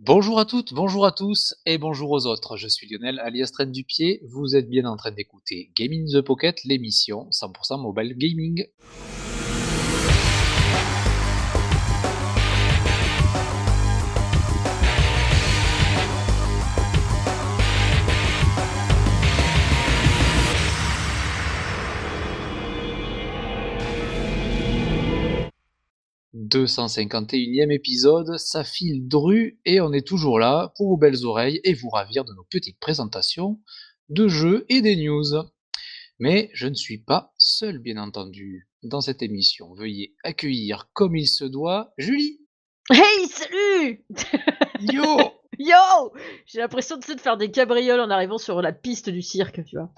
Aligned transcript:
Bonjour 0.00 0.40
à 0.40 0.44
toutes, 0.44 0.74
bonjour 0.74 1.06
à 1.06 1.12
tous 1.12 1.54
et 1.66 1.78
bonjour 1.78 2.10
aux 2.10 2.26
autres. 2.26 2.56
Je 2.56 2.66
suis 2.66 2.88
Lionel 2.88 3.20
alias 3.20 3.50
Train 3.52 3.66
du 3.66 3.84
Pied. 3.84 4.20
Vous 4.28 4.56
êtes 4.56 4.68
bien 4.68 4.86
en 4.86 4.96
train 4.96 5.12
d'écouter 5.12 5.70
Gaming 5.78 6.12
the 6.12 6.20
Pocket, 6.20 6.64
l'émission 6.64 7.28
100% 7.30 7.80
mobile 7.80 8.18
gaming. 8.18 8.66
251e 26.54 27.72
épisode, 27.72 28.38
ça 28.38 28.62
file 28.62 29.08
dru 29.08 29.58
et 29.64 29.80
on 29.80 29.92
est 29.92 30.06
toujours 30.06 30.38
là 30.38 30.72
pour 30.76 30.90
vos 30.90 30.96
belles 30.96 31.24
oreilles 31.24 31.60
et 31.64 31.74
vous 31.74 31.88
ravir 31.88 32.24
de 32.24 32.32
nos 32.32 32.44
petites 32.44 32.78
présentations 32.78 33.58
de 34.08 34.28
jeux 34.28 34.64
et 34.68 34.80
des 34.80 34.94
news. 34.94 35.42
Mais 36.20 36.50
je 36.54 36.68
ne 36.68 36.74
suis 36.74 36.98
pas 36.98 37.32
seul, 37.38 37.80
bien 37.80 37.96
entendu, 37.96 38.68
dans 38.84 39.00
cette 39.00 39.20
émission. 39.20 39.74
Veuillez 39.74 40.14
accueillir 40.22 40.90
comme 40.92 41.16
il 41.16 41.26
se 41.26 41.44
doit 41.44 41.92
Julie. 41.98 42.38
Hey, 42.88 43.26
salut 43.26 44.04
Yo 44.80 45.32
Yo 45.58 46.12
J'ai 46.46 46.60
l'impression 46.60 46.98
de 46.98 47.04
faire 47.04 47.36
des 47.36 47.50
cabrioles 47.50 47.98
en 47.98 48.10
arrivant 48.10 48.38
sur 48.38 48.62
la 48.62 48.72
piste 48.72 49.10
du 49.10 49.22
cirque, 49.22 49.64
tu 49.64 49.76
vois. 49.76 49.90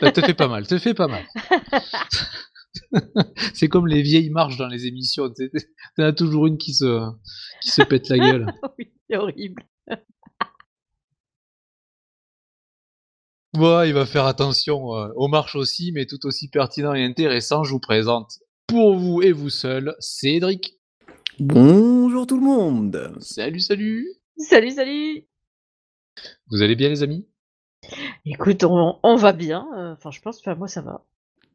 Ça 0.00 0.12
te 0.12 0.22
fait 0.22 0.32
pas 0.32 0.48
mal, 0.48 0.66
te 0.66 0.78
fait 0.78 0.94
pas 0.94 1.08
mal. 1.08 1.26
c'est 3.54 3.68
comme 3.68 3.86
les 3.86 4.02
vieilles 4.02 4.30
marches 4.30 4.56
dans 4.56 4.68
les 4.68 4.86
émissions. 4.86 5.30
T'en 5.96 6.04
as 6.04 6.12
toujours 6.12 6.46
une 6.46 6.58
qui 6.58 6.74
se, 6.74 7.10
qui 7.62 7.70
se 7.70 7.82
pète 7.82 8.08
la 8.08 8.18
gueule. 8.18 8.52
oui, 8.78 8.92
c'est 9.08 9.16
horrible. 9.16 9.64
Ouais, 13.56 13.88
il 13.88 13.94
va 13.94 14.06
faire 14.06 14.26
attention 14.26 14.94
euh, 14.94 15.08
aux 15.16 15.26
marches 15.26 15.56
aussi, 15.56 15.90
mais 15.92 16.06
tout 16.06 16.24
aussi 16.24 16.48
pertinent 16.48 16.94
et 16.94 17.04
intéressant, 17.04 17.64
je 17.64 17.72
vous 17.72 17.80
présente 17.80 18.38
pour 18.68 18.96
vous 18.96 19.22
et 19.22 19.32
vous 19.32 19.50
seul, 19.50 19.96
Cédric. 19.98 20.78
Bonjour 21.40 22.28
tout 22.28 22.36
le 22.38 22.44
monde. 22.44 23.16
Salut, 23.18 23.58
salut. 23.58 24.06
Salut, 24.36 24.70
salut. 24.70 25.26
Vous 26.50 26.62
allez 26.62 26.76
bien 26.76 26.88
les 26.88 27.02
amis? 27.02 27.26
Écoute, 28.24 28.62
on, 28.62 29.16
va 29.16 29.32
bien. 29.32 29.66
Euh, 29.76 29.94
enfin, 29.94 30.12
je 30.12 30.20
pense, 30.20 30.38
enfin, 30.38 30.54
moi 30.54 30.68
ça 30.68 30.82
va. 30.82 31.04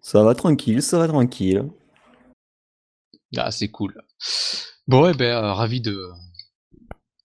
Ça 0.05 0.21
va 0.21 0.35
tranquille, 0.35 0.83
ça 0.83 0.99
va 0.99 1.07
tranquille. 1.07 1.63
Ah, 3.35 3.49
c'est 3.49 3.69
cool. 3.69 3.99
Bon, 4.87 5.09
eh 5.09 5.15
ben, 5.15 5.43
euh, 5.43 5.51
ravi 5.51 5.81
de, 5.81 5.99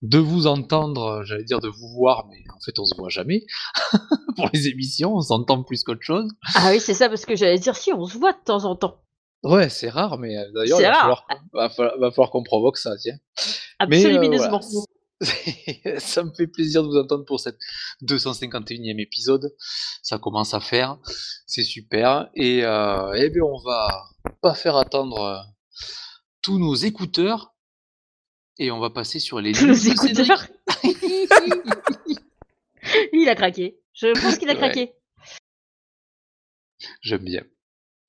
de 0.01 0.17
vous 0.17 0.47
entendre, 0.47 1.23
j'allais 1.27 1.45
dire 1.45 1.61
de 1.61 1.69
vous 1.69 1.89
voir, 1.89 2.27
mais 2.31 2.43
en 2.57 2.59
fait, 2.65 2.79
on 2.79 2.87
se 2.87 2.97
voit 2.97 3.11
jamais. 3.11 3.45
Pour 4.37 4.49
les 4.55 4.69
émissions, 4.69 5.15
on 5.15 5.21
s'entend 5.21 5.63
plus 5.63 5.85
qu'autre 5.85 6.01
chose. 6.01 6.31
Ah 6.55 6.71
oui, 6.71 6.81
c'est 6.81 6.95
ça, 6.95 7.11
parce 7.11 7.27
que 7.27 7.37
j'allais 7.37 7.59
dire, 7.59 7.77
si, 7.77 7.93
on 7.93 8.07
se 8.07 8.17
voit 8.17 8.33
de 8.33 8.43
temps 8.43 8.65
en 8.65 8.75
temps. 8.77 9.03
Ouais, 9.43 9.69
c'est 9.69 9.91
rare, 9.91 10.17
mais 10.17 10.39
euh, 10.39 10.51
d'ailleurs, 10.55 10.81
il 10.81 10.87
va 11.53 11.69
falloir, 11.69 12.31
qu'on 12.31 12.43
provoque 12.43 12.79
ça, 12.79 12.97
tiens. 12.97 13.19
Absolument. 13.79 14.59
ça 15.99 16.25
me 16.25 16.33
fait 16.33 16.47
plaisir 16.47 16.83
de 16.83 16.89
vous 16.89 16.97
entendre 16.97 17.25
pour 17.25 17.41
cette 17.41 17.59
251e 18.03 19.01
épisode. 19.01 19.55
Ça 20.03 20.19
commence 20.19 20.55
à 20.55 20.61
faire, 20.61 20.99
c'est 21.47 21.63
super. 21.63 22.31
Et, 22.35 22.65
euh, 22.65 23.13
eh 23.17 23.29
bien, 23.31 23.43
on 23.43 23.59
va 23.59 24.05
pas 24.41 24.55
faire 24.55 24.77
attendre 24.77 25.21
euh, 25.21 25.39
tous 26.43 26.59
nos 26.59 26.75
écouteurs 26.75 27.55
et 28.59 28.71
on 28.71 28.81
va 28.81 28.91
passer 28.91 29.19
sur 29.19 29.41
les 29.41 29.53
tous 29.59 29.67
nos 29.67 29.75
écouteurs. 29.75 30.47
Il 33.13 33.29
a 33.29 33.35
craqué. 33.35 33.79
Je 33.93 34.09
pense 34.21 34.39
qu'il 34.39 34.49
a 34.49 34.55
craqué. 34.55 34.95
J'aime 37.03 37.25
bien. 37.25 37.45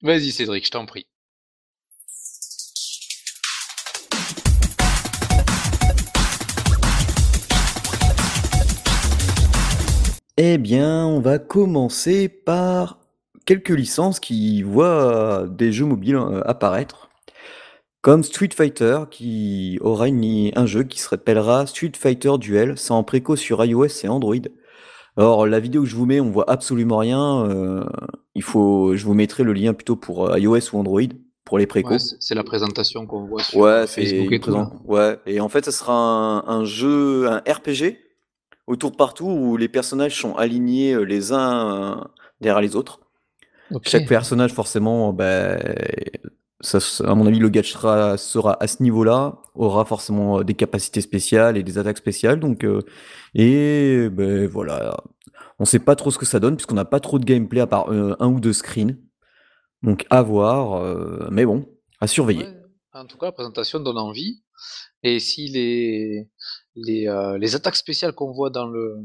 Vas-y 0.01 0.31
Cédric, 0.31 0.66
je 0.66 0.71
t'en 0.71 0.85
prie. 0.85 1.10
Eh 10.44 10.57
bien, 10.57 11.06
on 11.06 11.19
va 11.19 11.38
commencer 11.38 12.28
par 12.28 12.97
quelques 13.46 13.69
licences 13.69 14.19
qui 14.19 14.63
voient 14.63 15.46
des 15.47 15.72
jeux 15.72 15.85
mobiles 15.85 16.16
euh, 16.16 16.41
apparaître, 16.50 17.12
comme 18.02 18.24
Street 18.24 18.50
Fighter, 18.51 19.01
qui 19.12 19.78
aura 19.81 20.06
un 20.06 20.66
jeu 20.66 20.81
qui 20.81 21.00
se 21.00 21.09
rappellera 21.09 21.68
Street 21.68 21.91
Fighter 21.96 22.31
Duel, 22.40 22.75
c'est 22.75 22.90
en 22.90 23.03
préco 23.03 23.35
sur 23.35 23.63
iOS 23.63 24.03
et 24.03 24.07
Android. 24.07 24.34
Alors 25.16 25.46
la 25.46 25.59
vidéo 25.59 25.84
que 25.84 25.88
je 25.88 25.96
vous 25.96 26.07
mets, 26.07 26.19
on 26.19 26.31
voit 26.31 26.50
absolument 26.50 26.97
rien. 26.97 27.46
Euh, 27.46 27.85
il 28.34 28.41
faut, 28.41 28.96
je 28.96 29.06
vous 29.06 29.13
mettrai 29.13 29.44
le 29.44 29.53
lien 29.53 29.75
plutôt 29.75 29.96
pour 29.96 30.28
euh, 30.28 30.40
iOS 30.40 30.74
ou 30.74 30.80
Android 30.80 31.01
pour 31.46 31.59
les 31.59 31.68
précos. 31.68 32.16
c'est 32.19 32.34
la 32.34 32.44
présentation 32.44 33.06
qu'on 33.06 33.25
voit 33.25 33.44
sur 33.44 33.63
Facebook 33.88 34.31
et 34.31 34.40
tout. 34.40 34.57
Ouais, 34.85 35.19
et 35.28 35.40
en 35.40 35.50
fait, 35.50 35.66
ce 35.66 35.72
sera 35.72 35.94
un, 35.94 36.47
un 36.47 36.66
jeu, 36.66 37.28
un 37.28 37.44
RPG 37.47 38.00
autour 38.67 38.91
de 38.91 38.95
partout 38.95 39.25
où 39.25 39.57
les 39.57 39.67
personnages 39.67 40.19
sont 40.19 40.35
alignés 40.35 40.94
euh, 40.94 41.03
les 41.03 41.31
uns 41.31 41.99
euh, 41.99 42.03
derrière 42.39 42.61
les 42.61 42.75
autres. 42.75 42.99
Chaque 43.83 44.07
personnage, 44.07 44.53
forcément, 44.53 45.13
ben, 45.13 45.57
ça, 46.59 46.79
à 47.05 47.16
mon 47.16 47.25
avis, 47.25 47.39
le 47.39 47.47
gadget 47.47 47.73
sera, 47.73 48.17
sera 48.17 48.61
à 48.61 48.67
ce 48.67 48.83
niveau-là, 48.83 49.39
aura 49.55 49.85
forcément 49.85 50.39
euh, 50.39 50.44
des 50.44 50.55
capacités 50.55 51.01
spéciales 51.01 51.57
et 51.57 51.63
des 51.63 51.77
attaques 51.77 51.97
spéciales. 51.97 52.39
Donc, 52.39 52.66
et 53.33 54.09
ben 54.09 54.47
voilà, 54.47 54.97
on 55.57 55.66
sait 55.66 55.79
pas 55.79 55.95
trop 55.95 56.11
ce 56.11 56.17
que 56.17 56.25
ça 56.25 56.41
donne 56.41 56.57
puisqu'on 56.57 56.75
n'a 56.75 56.85
pas 56.85 57.00
trop 57.00 57.17
de 57.17 57.23
gameplay 57.23 57.61
à 57.61 57.67
part 57.67 57.89
un 57.89 58.27
ou 58.27 58.41
deux 58.41 58.53
screens. 58.53 58.97
Donc 59.83 60.05
à 60.09 60.21
voir, 60.21 60.83
mais 61.31 61.45
bon, 61.45 61.66
à 62.01 62.07
surveiller. 62.07 62.45
En 62.94 63.05
tout 63.05 63.17
cas, 63.17 63.27
la 63.27 63.31
présentation 63.31 63.79
donne 63.79 63.97
envie. 63.97 64.44
Et 65.03 65.19
si 65.19 65.47
les, 65.47 66.29
les, 66.75 67.07
euh, 67.07 67.37
les 67.37 67.55
attaques 67.55 67.75
spéciales 67.75 68.13
qu'on 68.13 68.31
voit 68.31 68.49
dans, 68.49 68.67
le, 68.67 68.97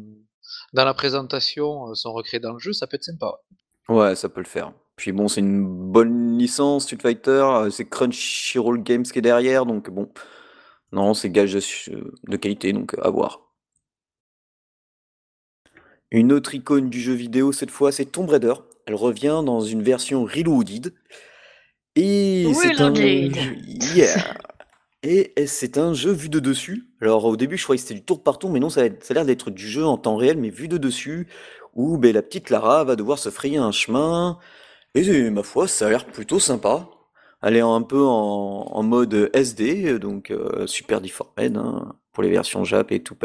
dans 0.73 0.85
la 0.85 0.95
présentation 0.95 1.91
euh, 1.91 1.95
sont 1.95 2.13
recréées 2.13 2.41
dans 2.41 2.53
le 2.53 2.59
jeu, 2.59 2.73
ça 2.73 2.87
peut 2.87 2.97
être 2.97 3.05
sympa. 3.05 3.41
Ouais, 3.89 4.15
ça 4.15 4.29
peut 4.29 4.41
le 4.41 4.47
faire. 4.47 4.73
Puis 4.97 5.13
bon, 5.13 5.29
c'est 5.29 5.41
une 5.41 5.67
bonne 5.67 6.39
licence, 6.39 6.85
Street 6.85 6.99
Fighter, 7.01 7.31
euh, 7.31 7.71
c'est 7.71 7.89
Crunchyroll 7.89 8.83
Games 8.83 9.03
qui 9.03 9.19
est 9.19 9.23
derrière, 9.23 9.67
donc 9.67 9.91
bon, 9.91 10.11
non, 10.93 11.15
c'est 11.15 11.31
gage 11.31 11.53
de, 11.53 12.37
qualité, 12.37 12.73
donc 12.73 12.97
à 13.03 13.11
voir. 13.11 13.43
Une 16.11 16.33
autre 16.33 16.55
icône 16.55 16.89
du 16.89 17.01
jeu 17.01 17.15
vidéo, 17.15 17.53
cette 17.53 17.71
fois, 17.71 17.91
c'est 17.91 18.07
Tomb 18.07 18.29
Raider. 18.29 18.55
Elle 18.87 18.95
revient 18.95 19.43
dans 19.45 19.61
une 19.61 19.83
version 19.83 20.25
reloaded. 20.25 20.95
Et 21.97 22.47
c'est 22.55 22.81
un... 22.81 22.95
Yeah 22.95 24.37
et 25.07 25.47
c'est 25.47 25.79
un 25.79 25.95
jeu 25.95 26.13
vu 26.13 26.29
de 26.29 26.41
dessus. 26.41 26.89
Alors 27.01 27.25
au 27.25 27.37
début, 27.37 27.57
je 27.57 27.65
croyais 27.65 27.79
que 27.79 27.83
c'était 27.87 28.01
du 28.01 28.05
tour 28.05 28.23
par 28.23 28.39
tour, 28.39 28.51
mais 28.51 28.61
non, 28.61 28.71
ça 28.71 28.83
a 28.83 29.15
l'air 29.15 29.25
d'être 29.25 29.51
du 29.51 29.69
jeu 29.69 29.85
en 29.85 29.99
temps 29.99 30.17
réel, 30.17 30.39
mais 30.39 30.51
vu 30.51 30.69
de 30.69 30.79
dessus, 30.79 31.29
où 31.75 31.99
ben, 31.99 32.13
la 32.15 32.23
petite 32.23 32.51
Lara 32.51 32.85
va 32.85 32.97
devoir 32.97 33.19
se 33.19 33.31
frayer 33.31 33.59
un 33.59 33.73
chemin. 33.73 34.39
Et 34.95 35.31
ma 35.31 35.43
foi, 35.43 35.69
ça 35.69 35.87
a 35.87 35.91
l'air 35.91 36.07
plutôt 36.07 36.41
sympa. 36.41 36.89
Elle 37.43 37.57
est 37.57 37.61
un 37.61 37.83
peu 37.83 38.03
en, 38.03 38.83
mode 38.83 39.31
SD, 39.35 39.99
donc 39.99 40.31
euh, 40.31 40.67
super 40.67 41.01
deformed 41.01 41.57
hein, 41.57 41.95
pour 42.13 42.23
les 42.23 42.31
versions 42.31 42.65
Jap 42.65 42.93
et 42.93 43.03
tout. 43.03 43.17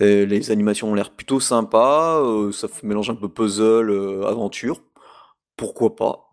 Les 0.00 0.50
animations 0.50 0.90
ont 0.90 0.94
l'air 0.94 1.10
plutôt 1.10 1.40
sympas, 1.40 2.20
euh, 2.22 2.52
ça 2.52 2.68
mélange 2.82 3.10
un 3.10 3.16
peu 3.16 3.28
puzzle, 3.28 3.90
euh, 3.90 4.24
aventure. 4.26 4.82
Pourquoi 5.56 5.96
pas? 5.96 6.29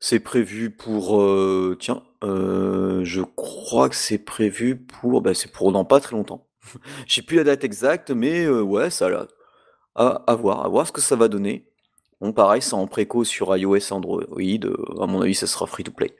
C'est 0.00 0.20
prévu 0.20 0.70
pour, 0.70 1.20
euh, 1.20 1.76
tiens, 1.78 2.02
euh, 2.22 3.04
je 3.04 3.20
crois 3.22 3.88
que 3.88 3.96
c'est 3.96 4.18
prévu 4.18 4.76
pour, 4.76 5.22
bah, 5.22 5.34
c'est 5.34 5.50
pour 5.50 5.72
dans 5.72 5.84
pas 5.84 6.00
très 6.00 6.16
longtemps. 6.16 6.46
J'ai 7.06 7.22
plus 7.22 7.36
la 7.36 7.44
date 7.44 7.64
exacte, 7.64 8.10
mais 8.10 8.44
euh, 8.44 8.62
ouais, 8.62 8.90
ça 8.90 9.08
a 9.08 9.26
à, 10.26 10.34
voir, 10.36 10.64
à 10.64 10.68
voir 10.68 10.86
ce 10.86 10.92
que 10.92 11.00
ça 11.00 11.16
va 11.16 11.26
donner. 11.26 11.68
Bon, 12.20 12.32
pareil, 12.32 12.62
c'est 12.62 12.74
en 12.74 12.86
préco 12.86 13.24
sur 13.24 13.56
iOS, 13.56 13.92
Android. 13.92 14.22
à 14.22 15.06
mon 15.06 15.20
avis, 15.22 15.34
ça 15.34 15.48
sera 15.48 15.66
free 15.66 15.82
to 15.82 15.90
play. 15.90 16.14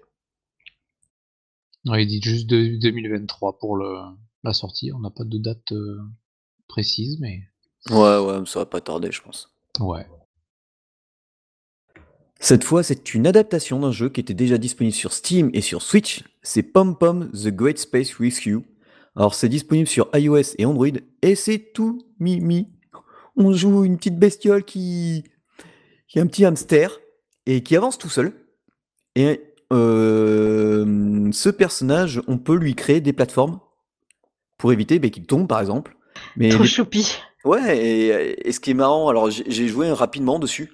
il 1.85 2.07
dit 2.07 2.21
juste 2.21 2.49
de, 2.49 2.77
2023 2.81 3.59
pour 3.59 3.77
le, 3.77 3.97
la 4.43 4.53
sortie. 4.53 4.93
On 4.93 4.99
n'a 4.99 5.11
pas 5.11 5.25
de 5.25 5.39
date 5.39 5.73
précise, 6.67 7.19
mais. 7.21 7.43
Ouais, 7.91 8.19
ouais, 8.19 8.47
ça 8.47 8.61
va 8.61 8.67
pas 8.67 8.81
tarder, 8.81 9.13
je 9.13 9.23
pense. 9.23 9.55
Ouais. 9.79 10.07
Cette 12.41 12.63
fois, 12.63 12.83
c'est 12.83 13.15
une 13.15 13.27
adaptation 13.27 13.81
d'un 13.81 13.91
jeu 13.91 14.09
qui 14.09 14.21
était 14.21 14.35
déjà 14.35 14.59
disponible 14.59 14.95
sur 14.95 15.13
Steam 15.13 15.51
et 15.55 15.61
sur 15.61 15.83
Switch. 15.83 16.23
C'est 16.43 16.63
Pom 16.63 16.97
Pom 16.97 17.31
The 17.33 17.49
Great 17.49 17.79
Space 17.79 18.15
Rescue. 18.15 18.61
Alors, 19.17 19.35
c'est 19.35 19.49
disponible 19.49 19.89
sur 19.89 20.09
iOS 20.15 20.55
et 20.59 20.65
Android 20.65 20.87
et 21.23 21.35
c'est 21.35 21.59
tout 21.75 22.07
mimi. 22.21 22.69
On 23.37 23.53
joue 23.53 23.85
une 23.85 23.97
petite 23.97 24.19
bestiole 24.19 24.65
qui, 24.65 25.25
qui 26.07 26.19
est 26.19 26.23
un 26.23 26.27
petit 26.27 26.45
hamster 26.45 27.01
et 27.47 27.63
qui 27.63 27.77
avance 27.77 27.99
tout 27.99 28.09
seul. 28.09 28.33
Et 29.17 29.41
euh, 29.73 31.29
ce 31.33 31.49
personnage, 31.49 32.23
on 32.29 32.39
peut 32.39 32.57
lui 32.57 32.77
créer 32.77 33.01
des 33.01 33.13
plateformes 33.13 33.59
pour 34.59 34.73
éviter 34.73 35.01
bah, 35.01 35.09
qu'il 35.09 35.27
tombe, 35.27 35.49
par 35.49 35.61
exemple. 35.61 35.97
Mais 36.37 36.51
Trop 36.51 36.65
choupi. 36.65 37.17
Ouais, 37.45 37.79
et, 37.79 38.49
et, 38.49 38.53
ce 38.53 38.61
qui 38.61 38.71
est 38.71 38.75
marrant, 38.75 39.09
alors 39.09 39.31
j'ai 39.31 39.69
joué 39.69 39.91
rapidement 39.91 40.39
dessus. 40.39 40.71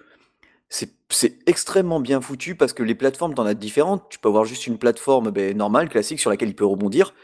C'est 1.10 1.38
extrêmement 1.46 2.00
bien 2.00 2.20
foutu 2.20 2.56
parce 2.56 2.72
que 2.72 2.82
les 2.82 2.96
plateformes, 2.96 3.34
t'en 3.34 3.46
as 3.46 3.54
différentes. 3.54 4.08
Tu 4.10 4.18
peux 4.18 4.28
avoir 4.28 4.44
juste 4.44 4.66
une 4.66 4.78
plateforme 4.78 5.30
ben, 5.30 5.56
normale, 5.56 5.88
classique, 5.88 6.18
sur 6.18 6.30
laquelle 6.30 6.48
il 6.48 6.56
peut 6.56 6.66
rebondir. 6.66 7.14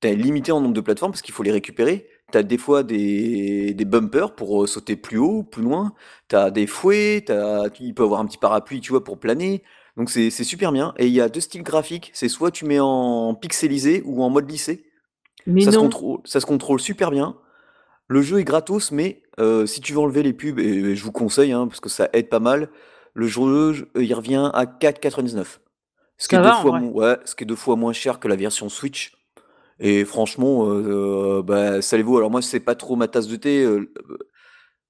T'es 0.00 0.14
limité 0.14 0.52
en 0.52 0.60
nombre 0.60 0.74
de 0.74 0.80
plateformes 0.80 1.10
parce 1.12 1.22
qu'il 1.22 1.34
faut 1.34 1.42
les 1.42 1.50
récupérer. 1.50 2.06
T'as 2.30 2.42
des 2.42 2.58
fois 2.58 2.84
des, 2.84 3.74
des 3.74 3.84
bumpers 3.84 4.34
pour 4.34 4.62
euh, 4.62 4.66
sauter 4.66 4.94
plus 4.96 5.18
haut, 5.18 5.42
plus 5.42 5.62
loin. 5.62 5.94
T'as 6.28 6.50
des 6.50 6.66
fouets, 6.66 7.30
as, 7.30 7.68
il 7.80 7.94
peut 7.94 8.04
avoir 8.04 8.20
un 8.20 8.26
petit 8.26 8.38
parapluie, 8.38 8.80
tu 8.80 8.90
vois, 8.90 9.02
pour 9.02 9.18
planer. 9.18 9.62
Donc 9.96 10.10
c'est 10.10 10.30
super 10.30 10.70
bien. 10.72 10.94
Et 10.98 11.06
il 11.06 11.12
y 11.12 11.20
a 11.20 11.28
deux 11.28 11.40
styles 11.40 11.62
graphiques. 11.62 12.10
C'est 12.14 12.28
soit 12.28 12.50
tu 12.50 12.64
mets 12.64 12.80
en 12.80 13.34
pixelisé 13.34 14.02
ou 14.04 14.22
en 14.22 14.30
mode 14.30 14.48
lissé. 14.50 14.84
Mais 15.46 15.62
ça, 15.62 15.72
Se 15.72 15.78
contrôle, 15.78 16.20
ça 16.24 16.40
se 16.40 16.46
contrôle 16.46 16.80
super 16.80 17.10
bien. 17.10 17.36
Le 18.08 18.22
jeu 18.22 18.38
est 18.38 18.44
gratos, 18.44 18.92
mais 18.92 19.22
euh, 19.40 19.66
si 19.66 19.80
tu 19.80 19.92
veux 19.92 20.00
enlever 20.00 20.22
les 20.22 20.32
pubs, 20.32 20.58
et, 20.58 20.94
je 20.94 21.04
vous 21.04 21.12
conseille, 21.12 21.52
hein, 21.52 21.66
parce 21.66 21.80
que 21.80 21.88
ça 21.88 22.08
aide 22.12 22.28
pas 22.28 22.40
mal, 22.40 22.68
le 23.14 23.26
jeu, 23.26 23.88
il 23.96 24.14
revient 24.14 24.50
à 24.52 24.64
4,99. 24.64 25.58
Ce 26.16 26.28
qui, 26.28 26.36
est 26.36 26.42
deux 26.42 26.50
fois, 26.50 26.78
ouais, 26.80 27.18
ce 27.24 27.34
qui 27.34 27.44
est 27.44 27.46
deux 27.46 27.56
fois 27.56 27.76
moins 27.76 27.92
cher 27.92 28.20
que 28.20 28.28
la 28.28 28.36
version 28.36 28.68
Switch. 28.68 29.12
Et 29.80 30.04
franchement, 30.04 30.66
euh, 30.68 31.42
bah, 31.42 31.82
ça 31.82 31.96
les 31.96 32.02
vaut. 32.02 32.16
Alors 32.16 32.30
moi, 32.30 32.40
c'est 32.40 32.60
pas 32.60 32.76
trop 32.76 32.94
ma 32.94 33.08
tasse 33.08 33.26
de 33.26 33.36
thé. 33.36 33.64
Euh, 33.64 33.90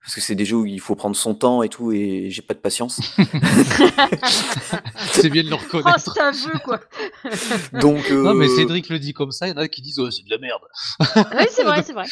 parce 0.05 0.17
que 0.17 0.21
c'est 0.21 0.35
des 0.35 0.45
jeux 0.45 0.59
où 0.59 0.67
il 0.67 0.81
faut 0.81 0.95
prendre 0.97 1.17
son 1.17 1.35
temps 1.35 1.63
et 1.63 1.71
tout, 1.71 1.91
et 1.91 2.29
j'ai 2.29 2.43
pas 2.43 2.53
de 2.53 2.59
patience. 2.59 3.01
c'est 5.13 5.31
bien 5.31 5.43
de 5.43 5.49
le 5.49 5.55
reconnaître. 5.55 5.97
Oh, 5.97 6.13
c'est 6.15 6.21
un 6.21 6.33
jeu, 6.33 6.59
quoi. 6.63 6.79
Donc, 7.81 8.11
Non, 8.11 8.35
mais 8.35 8.45
euh, 8.45 8.55
Cédric 8.55 8.91
le 8.91 8.99
dit 8.99 9.15
comme 9.15 9.31
ça, 9.31 9.47
il 9.47 9.53
y 9.53 9.55
en 9.55 9.57
a 9.57 9.67
qui 9.67 9.81
disent 9.81 9.99
oh, 9.99 10.11
c'est 10.11 10.23
de 10.25 10.31
la 10.31 10.37
merde. 10.37 10.61
oui, 11.17 11.47
c'est 11.49 11.65
vrai, 11.65 11.83
c'est 11.87 11.95
vrai. 11.95 12.05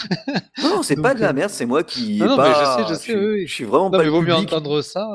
Non, 0.63 0.83
c'est 0.83 0.97
pas 0.97 1.13
de 1.13 1.21
la 1.21 1.29
euh, 1.29 1.33
merde, 1.35 1.51
c'est 1.51 1.67
moi 1.67 1.85
qui. 1.85 2.17
Non, 2.17 2.29
non 2.29 2.37
pas... 2.37 2.49
mais 2.49 2.55
je 2.55 2.65
sais, 2.65 2.95
je 2.95 2.99
sais, 2.99 3.13
je 3.13 3.19
suis, 3.19 3.47
je 3.47 3.53
suis 3.53 3.65
vraiment 3.65 3.91
non, 3.91 3.99
pas. 3.99 4.05
Mais 4.05 4.09
vaut 4.09 4.23
mieux 4.23 4.35
entendre 4.35 4.81
ça. 4.81 5.07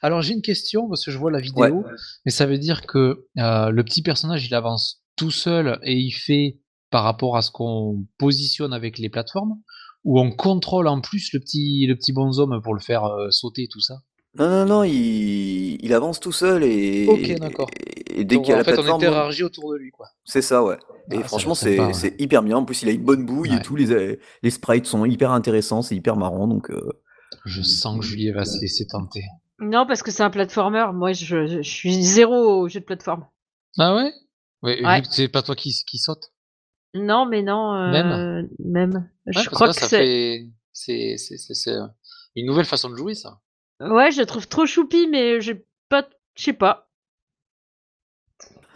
Alors, 0.00 0.22
j'ai 0.22 0.32
une 0.32 0.42
question, 0.42 0.88
parce 0.88 1.04
que 1.04 1.10
je 1.10 1.18
vois 1.18 1.30
la 1.30 1.40
vidéo, 1.40 1.84
mais 2.24 2.30
ça 2.30 2.46
veut 2.46 2.58
dire 2.58 2.86
que 2.86 3.26
euh, 3.36 3.68
le 3.68 3.84
petit 3.84 4.00
personnage, 4.00 4.46
il 4.46 4.54
avance 4.54 5.02
tout 5.16 5.30
seul 5.30 5.78
et 5.82 5.92
il 5.92 6.12
fait 6.12 6.58
par 6.88 7.04
rapport 7.04 7.36
à 7.36 7.42
ce 7.42 7.50
qu'on 7.50 8.06
positionne 8.16 8.72
avec 8.72 8.96
les 8.96 9.10
plateformes 9.10 9.58
où 10.04 10.20
on 10.20 10.30
contrôle 10.30 10.86
en 10.86 11.00
plus 11.00 11.32
le 11.32 11.40
petit, 11.40 11.86
le 11.88 11.96
petit 11.96 12.12
bonhomme 12.12 12.60
pour 12.62 12.74
le 12.74 12.80
faire 12.80 13.04
euh, 13.04 13.30
sauter, 13.30 13.68
tout 13.70 13.80
ça 13.80 13.94
Non, 14.38 14.48
non, 14.48 14.64
non, 14.66 14.84
il, 14.84 15.78
il 15.84 15.92
avance 15.94 16.20
tout 16.20 16.32
seul 16.32 16.62
et. 16.64 17.06
Ok, 17.08 17.38
d'accord. 17.38 17.68
Et, 18.16 18.24
dès 18.24 18.36
qu'il 18.38 18.48
y 18.48 18.52
a 18.52 18.54
en 18.54 18.58
la 18.58 18.64
fait, 18.64 18.72
plateforme. 18.74 19.02
on 19.02 19.06
interagit 19.06 19.42
autour 19.42 19.72
de 19.72 19.78
lui, 19.78 19.90
quoi. 19.90 20.06
C'est 20.24 20.42
ça, 20.42 20.62
ouais. 20.62 20.76
Et 21.10 21.16
Ah, 21.16 21.24
franchement, 21.24 21.54
ça 21.54 21.66
a 21.66 21.70
l'air 21.70 21.76
c'est 21.76 21.76
sympa, 21.78 21.86
ouais. 21.88 22.10
c'est 22.16 22.20
hyper 22.22 22.42
bien. 22.42 22.56
En 22.58 22.64
plus, 22.64 22.82
il 22.82 22.88
a 22.88 22.92
une 22.92 23.02
bonne 23.04 23.24
bouille 23.26 23.54
et 23.54 23.60
tout. 23.62 23.76
Les, 23.76 24.18
les 24.42 24.50
sprites 24.50 24.86
sont 24.86 25.04
hyper 25.04 25.30
intéressants, 25.32 25.82
c'est 25.82 25.96
hyper 25.96 26.16
marrant. 26.16 26.46
Donc, 26.46 26.70
euh, 26.70 26.80
Je 27.44 27.62
sens 27.62 27.98
que 27.98 28.04
Julie 28.04 28.30
va 28.30 28.44
se 28.44 28.60
laisser 28.60 28.86
tenter. 28.86 29.22
Non, 29.60 29.86
parce 29.86 30.02
que 30.02 30.10
c'est 30.10 30.22
un 30.22 30.30
platformer. 30.30 30.84
Moi, 30.92 31.12
je, 31.12 31.46
je 31.46 31.62
suis 31.62 32.02
zéro 32.02 32.62
au 32.62 32.68
jeu 32.68 32.80
de 32.80 32.84
plateforme. 32.84 33.26
Ah 33.78 33.94
ouais? 33.96 34.12
Ouais, 34.62 34.82
Ouais. 34.84 34.96
Vu 35.00 35.08
que 35.08 35.14
c'est 35.14 35.28
pas 35.28 35.42
toi 35.42 35.54
qui, 35.54 35.72
qui 35.86 35.98
saute? 35.98 36.32
Non, 36.94 37.26
mais 37.26 37.42
non. 37.42 37.74
euh, 37.74 37.90
Même 37.90 38.48
Même. 38.58 39.10
Ouais, 39.26 39.32
Je 39.42 39.50
crois 39.50 39.68
que 39.68 39.74
ça 39.74 39.88
c'est. 39.88 39.98
fait. 39.98 40.46
C'est 40.72 41.16
c'est- 41.16 41.36
c'est- 41.38 41.54
c'est 41.54 41.76
une 42.36 42.46
nouvelle 42.46 42.64
façon 42.64 42.88
de 42.90 42.96
jouer, 42.96 43.14
ça. 43.14 43.40
Ouais, 43.80 44.10
je 44.10 44.20
le 44.20 44.26
trouve 44.26 44.46
trop 44.48 44.66
choupi, 44.66 45.06
mais 45.08 45.40
j'ai 45.40 45.66
pas. 45.88 46.08
Je 46.36 46.42
sais 46.44 46.52
pas. 46.52 46.88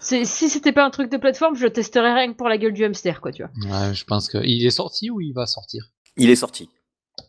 C'est- 0.00 0.25
Si 0.25 0.49
c'était 0.49 0.73
pas 0.73 0.85
un 0.85 0.91
truc 0.91 1.11
de 1.11 1.17
plateforme, 1.17 1.56
je 1.56 1.65
le 1.65 1.73
testerais 1.73 2.12
rien 2.15 2.32
que 2.32 2.37
pour 2.37 2.49
la 2.49 2.56
gueule 2.59 2.73
du 2.73 2.85
hamster, 2.85 3.20
quoi, 3.20 3.32
tu 3.32 3.43
vois. 3.43 3.53
Ouais, 3.88 3.94
je 3.94 4.05
pense 4.05 4.29
que. 4.29 4.38
Il 4.38 4.65
est 4.65 4.70
sorti 4.70 5.11
ou 5.11 5.20
il 5.20 5.32
va 5.32 5.47
sortir? 5.47 5.91
Il 6.17 6.31
est 6.31 6.37
sorti. 6.37 6.69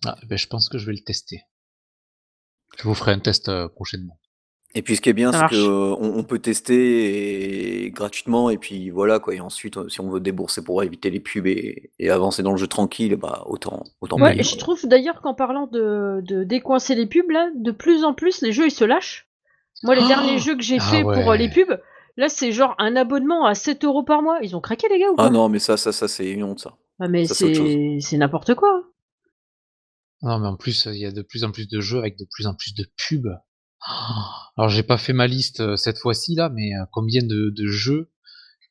ah, 0.06 0.16
ben, 0.28 0.38
Je 0.38 0.48
pense 0.48 0.70
que 0.70 0.78
je 0.78 0.86
vais 0.86 0.94
le 0.94 1.04
tester. 1.04 1.42
Je 2.78 2.84
vous 2.84 2.94
ferai 2.96 3.12
un 3.12 3.20
test 3.20 3.50
euh, 3.50 3.68
prochainement. 3.68 4.20
Et 4.76 4.84
puis, 4.84 4.96
ce 4.96 5.02
qui 5.02 5.10
est 5.10 5.14
bien, 5.14 5.32
Ça 5.32 5.48
c'est 5.50 5.56
marche. 5.56 5.66
qu'on 5.68 6.14
on 6.20 6.24
peut 6.24 6.38
tester 6.38 7.86
et- 7.86 7.90
gratuitement. 7.92 8.50
Et 8.52 8.58
puis, 8.60 8.92
voilà, 8.92 9.20
quoi. 9.20 9.34
Et 9.34 9.40
ensuite, 9.40 9.78
euh, 9.78 9.90
si 9.90 10.00
on 10.00 10.10
veut 10.12 10.20
débourser 10.20 10.64
pour 10.64 10.84
éviter 10.84 11.10
les 11.10 11.20
pubs 11.20 11.48
et, 11.48 11.90
et 11.98 12.10
avancer 12.12 12.44
dans 12.44 12.52
le 12.52 12.58
jeu 12.58 12.68
tranquille, 12.68 13.16
bah, 13.16 13.44
autant, 13.48 13.84
autant 14.02 14.18
Ouais, 14.18 14.30
payer, 14.30 14.42
et 14.42 14.44
je 14.44 14.52
quoi. 14.52 14.60
trouve 14.60 14.86
d'ailleurs 14.86 15.22
qu'en 15.22 15.34
parlant 15.34 15.66
de, 15.66 16.22
de 16.24 16.44
décoincer 16.44 16.94
les 16.94 17.08
pubs, 17.08 17.32
là, 17.32 17.50
de 17.56 17.72
plus 17.72 18.04
en 18.04 18.14
plus, 18.14 18.42
les 18.42 18.52
jeux 18.52 18.68
ils 18.68 18.72
se 18.72 18.84
lâchent. 18.86 19.28
Moi, 19.82 19.96
les 19.96 20.04
Oh 20.04 20.08
derniers 20.08 20.38
jeux 20.38 20.56
que 20.56 20.62
j'ai 20.62 20.78
Ah 20.80 20.84
fait 20.92 21.02
pour 21.02 21.32
euh, 21.32 21.36
les 21.36 21.46
ouais. 21.48 21.52
pubs, 21.66 21.80
là, 22.18 22.30
c'est 22.30 22.52
genre 22.52 22.76
un 22.78 22.96
abonnement 22.96 23.46
à 23.46 23.56
7 23.56 23.84
euros 23.86 24.04
par 24.04 24.22
mois. 24.22 24.38
Ils 24.44 24.56
ont 24.56 24.62
craqué, 24.62 24.88
les 24.88 25.00
gars, 25.00 25.10
ou 25.10 25.16
pas 25.16 25.26
Ah 25.26 25.30
non, 25.32 25.50
mais 25.50 25.58
ça, 25.60 25.78
ça, 25.78 25.92
ça, 25.92 26.08
c'est 26.08 26.30
une 26.30 26.44
honte, 26.44 26.60
ça. 26.60 26.78
Ah, 27.00 27.08
mais 27.08 27.26
Ça, 27.26 27.34
c'est 27.34 27.46
autre 27.46 27.56
chose. 27.56 27.72
c'est 27.72 27.98
c'est 28.02 28.18
n'importe 28.18 28.54
quoi. 28.54 28.84
Non, 30.22 30.38
mais 30.38 30.48
en 30.48 30.58
plus, 30.58 30.86
il 30.92 31.00
y 31.00 31.06
a 31.06 31.12
de 31.12 31.22
plus 31.24 31.44
en 31.44 31.52
plus 31.52 31.68
de 31.68 31.80
jeux 31.80 31.98
avec 31.98 32.18
de 32.20 32.26
plus 32.30 32.46
en 32.46 32.54
plus 32.54 32.76
de 32.76 32.86
pubs. 33.08 33.34
Ah, 33.82 34.52
Alors, 34.58 34.70
j'ai 34.70 34.84
pas 34.84 34.98
fait 34.98 35.14
ma 35.14 35.28
liste 35.28 35.62
euh, 35.62 35.76
cette 35.76 35.98
fois-ci, 35.98 36.36
là, 36.36 36.50
mais 36.50 36.76
euh, 36.76 36.86
combien 36.92 37.22
de, 37.24 37.50
de 37.50 37.68
jeux 37.68 38.12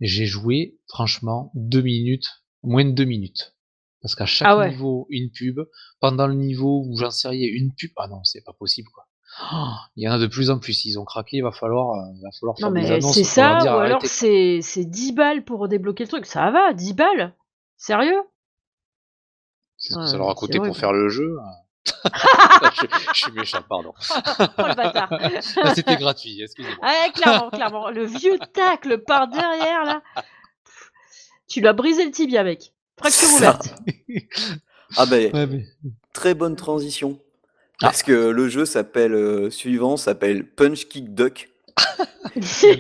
j'ai 0.00 0.26
joué, 0.26 0.78
franchement, 0.88 1.50
deux 1.55 1.82
minutes, 1.82 2.44
moins 2.62 2.84
de 2.84 2.93
deux 2.93 3.05
minutes. 3.05 3.56
Parce 4.00 4.14
qu'à 4.14 4.26
chaque 4.26 4.46
Ah 4.49 4.56
ouais. 4.56 4.70
niveau, 4.70 5.06
une 5.10 5.31
pub. 5.31 5.58
Pendant 5.99 6.28
le 6.28 6.34
niveau 6.34 6.84
où 6.87 6.96
j'en 6.96 7.10
sais 7.10 7.26
rien, 7.28 7.49
une 7.50 7.75
pub. 7.75 7.90
Ah 7.96 8.06
non, 8.06 8.22
c'est 8.22 8.44
pas 8.44 8.52
possible, 8.52 8.88
quoi. 8.94 9.08
Ah, 9.40 9.78
Il 9.96 10.05
y 10.05 10.08
en 10.08 10.12
a 10.12 10.19
de 10.19 10.26
plus 10.28 10.50
en 10.50 10.58
plus. 10.60 10.84
Ils 10.84 10.99
ont 10.99 11.05
craqué, 11.05 11.38
il 11.38 11.43
va 11.43 11.50
falloir, 11.50 11.94
euh, 11.94 12.12
il 12.14 12.22
va 12.22 12.31
falloir 12.38 12.56
Non, 12.60 12.69
faire 12.69 12.72
des 12.72 12.81
mais 12.88 12.90
annonces 12.93 13.14
c'est 13.14 13.25
ça, 13.25 13.58
dire 13.60 13.72
ou 13.75 13.78
alors 13.78 14.06
c'est 14.06 14.60
c'est 14.62 14.84
10 14.84 15.12
balles 15.12 15.44
pour 15.44 15.66
débloquer 15.69 16.05
le 16.05 16.08
truc. 16.08 16.26
Ça 16.26 16.50
va, 16.52 16.72
10 16.75 16.94
balles 16.94 17.34
Sérieux? 17.76 18.22
C'est 19.76 19.94
ce 19.94 19.99
que 19.99 20.02
Ouais, 20.05 20.10
ça 20.10 20.16
leur 20.16 20.31
a 20.31 20.34
coûté 20.34 20.58
pour 20.58 20.76
faire 20.76 20.93
le 20.93 21.08
jeu. 21.08 21.37
je, 22.82 22.87
je 23.14 23.19
suis 23.19 23.32
méchant, 23.32 23.62
pardon. 23.69 23.93
Oh 24.58 24.62
Ah, 25.62 25.75
C'était 25.75 25.96
gratuit, 25.96 26.40
excusez-moi. 26.43 26.79
Ouais, 26.82 27.11
clairement, 27.12 27.50
clairement. 27.50 27.90
Le 27.90 28.05
vieux 28.05 28.38
tacle 28.52 28.99
par 28.99 29.29
derrière, 29.29 29.85
là. 29.85 30.02
Tu 31.49 31.61
lui 31.61 31.69
as 31.69 31.73
brisé 31.73 32.05
le 32.05 32.11
tibia, 32.11 32.43
mec. 32.44 32.73
Fracture 32.99 33.29
ouverte. 33.37 33.75
Ah, 34.96 35.06
ben, 35.06 35.32
Ouais, 35.32 35.46
mais- 35.46 35.64
très 36.12 36.35
bonne 36.35 36.56
transition. 36.56 37.19
Ah. 37.81 37.87
Parce 37.87 38.02
que 38.02 38.12
le 38.12 38.49
jeu 38.49 38.64
s'appelle, 38.64 39.14
euh, 39.14 39.50
suivant 39.50 39.96
s'appelle 39.96 40.44
Punch 40.46 40.88
Kick 40.88 41.14
Duck. 41.14 41.49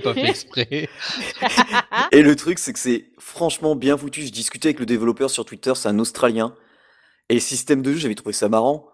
Pas 0.02 0.14
fait 0.14 0.28
exprès. 0.28 0.88
Et 2.10 2.22
le 2.22 2.34
truc, 2.34 2.58
c'est 2.58 2.72
que 2.72 2.78
c'est 2.80 3.06
franchement 3.18 3.76
bien 3.76 3.96
foutu. 3.96 4.22
Je 4.22 4.32
discutais 4.32 4.68
avec 4.68 4.80
le 4.80 4.86
développeur 4.86 5.30
sur 5.30 5.44
Twitter, 5.44 5.72
c'est 5.76 5.88
un 5.88 5.98
Australien. 6.00 6.54
Et 7.28 7.34
le 7.34 7.40
système 7.40 7.80
de 7.82 7.92
jeu, 7.92 7.98
j'avais 7.98 8.14
trouvé 8.16 8.32
ça 8.32 8.48
marrant. 8.48 8.88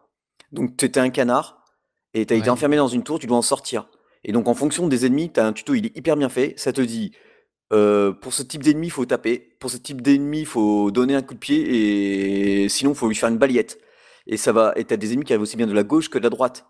Donc, 0.52 0.76
tu 0.76 0.84
étais 0.84 1.00
un 1.00 1.10
canard 1.10 1.64
et 2.14 2.26
tu 2.26 2.34
as 2.34 2.36
été 2.36 2.50
enfermé 2.50 2.76
dans 2.76 2.88
une 2.88 3.02
tour, 3.02 3.18
tu 3.18 3.26
dois 3.26 3.36
en 3.36 3.42
sortir. 3.42 3.88
Et 4.24 4.32
donc, 4.32 4.48
en 4.48 4.54
fonction 4.54 4.88
des 4.88 5.06
ennemis, 5.06 5.32
tu 5.32 5.40
as 5.40 5.46
un 5.46 5.52
tuto, 5.52 5.74
il 5.74 5.86
est 5.86 5.96
hyper 5.96 6.16
bien 6.16 6.28
fait. 6.28 6.54
Ça 6.56 6.72
te 6.72 6.80
dit, 6.80 7.12
euh, 7.72 8.12
pour 8.12 8.32
ce 8.32 8.42
type 8.42 8.62
d'ennemi, 8.62 8.86
il 8.86 8.90
faut 8.90 9.04
taper. 9.04 9.56
Pour 9.60 9.70
ce 9.70 9.76
type 9.76 10.00
d'ennemi, 10.00 10.40
il 10.40 10.46
faut 10.46 10.90
donner 10.90 11.14
un 11.14 11.22
coup 11.22 11.34
de 11.34 11.38
pied. 11.38 12.62
Et 12.64 12.68
sinon, 12.68 12.92
il 12.92 12.96
faut 12.96 13.08
lui 13.08 13.14
faire 13.16 13.28
une 13.28 13.38
balayette. 13.38 13.78
Et 14.26 14.36
ça 14.36 14.52
va. 14.52 14.72
Et 14.76 14.84
tu 14.84 14.94
as 14.94 14.96
des 14.96 15.12
ennemis 15.12 15.24
qui 15.24 15.32
arrivent 15.32 15.42
aussi 15.42 15.56
bien 15.56 15.66
de 15.66 15.72
la 15.72 15.82
gauche 15.82 16.08
que 16.08 16.18
de 16.18 16.24
la 16.24 16.30
droite. 16.30 16.66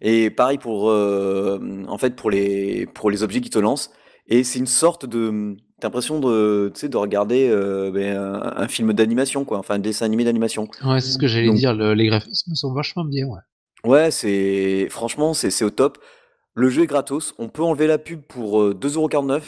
Et 0.00 0.30
pareil 0.30 0.58
pour, 0.58 0.90
euh, 0.90 1.58
en 1.88 1.98
fait, 1.98 2.14
pour 2.14 2.30
les, 2.30 2.86
pour 2.86 3.10
les 3.10 3.22
objets 3.22 3.40
qui 3.40 3.50
te 3.50 3.58
lancent. 3.58 3.90
Et 4.28 4.44
c'est 4.44 4.58
une 4.58 4.66
sorte 4.66 5.06
de. 5.06 5.56
T'as 5.80 5.86
l'impression 5.88 6.18
de, 6.18 6.70
tu 6.74 6.80
sais, 6.80 6.88
de 6.88 6.96
regarder 6.96 7.48
euh, 7.48 7.90
ben, 7.92 8.16
un, 8.16 8.62
un 8.62 8.68
film 8.68 8.92
d'animation, 8.92 9.44
quoi. 9.44 9.58
Enfin, 9.58 9.74
un 9.74 9.78
dessin 9.78 10.04
animé 10.06 10.24
d'animation. 10.24 10.68
Ouais, 10.84 11.00
c'est 11.00 11.12
ce 11.12 11.18
que 11.18 11.26
j'allais 11.28 11.52
dire. 11.52 11.72
le- 11.74 11.94
les 11.94 12.06
graphismes 12.08 12.54
sont 12.54 12.72
vachement 12.74 13.04
bien, 13.04 13.26
ouais. 13.26 13.40
Ouais, 13.84 14.10
c'est. 14.10 14.88
Franchement, 14.90 15.34
c'est 15.34 15.50
c'est 15.50 15.64
au 15.64 15.70
top. 15.70 15.98
Le 16.54 16.68
jeu 16.68 16.82
est 16.82 16.86
gratos. 16.86 17.34
On 17.38 17.48
peut 17.48 17.62
enlever 17.62 17.86
la 17.86 17.98
pub 17.98 18.20
pour 18.22 18.60
euh, 18.60 18.74
2,49€. 18.74 19.40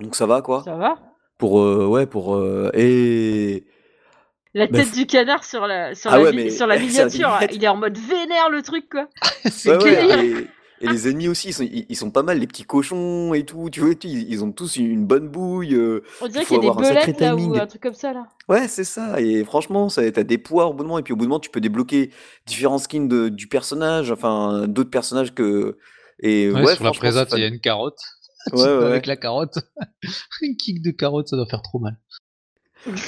Donc 0.00 0.14
ça 0.14 0.26
va, 0.26 0.42
quoi. 0.42 0.62
Ça 0.64 0.76
va 0.76 0.98
Pour. 1.38 1.60
euh, 1.60 1.86
ouais, 1.86 2.04
pour. 2.06 2.34
euh, 2.36 2.70
et. 2.74 3.64
La 4.54 4.66
Bah, 4.66 4.80
tête 4.80 4.92
du 4.92 5.06
canard 5.06 5.44
sur 5.44 5.66
la, 5.66 5.94
sur 5.94 6.10
Ah 6.12 6.18
la, 6.18 6.24
ouais, 6.24 6.30
mi- 6.32 6.44
mais- 6.44 6.50
sur 6.50 6.66
la 6.66 6.78
miniature, 6.78 7.30
il 7.50 7.64
est 7.64 7.68
en 7.68 7.76
mode 7.76 7.96
vénère 7.96 8.50
le 8.50 8.60
truc 8.60 8.86
quoi. 8.90 9.08
c'est 9.46 9.74
Ouais. 9.74 10.46
Et, 10.82 10.88
les 10.88 11.08
ennemis 11.08 11.28
aussi, 11.28 11.48
ils 11.48 11.52
sont, 11.54 11.62
ils, 11.62 11.86
ils 11.88 11.96
sont 11.96 12.10
pas 12.10 12.22
mal, 12.22 12.38
les 12.38 12.46
petits 12.46 12.64
cochons 12.64 13.32
et 13.34 13.44
tout. 13.44 13.70
Tu 13.70 13.80
vois, 13.80 13.90
ils, 14.04 14.30
ils 14.32 14.44
ont 14.44 14.52
tous 14.52 14.76
une 14.76 15.06
bonne 15.06 15.28
bouille. 15.28 15.74
euh, 15.74 16.02
On 16.20 16.26
dirait 16.28 16.42
Il 16.42 16.46
faut 16.46 16.54
qu'il 16.54 16.56
y 16.56 16.58
a 16.58 16.60
des 16.62 16.68
avoir 16.68 16.78
un 16.84 16.94
sacré 16.94 17.12
belettes 17.12 17.20
là 17.20 17.36
ou 17.36 17.54
un 17.56 17.66
truc 17.66 17.82
comme 17.82 17.94
ça 17.94 18.12
là. 18.12 18.26
Ouais, 18.48 18.68
c'est 18.68 18.84
ça. 18.84 19.20
Et 19.20 19.44
franchement, 19.44 19.88
ça, 19.88 20.10
t'as 20.12 20.22
des 20.24 20.38
poids 20.38 20.66
au 20.66 20.72
bout 20.74 20.82
de 20.82 20.88
moment. 20.88 20.98
Et 20.98 21.02
puis 21.02 21.12
au 21.12 21.16
bout 21.16 21.24
de 21.24 21.28
moment, 21.28 21.40
tu 21.40 21.50
peux 21.50 21.60
débloquer 21.60 22.10
différents 22.46 22.78
skins 22.78 23.08
de- 23.08 23.28
du 23.28 23.46
personnage, 23.46 24.10
enfin 24.10 24.66
d'autres 24.68 24.90
personnages 24.90 25.34
que. 25.34 25.78
Et 26.20 26.48
Ouais, 26.50 26.54
ouais, 26.54 26.60
sur 26.60 26.84
la 26.84 26.92
franchement, 26.92 26.92
présente, 26.98 27.28
c'est 27.30 27.36
il 27.36 27.40
y 27.42 27.44
a 27.44 27.48
une 27.48 27.60
carotte. 27.60 27.98
Tu 28.48 28.54
Ouais, 28.56 28.62
vas 28.64 28.78
ouais, 28.78 28.84
Avec 28.86 29.02
ouais. 29.04 29.08
la 29.08 29.16
carotte. 29.16 29.58
Un 30.42 30.54
kick 30.58 30.82
de 30.82 30.90
carotte, 30.90 31.28
ça 31.28 31.36
doit 31.36 31.46
faire 31.46 31.62
trop 31.62 31.78
mal. 31.78 31.96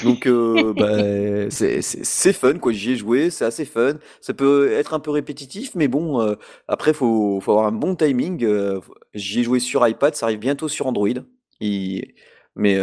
Donc 0.03 0.25
euh, 0.27 0.73
bah, 0.73 1.49
c'est 1.49 2.33
fun, 2.33 2.57
quoi. 2.59 2.71
J'y 2.71 2.91
ai 2.91 2.95
joué, 2.95 3.29
c'est 3.29 3.45
assez 3.45 3.65
fun. 3.65 3.95
Ça 4.21 4.33
peut 4.33 4.71
être 4.71 4.93
un 4.93 4.99
peu 4.99 5.11
répétitif, 5.11 5.75
mais 5.75 5.87
bon, 5.87 6.21
euh, 6.21 6.35
après, 6.67 6.93
faut, 6.93 7.39
faut 7.41 7.51
avoir 7.51 7.67
un 7.67 7.71
bon 7.71 7.95
timing. 7.95 8.43
euh, 8.43 8.79
J'y 9.13 9.41
ai 9.41 9.43
joué 9.43 9.59
sur 9.59 9.85
iPad, 9.87 10.15
ça 10.15 10.27
arrive 10.27 10.39
bientôt 10.39 10.67
sur 10.67 10.87
Android. 10.87 11.09
Et 11.61 12.15
Mais 12.55 12.77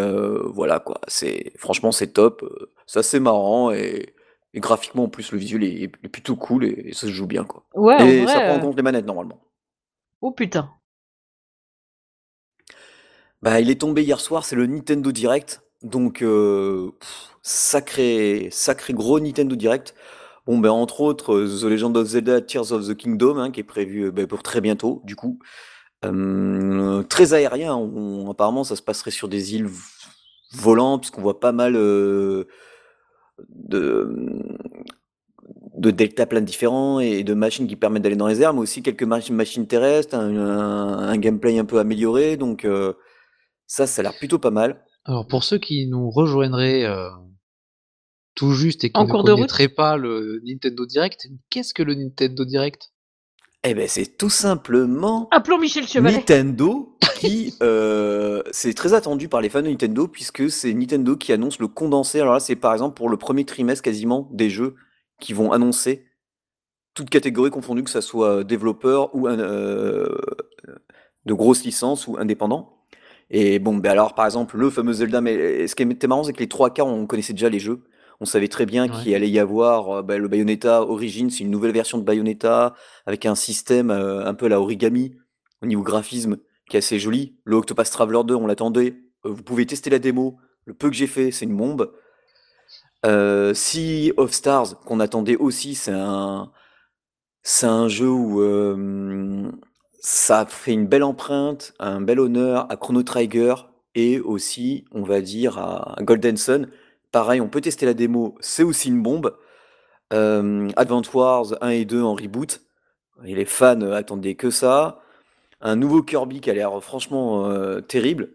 voilà 0.52 0.80
quoi, 0.80 1.00
c'est 1.08 1.52
franchement 1.56 1.92
c'est 1.92 2.12
top, 2.12 2.44
ça 2.86 3.02
c'est 3.02 3.20
marrant 3.20 3.70
et, 3.70 4.14
graphiquement 4.56 5.04
en 5.04 5.08
plus 5.08 5.32
le 5.32 5.38
visuel 5.38 5.64
est, 5.64 5.88
plutôt 5.88 6.36
cool 6.36 6.64
et, 6.64 6.92
ça 6.92 7.06
se 7.06 7.12
joue 7.12 7.26
bien 7.26 7.44
quoi. 7.44 7.64
Ouais, 7.74 8.06
et 8.06 8.26
ça 8.26 8.40
prend 8.40 8.56
en 8.56 8.60
compte 8.60 8.76
les 8.76 8.82
manettes 8.82 9.06
normalement. 9.06 9.40
Oh 10.20 10.30
putain. 10.30 10.70
Bah 13.42 13.60
il 13.60 13.70
est 13.70 13.80
tombé 13.80 14.02
hier 14.02 14.20
soir, 14.20 14.44
c'est 14.44 14.56
le 14.56 14.66
Nintendo 14.66 15.10
Direct, 15.10 15.62
donc 15.82 16.24
sacré 17.42 18.48
sacré 18.50 18.92
gros 18.92 19.20
Nintendo 19.20 19.56
Direct. 19.56 19.94
Bon 20.46 20.58
ben 20.58 20.70
entre 20.70 21.00
autres 21.00 21.44
The 21.44 21.64
Legend 21.64 21.96
of 21.96 22.08
Zelda 22.08 22.40
Tears 22.40 22.72
of 22.72 22.88
the 22.88 22.94
Kingdom 22.94 23.38
hein, 23.38 23.50
qui 23.50 23.60
est 23.60 23.64
prévu 23.64 24.10
ben, 24.10 24.26
pour 24.26 24.42
très 24.42 24.60
bientôt 24.60 25.02
du 25.04 25.16
coup. 25.16 25.38
très 26.02 27.34
aérien, 27.34 27.78
apparemment 28.30 28.64
ça 28.64 28.76
se 28.76 28.82
passerait 28.82 29.10
sur 29.10 29.28
des 29.28 29.54
îles 29.54 29.68
volantes, 30.54 31.02
puisqu'on 31.02 31.22
voit 31.22 31.40
pas 31.40 31.52
mal 31.52 31.74
de, 31.74 32.46
de 35.82 35.90
deltaplanes 35.90 36.44
différents 36.44 37.00
et 37.00 37.24
de 37.24 37.34
machines 37.34 37.66
qui 37.66 37.76
permettent 37.76 38.02
d'aller 38.02 38.16
dans 38.16 38.28
les 38.28 38.42
airs, 38.42 38.54
mais 38.54 38.60
aussi 38.60 38.82
quelques 38.82 39.02
machines 39.02 39.66
terrestres, 39.66 40.14
un, 40.16 41.16
gameplay 41.16 41.58
un 41.58 41.64
peu 41.64 41.78
amélioré, 41.78 42.36
donc 42.36 42.66
ça, 43.66 43.86
ça 43.86 44.00
a 44.00 44.02
l'air 44.02 44.18
plutôt 44.18 44.38
pas 44.38 44.50
mal. 44.50 44.84
Alors 45.04 45.26
pour 45.26 45.44
ceux 45.44 45.58
qui 45.58 45.86
nous 45.86 46.10
rejoindraient 46.10 46.86
tout 48.34 48.52
juste 48.52 48.84
et 48.84 48.90
qui 48.90 49.00
ne 49.00 49.06
connaîtraient 49.06 49.68
pas 49.68 49.96
le 49.96 50.40
Nintendo 50.44 50.86
Direct, 50.86 51.28
qu'est-ce 51.50 51.74
que 51.74 51.82
le 51.82 51.94
Nintendo 51.94 52.44
Direct? 52.44 52.92
Eh 53.64 53.74
ben, 53.74 53.86
c'est 53.86 54.16
tout 54.16 54.30
simplement 54.30 55.28
Appelons 55.30 55.58
Michel 55.58 55.86
Chevalet. 55.86 56.16
Nintendo 56.16 56.98
qui 57.18 57.54
euh, 57.62 58.42
c'est 58.50 58.74
très 58.74 58.92
attendu 58.92 59.28
par 59.28 59.40
les 59.40 59.48
fans 59.48 59.62
de 59.62 59.68
Nintendo 59.68 60.08
puisque 60.08 60.50
c'est 60.50 60.74
Nintendo 60.74 61.16
qui 61.16 61.32
annonce 61.32 61.60
le 61.60 61.68
condensé. 61.68 62.20
Alors 62.20 62.34
là, 62.34 62.40
c'est 62.40 62.56
par 62.56 62.72
exemple 62.72 62.96
pour 62.96 63.08
le 63.08 63.16
premier 63.16 63.44
trimestre 63.44 63.82
quasiment 63.82 64.28
des 64.32 64.50
jeux 64.50 64.74
qui 65.20 65.32
vont 65.32 65.52
annoncer 65.52 66.06
toutes 66.94 67.08
catégories 67.08 67.50
confondues, 67.50 67.84
que 67.84 67.90
ça 67.90 68.02
soit 68.02 68.42
développeur 68.42 69.14
ou 69.14 69.28
euh, 69.28 70.08
de 71.24 71.32
grosses 71.32 71.64
licences 71.64 72.08
ou 72.08 72.16
indépendant. 72.18 72.81
Et 73.34 73.58
bon, 73.58 73.76
ben 73.76 73.90
alors 73.90 74.14
par 74.14 74.26
exemple 74.26 74.58
le 74.58 74.68
fameux 74.68 74.92
Zelda, 74.92 75.22
mais 75.22 75.66
ce 75.66 75.74
qui 75.74 75.82
était 75.82 76.06
marrant, 76.06 76.22
c'est 76.22 76.34
que 76.34 76.40
les 76.40 76.48
trois 76.48 76.70
quarts 76.70 76.86
on 76.86 77.06
connaissait 77.06 77.32
déjà 77.32 77.48
les 77.48 77.58
jeux. 77.58 77.82
On 78.20 78.26
savait 78.26 78.46
très 78.46 78.66
bien 78.66 78.88
qu'il 78.88 79.14
allait 79.14 79.30
y 79.30 79.38
avoir 79.38 79.90
euh, 79.90 80.02
bah, 80.02 80.18
le 80.18 80.28
Bayonetta 80.28 80.82
Origins, 80.82 81.30
c'est 81.30 81.42
une 81.42 81.50
nouvelle 81.50 81.72
version 81.72 81.98
de 81.98 82.04
Bayonetta 82.04 82.74
avec 83.06 83.26
un 83.26 83.34
système 83.34 83.90
euh, 83.90 84.24
un 84.26 84.34
peu 84.34 84.46
à 84.46 84.48
la 84.50 84.60
origami 84.60 85.16
au 85.62 85.66
niveau 85.66 85.82
graphisme 85.82 86.36
qui 86.68 86.76
est 86.76 86.78
assez 86.78 86.98
joli. 86.98 87.36
Le 87.44 87.56
Octopath 87.56 87.90
Traveler 87.90 88.20
2, 88.24 88.34
on 88.34 88.46
l'attendait. 88.46 88.94
Euh, 89.24 89.30
vous 89.30 89.42
pouvez 89.42 89.66
tester 89.66 89.88
la 89.90 89.98
démo. 89.98 90.36
Le 90.66 90.74
peu 90.74 90.90
que 90.90 90.94
j'ai 90.94 91.06
fait, 91.08 91.32
c'est 91.32 91.46
une 91.46 91.56
bombe. 91.56 91.90
sea 93.54 94.12
of 94.18 94.30
Stars, 94.30 94.78
qu'on 94.80 95.00
attendait 95.00 95.36
aussi, 95.36 95.74
c'est 95.74 95.90
un, 95.90 96.52
c'est 97.42 97.66
un 97.66 97.88
jeu 97.88 98.08
où 98.08 98.40
ça 100.02 100.46
fait 100.46 100.72
une 100.72 100.88
belle 100.88 101.04
empreinte, 101.04 101.74
un 101.78 102.00
bel 102.00 102.18
honneur 102.18 102.66
à 102.70 102.76
Chrono 102.76 103.04
Trigger 103.04 103.54
et 103.94 104.18
aussi, 104.18 104.84
on 104.90 105.02
va 105.04 105.20
dire, 105.20 105.58
à 105.58 105.96
Golden 106.00 106.36
Sun. 106.36 106.68
Pareil, 107.12 107.40
on 107.40 107.48
peut 107.48 107.60
tester 107.60 107.86
la 107.86 107.94
démo, 107.94 108.34
c'est 108.40 108.64
aussi 108.64 108.88
une 108.88 109.00
bombe. 109.00 109.36
Euh, 110.12 110.68
Advent 110.76 111.02
Wars 111.14 111.54
1 111.60 111.68
et 111.70 111.84
2 111.84 112.02
en 112.02 112.14
reboot, 112.14 112.62
et 113.24 113.34
les 113.34 113.44
fans 113.44 113.80
attendaient 113.92 114.34
que 114.34 114.50
ça. 114.50 115.00
Un 115.60 115.76
nouveau 115.76 116.02
Kirby 116.02 116.40
qui 116.40 116.50
a 116.50 116.54
l'air 116.54 116.82
franchement 116.82 117.48
euh, 117.48 117.80
terrible. 117.80 118.30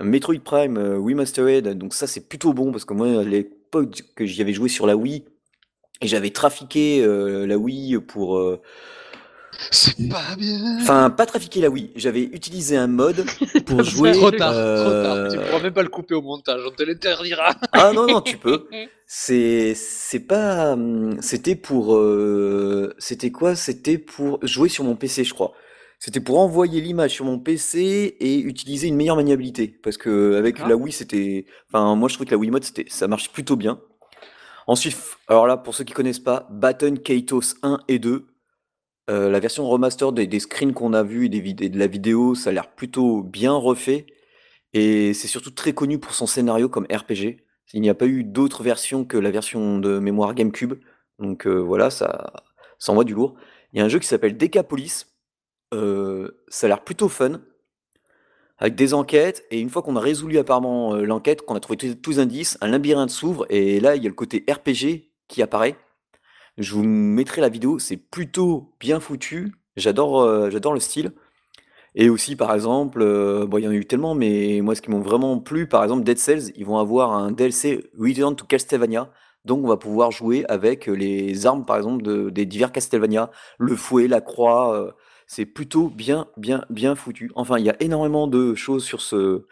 Metroid 0.00 0.38
Prime 0.44 0.78
euh, 0.78 1.00
Remastered, 1.00 1.76
donc 1.76 1.94
ça 1.94 2.06
c'est 2.06 2.28
plutôt 2.28 2.52
bon 2.52 2.70
parce 2.70 2.84
que 2.84 2.94
moi 2.94 3.08
à 3.20 3.24
l'époque 3.24 4.02
que 4.14 4.24
j'y 4.24 4.40
avais 4.40 4.52
joué 4.52 4.68
sur 4.68 4.86
la 4.86 4.96
Wii, 4.96 5.24
et 6.00 6.06
j'avais 6.06 6.30
trafiqué 6.30 7.04
la 7.04 7.58
Wii 7.58 7.98
pour 7.98 8.40
c'est 9.70 10.08
pas 10.08 10.36
bien. 10.36 10.78
Enfin, 10.80 11.10
pas 11.10 11.26
trafiquer 11.26 11.60
la 11.60 11.68
Wii. 11.68 11.90
J'avais 11.96 12.22
utilisé 12.22 12.76
un 12.76 12.86
mode 12.86 13.24
pour 13.66 13.82
jouer. 13.84 14.12
Trop 14.12 14.30
tard, 14.30 14.52
trop 14.52 14.90
tard. 15.02 15.28
Tu 15.30 15.38
pourras 15.38 15.62
même 15.62 15.72
pas 15.72 15.82
le 15.82 15.88
couper 15.88 16.14
au 16.14 16.22
montage. 16.22 16.60
On 16.66 16.70
te 16.70 16.82
l'interdira. 16.82 17.54
ah 17.72 17.92
non, 17.92 18.06
non, 18.06 18.20
tu 18.20 18.36
peux. 18.36 18.66
C'est, 19.10 19.72
c'est 19.74 20.20
pas. 20.20 20.72
Hum, 20.72 21.16
c'était 21.22 21.54
pour. 21.56 21.96
Euh, 21.96 22.94
c'était 22.98 23.30
quoi? 23.30 23.54
C'était 23.54 23.96
pour 23.96 24.38
jouer 24.42 24.68
sur 24.68 24.84
mon 24.84 24.96
PC, 24.96 25.24
je 25.24 25.32
crois. 25.32 25.54
C'était 25.98 26.20
pour 26.20 26.38
envoyer 26.38 26.82
l'image 26.82 27.12
sur 27.12 27.24
mon 27.24 27.38
PC 27.38 28.16
et 28.20 28.38
utiliser 28.38 28.86
une 28.86 28.96
meilleure 28.96 29.16
maniabilité. 29.16 29.66
Parce 29.82 29.96
que 29.96 30.34
avec 30.36 30.58
la 30.58 30.76
Wii, 30.76 30.92
c'était. 30.92 31.46
Enfin, 31.72 31.96
moi, 31.96 32.08
je 32.10 32.14
trouvais 32.14 32.26
que 32.26 32.34
la 32.34 32.38
Wii 32.38 32.50
mode, 32.50 32.64
c'était, 32.64 32.84
ça 32.88 33.08
marche 33.08 33.32
plutôt 33.32 33.56
bien. 33.56 33.80
Ensuite, 34.66 34.98
alors 35.26 35.46
là, 35.46 35.56
pour 35.56 35.74
ceux 35.74 35.84
qui 35.84 35.94
connaissent 35.94 36.18
pas, 36.18 36.46
Baton 36.50 36.96
Kaitos 36.96 37.54
1 37.62 37.80
et 37.88 37.98
2. 37.98 38.26
Euh, 39.08 39.30
la 39.30 39.40
version 39.40 39.66
remaster 39.68 40.12
des, 40.12 40.40
screens 40.40 40.74
qu'on 40.74 40.92
a 40.92 41.02
vus 41.02 41.26
et, 41.26 41.28
des 41.28 41.68
de 41.68 41.78
la 41.78 41.86
vidéo, 41.86 42.34
ça 42.34 42.50
a 42.50 42.52
l'air 42.52 42.70
plutôt 42.70 43.22
bien 43.22 43.52
refait. 43.52 44.06
Et 44.74 45.14
c'est 45.14 45.28
surtout 45.28 45.50
très 45.50 45.72
connu 45.72 45.98
pour 45.98 46.14
son 46.14 46.26
scénario 46.26 46.68
comme 46.68 46.86
RPG. 46.92 47.38
Il 47.72 47.80
n'y 47.80 47.88
a 47.88 47.94
pas 47.94 48.06
eu 48.06 48.24
d'autre 48.24 48.62
version 48.62 49.04
que 49.04 49.16
la 49.16 49.30
version 49.30 49.78
de 49.78 49.98
mémoire 49.98 50.34
GameCube. 50.34 50.74
Donc 51.18 51.46
euh, 51.46 51.56
voilà, 51.56 51.90
ça, 51.90 52.32
envoie 52.86 53.04
du 53.04 53.14
lourd. 53.14 53.34
Il 53.72 53.78
y 53.78 53.82
a 53.82 53.84
un 53.84 53.88
jeu 53.88 53.98
qui 53.98 54.06
s'appelle 54.06 54.36
Decapolis. 54.36 55.06
Euh, 55.74 56.42
ça 56.48 56.66
a 56.66 56.68
l'air 56.68 56.84
plutôt 56.84 57.08
fun. 57.08 57.40
Avec 58.58 58.74
des 58.74 58.92
enquêtes, 58.92 59.44
et 59.50 59.60
une 59.60 59.70
fois 59.70 59.82
qu'on 59.82 59.94
a 59.94 60.00
résolu 60.00 60.36
apparemment 60.36 60.96
l'enquête, 60.96 61.42
qu'on 61.42 61.54
a 61.54 61.60
trouvé 61.60 61.76
tous 61.76 62.10
les 62.10 62.18
indices, 62.18 62.58
un 62.60 62.66
labyrinthe 62.66 63.10
s'ouvre, 63.10 63.46
et 63.50 63.78
là 63.78 63.94
il 63.94 64.02
y 64.02 64.06
a 64.06 64.08
le 64.08 64.16
côté 64.16 64.44
RPG 64.50 65.12
qui 65.28 65.42
apparaît. 65.42 65.76
Je 66.58 66.74
vous 66.74 66.82
mettrai 66.82 67.40
la 67.40 67.48
vidéo, 67.48 67.78
c'est 67.78 67.96
plutôt 67.96 68.74
bien 68.80 68.98
foutu. 68.98 69.52
J'adore 69.76 70.22
euh, 70.22 70.50
le 70.50 70.80
style. 70.80 71.12
Et 71.94 72.10
aussi, 72.10 72.34
par 72.34 72.52
exemple, 72.52 73.00
euh, 73.00 73.46
bon, 73.46 73.58
il 73.58 73.64
y 73.64 73.68
en 73.68 73.70
a 73.70 73.74
eu 73.74 73.86
tellement, 73.86 74.16
mais 74.16 74.60
moi, 74.60 74.74
ce 74.74 74.82
qui 74.82 74.90
m'ont 74.90 75.00
vraiment 75.00 75.38
plu, 75.38 75.68
par 75.68 75.84
exemple, 75.84 76.02
Dead 76.02 76.18
Cells, 76.18 76.52
ils 76.56 76.66
vont 76.66 76.78
avoir 76.78 77.12
un 77.12 77.30
DLC 77.30 77.88
Return 77.96 78.34
to 78.34 78.44
Castlevania. 78.44 79.12
Donc, 79.44 79.64
on 79.64 79.68
va 79.68 79.76
pouvoir 79.76 80.10
jouer 80.10 80.44
avec 80.48 80.86
les 80.86 81.46
armes, 81.46 81.64
par 81.64 81.76
exemple, 81.76 82.02
de, 82.02 82.28
des 82.28 82.44
divers 82.44 82.72
Castlevania, 82.72 83.30
le 83.58 83.76
fouet, 83.76 84.08
la 84.08 84.20
croix. 84.20 84.74
Euh, 84.74 84.90
c'est 85.28 85.46
plutôt 85.46 85.88
bien, 85.88 86.26
bien, 86.36 86.64
bien 86.70 86.96
foutu. 86.96 87.30
Enfin, 87.36 87.58
il 87.58 87.66
y 87.66 87.70
a 87.70 87.76
énormément 87.80 88.26
de 88.26 88.56
choses 88.56 88.84
sur 88.84 89.00
ce 89.00 89.46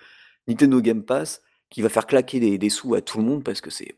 Nintendo 0.48 0.80
Game 0.80 1.04
Pass 1.04 1.40
qui 1.70 1.82
va 1.82 1.88
faire 1.88 2.06
claquer 2.06 2.58
des 2.58 2.70
sous 2.70 2.94
à 2.94 3.00
tout 3.00 3.18
le 3.18 3.24
monde 3.24 3.44
parce 3.44 3.60
que 3.60 3.70
c'est 3.70 3.94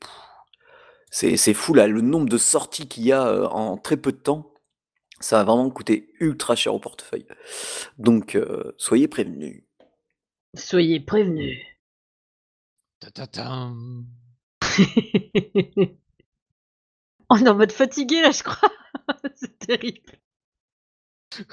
c'est 1.11 1.55
fou 1.55 1.75
là, 1.75 1.87
le 1.87 2.01
nombre 2.01 2.29
de 2.29 2.39
sorties 2.39 2.89
qu'il 2.89 3.05
y 3.05 3.13
a 3.13 3.49
en 3.51 3.77
très 3.77 3.97
peu 3.97 4.13
de 4.13 4.19
temps, 4.19 4.53
ça 5.21 5.39
va 5.39 5.45
vraiment 5.45 5.71
coûter 5.71 6.15
ultra 6.21 6.55
cher 6.55 6.75
au 6.75 6.79
portefeuille. 6.79 7.27
Donc 7.99 8.35
euh, 8.35 8.73
soyez 8.79 9.09
prévenus. 9.09 9.65
Soyez 10.55 11.01
prévenus. 11.01 11.59
On 17.31 17.37
est 17.37 17.49
en 17.49 17.55
mode 17.55 17.73
fatigué 17.73 18.23
là, 18.23 18.31
je 18.31 18.43
crois. 18.43 18.71
c'est 19.35 19.59
terrible. 19.59 20.19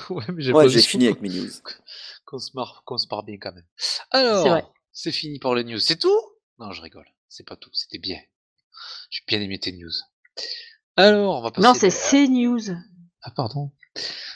Ouais, 0.09 0.23
mais 0.33 0.41
j'ai 0.41 0.53
ouais, 0.53 0.69
fini 0.69 1.07
avec 1.07 1.21
mes 1.21 1.29
news. 1.29 1.49
Qu'on 2.25 2.39
se, 2.39 2.51
marre, 2.55 2.81
qu'on 2.85 2.97
se 2.97 3.07
bien 3.23 3.37
quand 3.37 3.53
même. 3.53 3.67
Alors, 4.09 4.73
c'est 4.91 5.11
fini 5.11 5.37
pour 5.37 5.53
les 5.53 5.63
news. 5.63 5.77
C'est 5.77 5.99
tout? 5.99 6.19
Non, 6.57 6.71
je 6.71 6.81
rigole. 6.81 7.05
C'est 7.29 7.45
pas 7.45 7.55
tout. 7.55 7.69
C'était 7.71 7.99
bien. 7.99 8.19
J'ai 9.09 9.21
bien 9.27 9.41
aimé 9.41 9.59
tes 9.59 9.71
news. 9.71 9.91
Alors, 10.97 11.39
on 11.39 11.41
va 11.41 11.51
passer. 11.51 11.67
Non, 11.67 11.73
c'est 11.73 11.89
ces 11.89 12.27
news. 12.27 12.61
Ah, 13.21 13.31
pardon. 13.35 13.71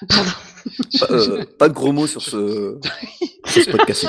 Pardon. 0.07 0.31
Euh, 1.09 1.45
pas, 1.57 1.69
de 1.69 1.73
gros 1.73 1.93
mots 1.93 2.05
sur 2.05 2.21
ce, 2.21 2.79
sur 3.45 3.63
ce 3.63 3.71
podcast. 3.71 4.05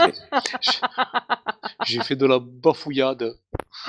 J'ai 1.86 2.02
fait 2.02 2.16
de 2.16 2.26
la 2.26 2.38
bafouillade. 2.40 3.38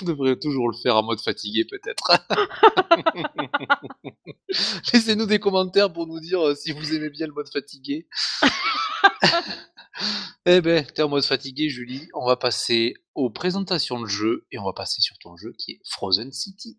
On 0.00 0.04
devrait 0.04 0.38
toujours 0.38 0.70
le 0.70 0.76
faire 0.76 0.96
en 0.96 1.02
mode 1.02 1.20
fatigué, 1.20 1.64
peut-être. 1.64 2.12
Laissez-nous 4.92 5.26
des 5.26 5.38
commentaires 5.38 5.92
pour 5.92 6.06
nous 6.06 6.20
dire 6.20 6.40
euh, 6.46 6.54
si 6.54 6.72
vous 6.72 6.94
aimez 6.94 7.10
bien 7.10 7.26
le 7.26 7.32
mode 7.32 7.50
fatigué. 7.52 8.06
Eh 10.46 10.60
ben, 10.60 10.84
t'es 10.84 11.02
en 11.02 11.08
mode 11.08 11.24
fatigué, 11.24 11.68
Julie. 11.68 12.08
On 12.14 12.26
va 12.26 12.36
passer 12.36 12.94
aux 13.14 13.30
présentations 13.30 14.00
de 14.00 14.06
jeux 14.06 14.46
et 14.50 14.58
on 14.58 14.64
va 14.64 14.72
passer 14.72 15.00
sur 15.00 15.16
ton 15.18 15.36
jeu 15.36 15.52
qui 15.56 15.72
est 15.72 15.80
Frozen 15.84 16.32
City. 16.32 16.78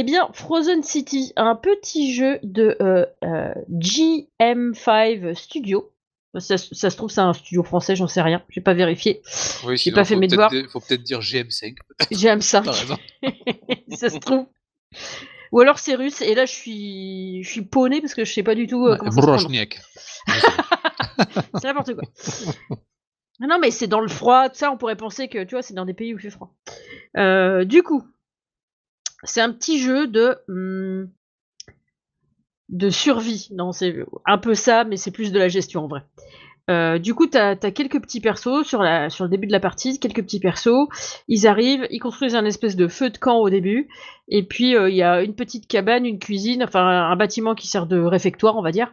Eh 0.00 0.04
bien, 0.04 0.30
Frozen 0.32 0.84
City, 0.84 1.32
un 1.34 1.56
petit 1.56 2.14
jeu 2.14 2.38
de 2.44 2.76
euh, 2.80 3.04
euh, 3.24 3.52
GM5 3.68 5.34
Studio. 5.34 5.92
Ça, 6.38 6.56
se 6.56 6.96
trouve, 6.96 7.10
c'est 7.10 7.20
un 7.20 7.32
studio 7.32 7.64
français, 7.64 7.96
j'en 7.96 8.06
sais 8.06 8.22
rien. 8.22 8.44
J'ai 8.48 8.60
pas 8.60 8.74
vérifié. 8.74 9.22
Oui, 9.66 9.76
J'ai 9.76 9.90
pas 9.90 10.04
fait 10.04 10.14
mes 10.14 10.28
devoirs. 10.28 10.54
Il 10.54 10.68
faut 10.68 10.78
peut-être 10.78 11.02
dire 11.02 11.18
GM5. 11.18 11.74
GM5. 12.12 12.96
ça 13.96 14.08
se 14.08 14.18
trouve. 14.18 14.46
Ou 15.50 15.58
alors 15.58 15.80
c'est 15.80 15.96
russe, 15.96 16.20
et 16.20 16.36
là 16.36 16.46
je 16.46 16.52
suis, 16.52 17.42
je 17.42 17.50
suis 17.50 17.62
paumé 17.62 18.00
parce 18.00 18.14
que 18.14 18.24
je 18.24 18.32
sais 18.32 18.44
pas 18.44 18.54
du 18.54 18.68
tout 18.68 18.86
euh, 18.86 18.96
comment 18.98 19.10
C'est 21.60 21.64
n'importe 21.64 21.94
quoi. 21.94 22.04
Non, 23.40 23.58
mais 23.60 23.72
c'est 23.72 23.88
dans 23.88 24.00
le 24.00 24.08
froid, 24.08 24.48
ça, 24.52 24.70
on 24.70 24.76
pourrait 24.76 24.96
penser 24.96 25.26
que, 25.28 25.42
tu 25.42 25.56
vois, 25.56 25.62
c'est 25.62 25.74
dans 25.74 25.86
des 25.86 25.94
pays 25.94 26.14
où 26.14 26.18
il 26.18 26.22
fait 26.22 26.30
froid. 26.30 26.54
Euh, 27.16 27.64
du 27.64 27.82
coup, 27.82 28.04
c'est 29.24 29.40
un 29.40 29.52
petit 29.52 29.80
jeu 29.80 30.06
de, 30.06 30.38
de 32.68 32.90
survie. 32.90 33.48
Non, 33.52 33.72
c'est 33.72 34.04
un 34.26 34.38
peu 34.38 34.54
ça, 34.54 34.84
mais 34.84 34.96
c'est 34.96 35.10
plus 35.10 35.32
de 35.32 35.38
la 35.38 35.48
gestion 35.48 35.84
en 35.84 35.88
vrai. 35.88 36.02
Euh, 36.70 36.98
du 36.98 37.14
coup, 37.14 37.26
tu 37.26 37.38
as, 37.38 37.56
quelques 37.56 38.00
petits 38.00 38.20
persos 38.20 38.62
sur 38.64 38.82
le 38.82 39.28
début 39.28 39.46
de 39.46 39.52
la 39.52 39.60
partie, 39.60 39.98
quelques 39.98 40.22
petits 40.22 40.40
persos. 40.40 40.88
Ils 41.26 41.46
arrivent, 41.46 41.86
ils 41.90 41.98
construisent 41.98 42.34
un 42.34 42.44
espèce 42.44 42.76
de 42.76 42.88
feu 42.88 43.10
de 43.10 43.18
camp 43.18 43.38
au 43.38 43.48
début. 43.48 43.88
Et 44.28 44.42
puis, 44.42 44.76
euh, 44.76 44.90
il 44.90 44.96
y 44.96 45.02
a 45.02 45.22
une 45.22 45.34
petite 45.34 45.66
cabane, 45.66 46.04
une 46.04 46.18
cuisine, 46.18 46.62
enfin 46.62 46.86
un 46.86 47.16
bâtiment 47.16 47.54
qui 47.54 47.66
sert 47.66 47.86
de 47.86 47.98
réfectoire, 47.98 48.56
on 48.56 48.62
va 48.62 48.70
dire. 48.70 48.92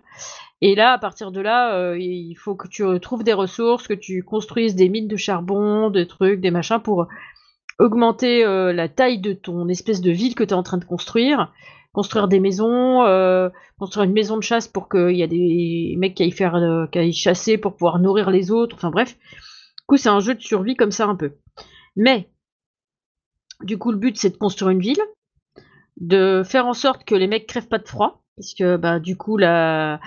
Et 0.62 0.74
là, 0.74 0.94
à 0.94 0.98
partir 0.98 1.32
de 1.32 1.42
là, 1.42 1.76
euh, 1.76 1.98
il 2.00 2.36
faut 2.36 2.56
que 2.56 2.70
tu 2.70 2.84
trouves 3.02 3.24
des 3.24 3.34
ressources, 3.34 3.88
que 3.88 3.94
tu 3.94 4.24
construises 4.24 4.76
des 4.76 4.88
mines 4.88 5.10
de 5.10 5.18
charbon, 5.18 5.90
des 5.90 6.08
trucs, 6.08 6.40
des 6.40 6.52
machins 6.52 6.80
pour 6.80 7.08
augmenter 7.80 8.44
la 8.46 8.88
taille 8.88 9.20
de 9.20 9.34
ton 9.34 9.68
espèce 9.68 10.02
de 10.02 10.12
ville 10.12 10.36
que 10.36 10.44
tu 10.44 10.52
es 10.52 10.54
en 10.54 10.64
train 10.64 10.78
de 10.78 10.86
construire 10.86 11.52
construire 11.96 12.28
des 12.28 12.42
maisons, 12.42 13.04
euh, 13.06 13.50
construire 13.80 14.04
une 14.04 14.14
maison 14.14 14.36
de 14.36 14.44
chasse 14.44 14.68
pour 14.68 14.90
qu'il 14.90 15.16
y 15.16 15.24
a 15.24 15.28
des 15.28 15.96
mecs 15.98 16.14
qui 16.14 16.24
aillent 16.24 16.32
faire, 16.32 16.56
euh, 16.56 16.86
qui 16.88 17.00
aillent 17.00 17.14
chasser 17.14 17.58
pour 17.58 17.74
pouvoir 17.78 18.00
nourrir 18.00 18.30
les 18.30 18.52
autres. 18.52 18.76
Enfin 18.76 18.92
bref, 18.92 19.18
du 19.18 19.86
coup 19.88 19.98
c'est 19.98 20.10
un 20.10 20.20
jeu 20.20 20.36
de 20.36 20.42
survie 20.42 20.76
comme 20.76 20.92
ça 20.92 21.06
un 21.06 21.16
peu. 21.16 21.38
Mais 21.96 22.30
du 23.62 23.78
coup 23.78 23.92
le 23.92 23.98
but 23.98 24.18
c'est 24.18 24.30
de 24.30 24.38
construire 24.38 24.72
une 24.72 24.82
ville, 24.82 25.02
de 25.96 26.44
faire 26.46 26.68
en 26.68 26.74
sorte 26.74 27.06
que 27.06 27.16
les 27.16 27.28
mecs 27.28 27.48
crèvent 27.48 27.70
pas 27.70 27.80
de 27.80 27.88
froid, 27.88 28.22
parce 28.36 28.54
que 28.54 28.76
bah 28.76 29.00
du 29.00 29.16
coup 29.16 29.38
là, 29.38 30.02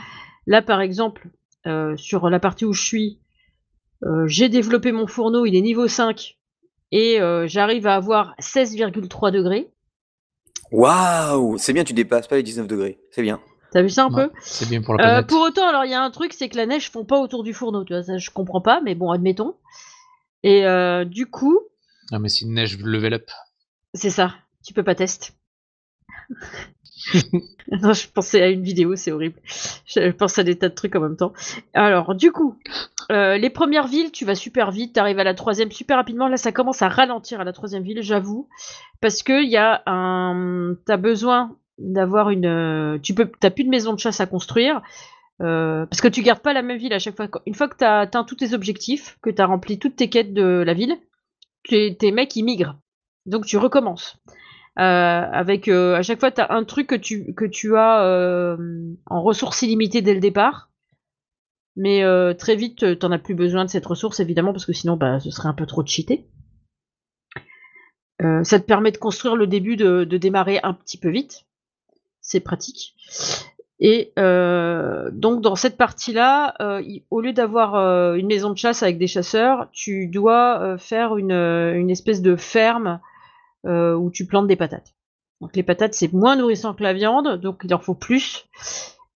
là 0.46 0.60
par 0.60 0.82
exemple 0.82 1.28
euh, 1.66 1.96
sur 1.96 2.28
la 2.28 2.38
partie 2.38 2.66
où 2.66 2.74
je 2.74 2.82
suis, 2.82 3.20
j'ai 4.26 4.48
développé 4.48 4.92
mon 4.92 5.06
fourneau, 5.06 5.46
il 5.46 5.56
est 5.56 5.62
niveau 5.62 5.88
5 5.88 6.37
et 6.92 7.18
j'arrive 7.46 7.86
à 7.86 7.94
avoir 7.96 8.34
16,3 8.40 9.30
degrés. 9.32 9.70
Waouh! 10.70 11.56
C'est 11.58 11.72
bien, 11.72 11.84
tu 11.84 11.92
dépasses 11.94 12.28
pas 12.28 12.36
les 12.36 12.42
19 12.42 12.66
degrés. 12.66 12.98
C'est 13.10 13.22
bien. 13.22 13.40
T'as 13.70 13.82
vu 13.82 13.90
ça 13.90 14.04
un 14.04 14.10
peu? 14.10 14.30
c'est 14.40 14.68
bien 14.68 14.80
pour 14.80 14.94
la 14.94 15.04
planète. 15.04 15.24
Euh, 15.24 15.26
pour 15.26 15.42
autant, 15.42 15.68
alors 15.68 15.84
il 15.84 15.90
y 15.90 15.94
a 15.94 16.00
un 16.02 16.10
truc, 16.10 16.32
c'est 16.32 16.48
que 16.48 16.56
la 16.56 16.64
neige 16.66 16.90
fond 16.90 17.04
pas 17.04 17.18
autour 17.20 17.42
du 17.44 17.52
fourneau, 17.52 17.84
tu 17.84 17.92
vois, 17.92 18.02
ça 18.02 18.16
je 18.16 18.30
comprends 18.30 18.62
pas, 18.62 18.80
mais 18.82 18.94
bon, 18.94 19.10
admettons. 19.10 19.56
Et 20.42 20.64
euh, 20.66 21.04
du 21.04 21.26
coup, 21.26 21.58
Ah, 22.10 22.18
mais 22.18 22.28
c'est 22.30 22.46
une 22.46 22.54
neige 22.54 22.78
level 22.78 23.12
up. 23.14 23.30
c'est 23.94 24.08
ça, 24.10 24.34
tu 24.64 24.72
peux 24.72 24.82
pas 24.84 24.94
tester. 24.94 25.30
je 27.12 28.08
pensais 28.12 28.42
à 28.42 28.48
une 28.48 28.62
vidéo, 28.62 28.96
c'est 28.96 29.12
horrible. 29.12 29.40
Je 29.86 30.10
pense 30.10 30.38
à 30.38 30.42
des 30.42 30.56
tas 30.56 30.68
de 30.68 30.74
trucs 30.74 30.94
en 30.96 31.00
même 31.00 31.16
temps. 31.16 31.32
Alors, 31.74 32.14
du 32.14 32.32
coup, 32.32 32.58
euh, 33.10 33.36
les 33.38 33.50
premières 33.50 33.86
villes, 33.86 34.12
tu 34.12 34.24
vas 34.24 34.34
super 34.34 34.70
vite, 34.70 34.94
tu 34.94 35.00
arrives 35.00 35.18
à 35.18 35.24
la 35.24 35.34
troisième 35.34 35.70
super 35.70 35.96
rapidement. 35.96 36.28
Là, 36.28 36.36
ça 36.36 36.52
commence 36.52 36.82
à 36.82 36.88
ralentir 36.88 37.40
à 37.40 37.44
la 37.44 37.52
troisième 37.52 37.82
ville, 37.82 38.02
j'avoue, 38.02 38.48
parce 39.00 39.22
que 39.22 39.44
y 39.44 39.56
a 39.56 39.82
un, 39.86 40.74
t'as 40.86 40.96
besoin 40.96 41.56
d'avoir 41.78 42.30
une, 42.30 42.46
euh, 42.46 42.98
tu 42.98 43.14
peux, 43.14 43.30
t'as 43.40 43.50
plus 43.50 43.64
de 43.64 43.70
maison 43.70 43.92
de 43.92 43.98
chasse 43.98 44.20
à 44.20 44.26
construire. 44.26 44.82
Euh, 45.40 45.86
parce 45.86 46.00
que 46.00 46.08
tu 46.08 46.22
gardes 46.22 46.40
pas 46.40 46.52
la 46.52 46.62
même 46.62 46.78
ville 46.78 46.92
à 46.92 46.98
chaque 46.98 47.16
fois. 47.16 47.28
Une 47.46 47.54
fois 47.54 47.68
que 47.68 47.76
tu 47.76 47.84
as 47.84 48.00
atteint 48.00 48.24
tous 48.24 48.34
tes 48.34 48.54
objectifs, 48.54 49.18
que 49.22 49.30
tu 49.30 49.40
as 49.40 49.46
rempli 49.46 49.78
toutes 49.78 49.94
tes 49.94 50.10
quêtes 50.10 50.34
de 50.34 50.64
la 50.66 50.74
ville, 50.74 50.96
tes 51.68 52.10
mecs 52.12 52.34
ils. 52.34 52.74
Donc 53.26 53.46
tu 53.46 53.56
recommences. 53.56 54.18
Euh, 54.78 54.82
avec 55.32 55.66
euh, 55.66 55.96
à 55.96 56.02
chaque 56.02 56.20
fois 56.20 56.30
tu 56.30 56.40
as 56.40 56.52
un 56.52 56.62
truc 56.62 56.86
que 56.86 56.94
tu, 56.94 57.34
que 57.34 57.44
tu 57.44 57.76
as 57.76 58.04
euh, 58.04 58.56
en 59.06 59.22
ressources 59.22 59.62
illimitées 59.62 60.02
dès 60.02 60.14
le 60.14 60.20
départ. 60.20 60.70
Mais 61.80 62.02
très 62.34 62.56
vite, 62.56 62.98
t'en 62.98 63.12
as 63.12 63.20
plus 63.20 63.36
besoin 63.36 63.64
de 63.64 63.70
cette 63.70 63.86
ressource, 63.86 64.18
évidemment, 64.18 64.50
parce 64.50 64.66
que 64.66 64.72
sinon, 64.72 64.96
bah, 64.96 65.20
ce 65.20 65.30
serait 65.30 65.48
un 65.48 65.54
peu 65.54 65.64
trop 65.64 65.86
cheaté. 65.86 66.26
ça 68.18 68.58
te 68.58 68.64
permet 68.64 68.90
de 68.90 68.96
construire 68.96 69.36
le 69.36 69.46
début, 69.46 69.76
de, 69.76 70.02
démarrer 70.04 70.58
un 70.64 70.74
petit 70.74 70.98
peu 70.98 71.08
vite. 71.08 71.46
C'est 72.20 72.40
pratique. 72.40 72.96
Et 73.78 74.12
donc 74.16 75.40
dans 75.40 75.54
cette 75.54 75.76
partie-là, 75.76 76.56
au 77.10 77.20
lieu 77.20 77.32
d'avoir 77.32 77.76
une 78.16 78.26
maison 78.26 78.50
de 78.50 78.58
chasse 78.58 78.82
avec 78.82 78.98
des 78.98 79.06
chasseurs, 79.06 79.68
tu 79.70 80.08
dois 80.08 80.78
faire 80.78 81.16
une, 81.16 81.30
une, 81.30 81.90
espèce 81.90 82.22
de 82.22 82.34
ferme 82.34 82.98
euh, 83.66 83.94
où 83.94 84.10
tu 84.10 84.26
plantes 84.26 84.46
des 84.46 84.56
patates. 84.56 84.94
Donc 85.40 85.56
les 85.56 85.64
patates 85.64 85.94
c'est 85.94 86.12
moins 86.12 86.36
nourrissant 86.36 86.74
que 86.74 86.82
la 86.82 86.92
viande, 86.92 87.40
donc 87.40 87.62
il 87.64 87.74
en 87.74 87.80
faut 87.80 87.94
plus. 87.94 88.46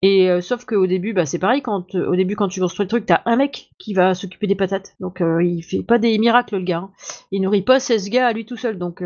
Et 0.02 0.28
euh, 0.28 0.40
sauf 0.40 0.64
qu'au 0.64 0.86
début, 0.88 1.12
bah, 1.12 1.26
c'est 1.26 1.38
pareil, 1.38 1.62
quand 1.62 1.94
au 1.94 2.16
début 2.16 2.34
quand 2.34 2.48
tu 2.48 2.60
construis 2.60 2.84
le 2.84 2.88
truc, 2.88 3.06
t'as 3.06 3.22
un 3.24 3.36
mec 3.36 3.70
qui 3.78 3.94
va 3.94 4.14
s'occuper 4.14 4.48
des 4.48 4.56
patates. 4.56 4.96
Donc 4.98 5.20
euh, 5.20 5.44
il 5.44 5.62
fait 5.62 5.82
pas 5.84 5.98
des 5.98 6.18
miracles 6.18 6.56
le 6.56 6.64
gars. 6.64 6.78
Hein. 6.78 6.90
Il 7.30 7.42
nourrit 7.42 7.62
pas 7.62 7.78
16 7.78 8.10
gars 8.10 8.26
à 8.26 8.32
lui 8.32 8.44
tout 8.44 8.56
seul. 8.56 8.78
Donc 8.78 9.02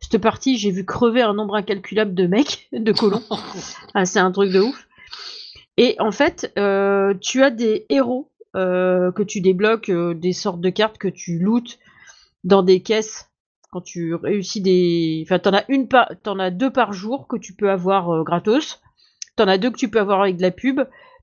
cette 0.00 0.22
partie, 0.22 0.58
j'ai 0.58 0.70
vu 0.70 0.84
crever 0.84 1.22
un 1.22 1.34
nombre 1.34 1.56
incalculable 1.56 2.14
de 2.14 2.28
mecs, 2.28 2.68
de 2.72 2.92
colons. 2.92 3.24
ah, 3.94 4.04
c'est 4.04 4.20
un 4.20 4.30
truc 4.30 4.52
de 4.52 4.60
ouf. 4.60 4.86
Et 5.76 5.96
en 5.98 6.12
fait, 6.12 6.52
tu 7.20 7.42
as 7.42 7.50
des 7.50 7.86
héros 7.88 8.30
que 8.54 9.22
tu 9.24 9.40
débloques, 9.40 9.90
des 9.90 10.32
sortes 10.32 10.60
de 10.60 10.70
cartes 10.70 10.98
que 10.98 11.08
tu 11.08 11.40
lootes 11.40 11.78
dans 12.44 12.62
des 12.62 12.80
caisses 12.80 13.28
quand 13.70 13.80
tu 13.80 14.14
réussis 14.14 14.60
des. 14.60 15.22
Enfin, 15.26 15.38
t'en 15.38 15.52
as 15.52 15.64
une 15.68 15.88
as 15.92 16.50
deux 16.50 16.70
par 16.70 16.92
jour 16.92 17.26
que 17.28 17.36
tu 17.36 17.52
peux 17.52 17.70
avoir 17.70 18.10
euh, 18.10 18.22
gratos. 18.22 18.80
T'en 19.36 19.48
as 19.48 19.58
deux 19.58 19.70
que 19.70 19.76
tu 19.76 19.88
peux 19.88 20.00
avoir 20.00 20.22
avec 20.22 20.36
de 20.36 20.42
la 20.42 20.50
pub. 20.50 20.80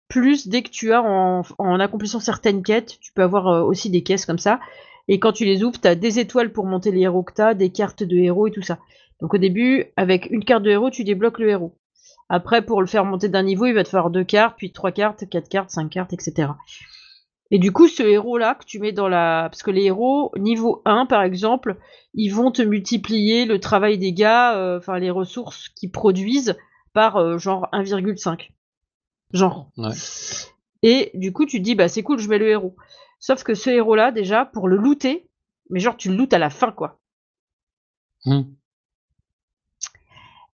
Plus 0.07 0.47
dès 0.47 0.61
que 0.61 0.69
tu 0.69 0.93
as 0.93 1.01
en, 1.01 1.41
en 1.57 1.79
accomplissant 1.79 2.19
certaines 2.19 2.61
quêtes, 2.61 2.99
tu 2.99 3.11
peux 3.11 3.23
avoir 3.23 3.47
euh, 3.47 3.63
aussi 3.63 3.89
des 3.89 4.03
caisses 4.03 4.25
comme 4.25 4.37
ça. 4.37 4.59
Et 5.07 5.19
quand 5.19 5.31
tu 5.31 5.45
les 5.45 5.63
ouvres, 5.63 5.79
t'as 5.79 5.95
des 5.95 6.19
étoiles 6.19 6.51
pour 6.51 6.65
monter 6.65 6.91
les 6.91 7.01
héros 7.01 7.23
que 7.23 7.33
t'as, 7.33 7.53
des 7.53 7.71
cartes 7.71 8.03
de 8.03 8.15
héros 8.15 8.47
et 8.47 8.51
tout 8.51 8.61
ça. 8.61 8.79
Donc 9.21 9.33
au 9.33 9.37
début, 9.37 9.85
avec 9.97 10.29
une 10.29 10.43
carte 10.43 10.63
de 10.63 10.71
héros, 10.71 10.89
tu 10.89 11.03
débloques 11.03 11.39
le 11.39 11.49
héros. 11.49 11.75
Après, 12.29 12.63
pour 12.63 12.81
le 12.81 12.87
faire 12.87 13.05
monter 13.05 13.29
d'un 13.29 13.43
niveau, 13.43 13.65
il 13.65 13.73
va 13.73 13.83
te 13.83 13.89
falloir 13.89 14.09
deux 14.09 14.23
cartes, 14.23 14.55
puis 14.57 14.71
trois 14.71 14.91
cartes, 14.91 15.29
quatre 15.29 15.47
cartes, 15.47 15.69
cinq 15.69 15.89
cartes, 15.89 16.13
etc. 16.13 16.49
Et 17.51 17.59
du 17.59 17.71
coup, 17.71 17.87
ce 17.87 18.03
héros-là 18.03 18.55
que 18.55 18.65
tu 18.65 18.79
mets 18.79 18.91
dans 18.91 19.07
la... 19.07 19.47
Parce 19.51 19.63
que 19.63 19.71
les 19.71 19.83
héros, 19.83 20.31
niveau 20.37 20.81
1 20.85 21.05
par 21.05 21.21
exemple, 21.21 21.77
ils 22.13 22.29
vont 22.29 22.51
te 22.51 22.61
multiplier 22.61 23.45
le 23.45 23.59
travail 23.59 23.97
des 23.97 24.13
gars, 24.13 24.57
euh, 24.57 24.79
enfin 24.79 24.97
les 24.97 25.11
ressources 25.11 25.69
qu'ils 25.69 25.91
produisent 25.91 26.57
par 26.93 27.17
euh, 27.17 27.37
genre 27.37 27.67
1,5. 27.71 28.49
Genre. 29.31 29.69
Ouais. 29.77 29.91
Et 30.81 31.11
du 31.13 31.33
coup, 31.33 31.45
tu 31.45 31.59
te 31.59 31.63
dis, 31.63 31.75
bah 31.75 31.87
c'est 31.87 32.03
cool, 32.03 32.19
je 32.19 32.29
mets 32.29 32.37
le 32.37 32.49
héros. 32.49 32.75
Sauf 33.19 33.43
que 33.43 33.53
ce 33.53 33.69
héros-là, 33.69 34.11
déjà, 34.11 34.45
pour 34.45 34.67
le 34.67 34.77
looter, 34.77 35.29
mais 35.69 35.79
genre 35.79 35.97
tu 35.97 36.09
le 36.09 36.15
lootes 36.15 36.33
à 36.33 36.39
la 36.39 36.49
fin, 36.49 36.71
quoi. 36.71 36.99
Hmm. 38.25 38.43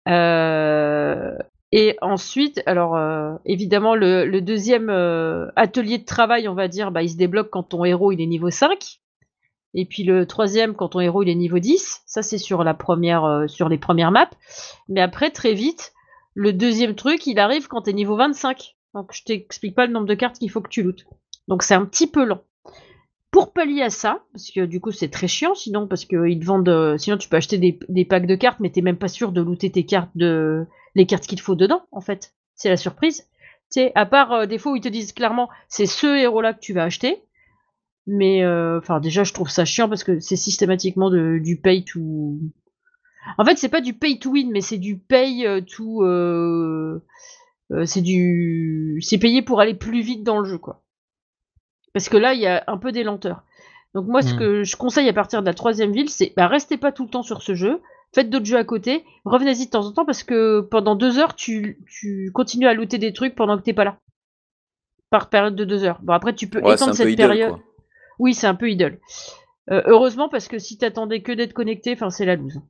Euh, 0.08 1.38
et 1.72 1.96
ensuite, 2.02 2.62
alors 2.66 2.96
euh, 2.96 3.34
évidemment, 3.46 3.94
le, 3.94 4.40
deuxième 4.40 4.90
euh, 4.90 5.48
atelier 5.56 5.96
de 5.96 6.04
travail, 6.04 6.46
on 6.46 6.54
va 6.54 6.68
dire, 6.68 6.92
bah, 6.92 7.02
il 7.02 7.08
se 7.08 7.16
débloque 7.16 7.48
quand 7.50 7.62
ton 7.62 7.84
héros 7.84 8.12
il 8.12 8.20
est 8.20 8.26
niveau 8.26 8.50
5. 8.50 9.00
Et 9.74 9.86
puis 9.86 10.02
le 10.02 10.26
troisième, 10.26 10.74
quand 10.74 10.90
ton 10.90 11.00
héros 11.00 11.22
il 11.22 11.30
est 11.30 11.34
niveau 11.34 11.58
10. 11.58 12.02
Ça, 12.04 12.20
c'est 12.20 12.36
sur, 12.36 12.60
euh, 12.60 13.46
sur 13.48 13.68
les 13.70 13.78
premières 13.78 14.10
maps. 14.10 14.28
Mais 14.90 15.00
après, 15.00 15.30
très 15.30 15.54
vite, 15.54 15.94
le 16.34 16.52
deuxième 16.52 16.94
truc, 16.94 17.26
il 17.26 17.38
arrive 17.38 17.68
quand 17.68 17.82
tu 17.82 17.90
es 17.90 17.94
niveau 17.94 18.16
25. 18.16 18.76
Donc 18.92 19.12
je 19.14 19.24
t'explique 19.24 19.74
pas 19.74 19.86
le 19.86 19.92
nombre 19.94 20.06
de 20.06 20.14
cartes 20.14 20.38
qu'il 20.38 20.50
faut 20.50 20.60
que 20.60 20.68
tu 20.68 20.82
lootes. 20.82 21.06
Donc 21.48 21.62
c'est 21.62 21.74
un 21.74 21.86
petit 21.86 22.06
peu 22.06 22.24
lent. 22.26 22.42
Pour 23.30 23.54
pallier 23.54 23.80
à 23.80 23.88
ça, 23.88 24.22
parce 24.34 24.50
que 24.50 24.66
du 24.66 24.78
coup 24.78 24.90
c'est 24.90 25.08
très 25.08 25.26
chiant 25.26 25.54
sinon, 25.54 25.88
parce 25.88 26.04
qu'ils 26.04 26.38
te 26.38 26.44
vendent. 26.44 26.98
sinon 26.98 27.16
tu 27.16 27.30
peux 27.30 27.38
acheter 27.38 27.56
des, 27.56 27.78
des, 27.88 28.04
packs 28.04 28.26
de 28.26 28.34
cartes, 28.34 28.60
mais 28.60 28.68
t'es 28.68 28.82
même 28.82 28.98
pas 28.98 29.08
sûr 29.08 29.32
de 29.32 29.40
looter 29.40 29.70
tes 29.70 29.86
cartes 29.86 30.10
de, 30.14 30.66
les 30.94 31.06
cartes 31.06 31.26
qu'il 31.26 31.38
te 31.38 31.44
faut 31.44 31.54
dedans, 31.54 31.82
en 31.90 32.00
fait. 32.00 32.34
C'est 32.54 32.68
la 32.68 32.76
surprise. 32.76 33.28
Tu 33.72 33.80
sais, 33.80 33.92
à 33.94 34.06
part 34.06 34.32
euh, 34.32 34.46
des 34.46 34.58
fois 34.58 34.72
où 34.72 34.76
ils 34.76 34.82
te 34.82 34.88
disent 34.88 35.12
clairement, 35.12 35.48
c'est 35.68 35.86
ce 35.86 36.06
héros-là 36.06 36.52
que 36.54 36.60
tu 36.60 36.72
vas 36.72 36.84
acheter. 36.84 37.24
Mais, 38.06 38.42
euh, 38.42 38.78
enfin, 38.78 39.00
déjà, 39.00 39.24
je 39.24 39.32
trouve 39.32 39.48
ça 39.48 39.64
chiant 39.64 39.88
parce 39.88 40.04
que 40.04 40.18
c'est 40.20 40.36
systématiquement 40.36 41.10
du 41.10 41.60
pay 41.62 41.84
to. 41.84 42.38
En 43.38 43.44
fait, 43.44 43.56
c'est 43.56 43.68
pas 43.68 43.80
du 43.80 43.94
pay 43.94 44.18
to 44.18 44.30
win, 44.30 44.50
mais 44.50 44.60
c'est 44.60 44.78
du 44.78 44.98
pay 44.98 45.46
euh, 45.46 45.60
to. 45.60 47.00
c'est 47.86 48.02
du. 48.02 49.00
C'est 49.02 49.18
payé 49.18 49.40
pour 49.40 49.60
aller 49.60 49.74
plus 49.74 50.02
vite 50.02 50.24
dans 50.24 50.40
le 50.40 50.44
jeu, 50.44 50.58
quoi. 50.58 50.82
Parce 51.94 52.08
que 52.08 52.16
là, 52.16 52.34
il 52.34 52.40
y 52.40 52.46
a 52.46 52.64
un 52.66 52.78
peu 52.78 52.90
des 52.90 53.04
lenteurs. 53.04 53.44
Donc, 53.94 54.08
moi, 54.08 54.22
ce 54.22 54.34
mmh. 54.34 54.38
que 54.38 54.64
je 54.64 54.76
conseille 54.76 55.08
à 55.08 55.12
partir 55.12 55.40
de 55.40 55.46
la 55.46 55.54
troisième 55.54 55.92
ville, 55.92 56.08
c'est 56.08 56.32
bah, 56.36 56.48
restez 56.48 56.78
pas 56.78 56.90
tout 56.90 57.04
le 57.04 57.10
temps 57.10 57.22
sur 57.22 57.42
ce 57.42 57.54
jeu 57.54 57.80
faites 58.14 58.30
d'autres 58.30 58.46
jeux 58.46 58.58
à 58.58 58.64
côté, 58.64 59.04
revenez-y 59.24 59.66
de 59.66 59.70
temps 59.70 59.86
en 59.86 59.92
temps 59.92 60.04
parce 60.04 60.22
que 60.22 60.60
pendant 60.60 60.94
deux 60.94 61.18
heures, 61.18 61.34
tu, 61.34 61.82
tu 61.88 62.30
continues 62.32 62.66
à 62.66 62.74
looter 62.74 62.98
des 62.98 63.12
trucs 63.12 63.34
pendant 63.34 63.56
que 63.56 63.62
t'es 63.62 63.72
pas 63.72 63.84
là. 63.84 63.98
Par 65.10 65.28
période 65.28 65.56
de 65.56 65.64
deux 65.64 65.84
heures. 65.84 66.00
Bon, 66.02 66.12
après, 66.12 66.34
tu 66.34 66.48
peux 66.48 66.58
étendre 66.58 66.94
cette 66.94 67.16
période. 67.16 67.56
Oui, 68.18 68.34
c'est 68.34 68.46
un 68.46 68.54
peu 68.54 68.70
idole. 68.70 68.98
Euh, 69.70 69.82
heureusement, 69.86 70.28
parce 70.28 70.48
que 70.48 70.58
si 70.58 70.78
t'attendais 70.78 71.22
que 71.22 71.32
d'être 71.32 71.52
connecté, 71.52 71.96
c'est 72.10 72.24
la 72.24 72.36
loose. 72.36 72.60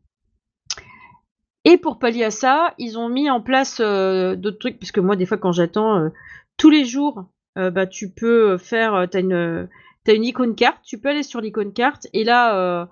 Et 1.64 1.78
pour 1.78 1.98
pallier 1.98 2.24
à 2.24 2.30
ça, 2.30 2.74
ils 2.78 2.98
ont 2.98 3.08
mis 3.08 3.30
en 3.30 3.40
place 3.40 3.80
euh, 3.80 4.34
d'autres 4.34 4.58
trucs, 4.58 4.78
puisque 4.78 4.98
moi, 4.98 5.14
des 5.14 5.26
fois, 5.26 5.38
quand 5.38 5.52
j'attends, 5.52 5.98
euh, 5.98 6.08
tous 6.56 6.70
les 6.70 6.84
jours, 6.84 7.24
bah, 7.54 7.86
tu 7.86 8.10
peux 8.10 8.56
faire, 8.56 9.06
t'as 9.10 9.20
une, 9.20 9.68
as 10.06 10.12
une 10.12 10.24
icône 10.24 10.54
carte, 10.54 10.78
tu 10.82 10.98
peux 10.98 11.10
aller 11.10 11.22
sur 11.22 11.40
l'icône 11.40 11.74
carte, 11.74 12.08
et 12.14 12.24
là, 12.24 12.88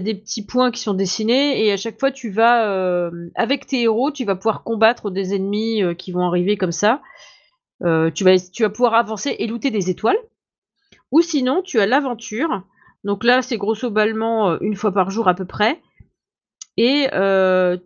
des 0.00 0.14
petits 0.14 0.44
points 0.44 0.70
qui 0.70 0.80
sont 0.80 0.94
dessinés, 0.94 1.64
et 1.64 1.72
à 1.72 1.76
chaque 1.76 1.98
fois, 1.98 2.10
tu 2.10 2.30
vas, 2.30 3.10
avec 3.34 3.66
tes 3.66 3.82
héros, 3.82 4.10
tu 4.10 4.24
vas 4.24 4.36
pouvoir 4.36 4.62
combattre 4.62 5.10
des 5.10 5.34
ennemis 5.34 5.82
qui 5.96 6.12
vont 6.12 6.26
arriver 6.26 6.56
comme 6.56 6.72
ça. 6.72 7.02
tu, 7.80 8.24
vas, 8.24 8.38
tu 8.52 8.62
vas 8.62 8.70
pouvoir 8.70 8.94
avancer 8.94 9.36
et 9.38 9.46
looter 9.46 9.70
des 9.70 9.90
étoiles. 9.90 10.18
Ou 11.12 11.20
sinon, 11.20 11.62
tu 11.62 11.80
as 11.80 11.86
l'aventure. 11.86 12.62
Donc 13.04 13.24
là, 13.24 13.42
c'est 13.42 13.58
grosso 13.58 13.90
ballement 13.90 14.58
une 14.60 14.76
fois 14.76 14.92
par 14.92 15.10
jour 15.10 15.28
à 15.28 15.34
peu 15.34 15.44
près. 15.44 15.80
Et 16.76 17.08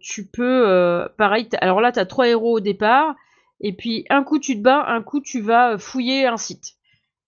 tu 0.00 0.26
peux, 0.26 1.08
pareil, 1.18 1.48
alors 1.60 1.80
là, 1.80 1.92
tu 1.92 1.98
as 1.98 2.06
trois 2.06 2.28
héros 2.28 2.56
au 2.56 2.60
départ. 2.60 3.14
Et 3.60 3.72
puis, 3.72 4.04
un 4.08 4.22
coup, 4.22 4.38
tu 4.38 4.56
te 4.56 4.62
bats, 4.62 4.84
un 4.86 5.02
coup, 5.02 5.20
tu 5.20 5.40
vas 5.40 5.78
fouiller 5.78 6.26
un 6.26 6.36
site 6.36 6.74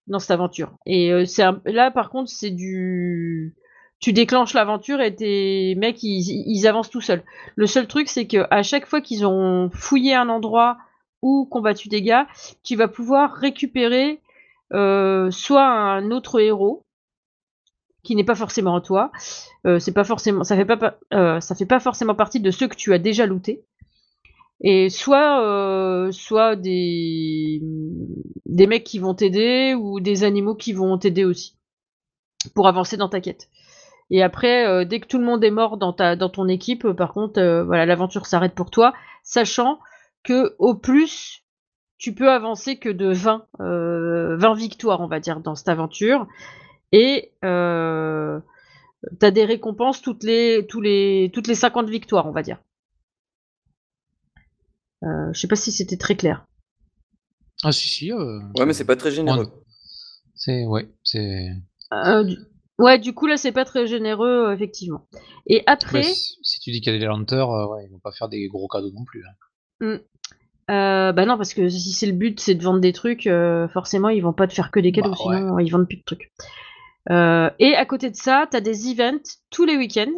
dans 0.05 0.19
cette 0.19 0.31
aventure. 0.31 0.73
Et 0.85 1.25
c'est 1.25 1.43
là, 1.65 1.91
par 1.91 2.09
contre, 2.09 2.29
c'est 2.29 2.51
du. 2.51 3.55
Tu 3.99 4.13
déclenches 4.13 4.53
l'aventure 4.53 5.01
et 5.01 5.13
tes 5.13 5.75
mecs, 5.75 6.01
ils, 6.03 6.67
avancent 6.67 6.89
tout 6.89 7.01
seuls. 7.01 7.23
Le 7.55 7.67
seul 7.67 7.85
truc, 7.85 8.07
c'est 8.07 8.27
que 8.27 8.47
à 8.49 8.63
chaque 8.63 8.85
fois 8.85 9.01
qu'ils 9.01 9.25
ont 9.25 9.69
fouillé 9.73 10.15
un 10.15 10.29
endroit 10.29 10.77
ou 11.21 11.45
combattu 11.45 11.89
des 11.89 12.01
gars, 12.01 12.27
tu 12.63 12.77
vas 12.77 12.87
pouvoir 12.87 13.33
récupérer 13.33 14.21
euh, 14.73 15.31
soit 15.31 15.67
un 15.67 16.11
autre 16.11 16.39
héros 16.39 16.85
qui 18.03 18.15
n'est 18.15 18.23
pas 18.23 18.35
forcément 18.35 18.75
en 18.75 18.81
toi. 18.81 19.11
Euh, 19.67 19.79
c'est 19.79 19.93
pas 19.93 20.05
forcément, 20.05 20.45
ça 20.45 20.55
fait 20.55 20.65
pas, 20.65 20.97
euh, 21.13 21.41
ça 21.41 21.53
fait 21.53 21.65
pas 21.65 21.81
forcément 21.81 22.15
partie 22.15 22.39
de 22.39 22.51
ceux 22.51 22.69
que 22.69 22.77
tu 22.77 22.93
as 22.93 22.99
déjà 22.99 23.25
lootés. 23.25 23.65
Et 24.61 24.89
soit, 24.89 26.09
soit 26.11 26.57
des, 26.57 27.61
des 28.45 28.67
mecs 28.67 28.83
qui 28.83 28.99
vont 28.99 29.13
t'aider 29.13 29.73
ou 29.73 30.01
des 30.01 30.23
animaux 30.25 30.55
qui 30.55 30.73
vont 30.73 30.97
t'aider 30.97 31.23
aussi 31.23 31.55
pour 32.55 32.67
avancer 32.67 32.97
dans 32.97 33.07
ta 33.07 33.21
quête. 33.21 33.49
Et 34.11 34.23
après, 34.23 34.85
dès 34.85 34.99
que 34.99 35.07
tout 35.07 35.19
le 35.19 35.25
monde 35.25 35.43
est 35.43 35.51
mort 35.51 35.77
dans, 35.77 35.93
ta, 35.93 36.15
dans 36.15 36.29
ton 36.29 36.47
équipe, 36.47 36.87
par 36.93 37.13
contre, 37.13 37.63
voilà, 37.63 37.85
l'aventure 37.85 38.25
s'arrête 38.25 38.55
pour 38.55 38.71
toi, 38.71 38.93
sachant 39.23 39.79
que 40.23 40.55
au 40.57 40.75
plus, 40.75 41.43
tu 41.99 42.15
peux 42.15 42.31
avancer 42.31 42.77
que 42.77 42.89
de 42.89 43.11
20, 43.11 43.47
20 43.59 43.65
euh, 43.65 44.53
victoires, 44.55 45.01
on 45.01 45.07
va 45.07 45.19
dire, 45.19 45.41
dans 45.41 45.55
cette 45.55 45.69
aventure. 45.69 46.27
Et 46.91 47.33
euh, 47.43 48.39
tu 49.19 49.25
as 49.25 49.31
des 49.31 49.45
récompenses 49.45 50.01
toutes 50.01 50.23
les, 50.23 50.65
tous 50.67 50.81
les, 50.81 51.29
toutes 51.33 51.47
les 51.47 51.55
50 51.55 51.89
victoires, 51.89 52.25
on 52.25 52.31
va 52.31 52.41
dire. 52.41 52.59
Euh, 55.03 55.31
je 55.33 55.39
sais 55.39 55.47
pas 55.47 55.55
si 55.55 55.71
c'était 55.71 55.97
très 55.97 56.15
clair. 56.15 56.45
Ah 57.63 57.71
si 57.71 57.89
si. 57.89 58.11
Euh, 58.11 58.39
ouais 58.57 58.65
mais 58.65 58.73
c'est 58.73 58.85
pas 58.85 58.95
très 58.95 59.11
généreux. 59.11 59.47
C'est 60.35 60.65
ouais 60.65 60.89
c'est. 61.03 61.49
Du... 62.25 62.37
Ouais 62.79 62.97
du 62.97 63.13
coup 63.13 63.27
là 63.27 63.37
c'est 63.37 63.51
pas 63.51 63.65
très 63.65 63.85
généreux 63.85 64.51
effectivement. 64.53 65.07
Et 65.45 65.63
après. 65.67 66.03
si 66.03 66.59
tu 66.59 66.71
dis 66.71 66.81
qu'il 66.81 66.93
y 66.93 66.95
a 66.95 66.99
des 66.99 67.05
lenteurs, 67.05 67.51
ouais, 67.69 67.85
ils 67.85 67.91
vont 67.91 67.99
pas 67.99 68.11
faire 68.11 68.29
des 68.29 68.47
gros 68.47 68.67
cadeaux 68.67 68.91
non 68.91 69.03
plus. 69.05 69.23
Hein. 69.25 69.85
Mmh. 69.85 69.99
Euh, 70.69 71.11
bah 71.13 71.25
non, 71.25 71.37
parce 71.37 71.53
que 71.53 71.67
si 71.67 71.93
c'est 71.93 72.05
le 72.05 72.13
but, 72.13 72.39
c'est 72.39 72.53
de 72.53 72.63
vendre 72.63 72.79
des 72.79 72.93
trucs, 72.93 73.25
euh, 73.25 73.67
forcément, 73.69 74.09
ils 74.09 74.21
vont 74.21 74.33
pas 74.33 74.47
te 74.47 74.53
faire 74.53 74.69
que 74.69 74.79
des 74.79 74.91
cadeaux, 74.91 75.11
bah, 75.11 75.17
sinon 75.19 75.59
ils 75.59 75.69
vendent 75.69 75.87
plus 75.87 75.97
de 75.97 76.03
trucs. 76.03 76.31
Euh, 77.09 77.49
et 77.57 77.75
à 77.75 77.85
côté 77.85 78.11
de 78.11 78.15
ça, 78.15 78.47
t'as 78.49 78.61
des 78.61 78.91
events 78.91 79.39
tous 79.49 79.65
les 79.65 79.77
week-ends 79.77 80.11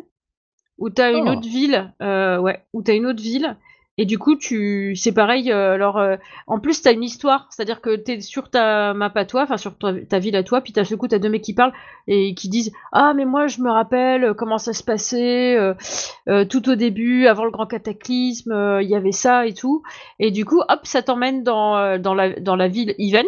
où 0.78 0.90
t'as 0.90 1.14
une 1.14 1.30
oh. 1.30 1.34
autre 1.34 1.48
ville, 1.48 1.94
ouais, 2.02 2.66
où 2.74 2.82
t'as 2.82 2.96
une 2.96 3.06
autre 3.06 3.22
ville 3.22 3.56
et 4.02 4.06
du 4.06 4.18
coup, 4.18 4.36
tu, 4.36 4.96
c'est 4.96 5.12
pareil. 5.12 5.52
Euh, 5.52 5.76
alors, 5.76 6.00
euh, 6.00 6.16
en 6.48 6.60
plus, 6.60 6.82
t'as 6.82 6.92
une 6.92 7.04
histoire, 7.04 7.46
c'est-à-dire 7.52 7.82
que 7.82 7.96
t'es 7.96 8.20
sur 8.20 8.50
ta 8.50 8.96
map 8.96 9.12
à 9.14 9.26
toi, 9.26 9.44
enfin 9.44 9.58
sur 9.58 9.76
ta, 9.78 10.18
ville 10.18 10.36
à 10.36 10.42
toi, 10.42 10.62
puis 10.62 10.74
t'as 10.74 10.86
ce 10.86 10.96
coup, 10.96 11.08
t'as 11.08 11.20
deux 11.20 11.30
mecs 11.30 11.44
qui 11.44 11.54
parlent 11.54 11.72
et 12.08 12.34
qui 12.34 12.50
disent 12.50 12.72
ah 12.94 13.14
mais 13.14 13.26
moi 13.26 13.46
je 13.46 13.62
me 13.62 13.70
rappelle 13.70 14.24
euh, 14.24 14.34
comment 14.34 14.58
ça 14.58 14.74
se 14.74 14.82
passait 14.82 15.56
tout 16.50 16.68
au 16.68 16.74
début, 16.74 17.28
avant 17.28 17.46
le 17.46 17.52
grand 17.52 17.68
cataclysme, 17.68 18.80
il 18.82 18.90
y 18.90 18.96
avait 18.96 19.12
ça 19.12 19.46
et 19.46 19.54
tout. 19.54 19.84
Et 20.18 20.32
du 20.32 20.46
coup, 20.46 20.62
hop, 20.68 20.80
ça 20.82 21.04
t'emmène 21.04 21.44
dans 21.44 22.00
dans 22.00 22.16
la 22.16 22.40
dans 22.40 22.56
la 22.56 22.68
ville 22.68 22.96
event. 22.98 23.22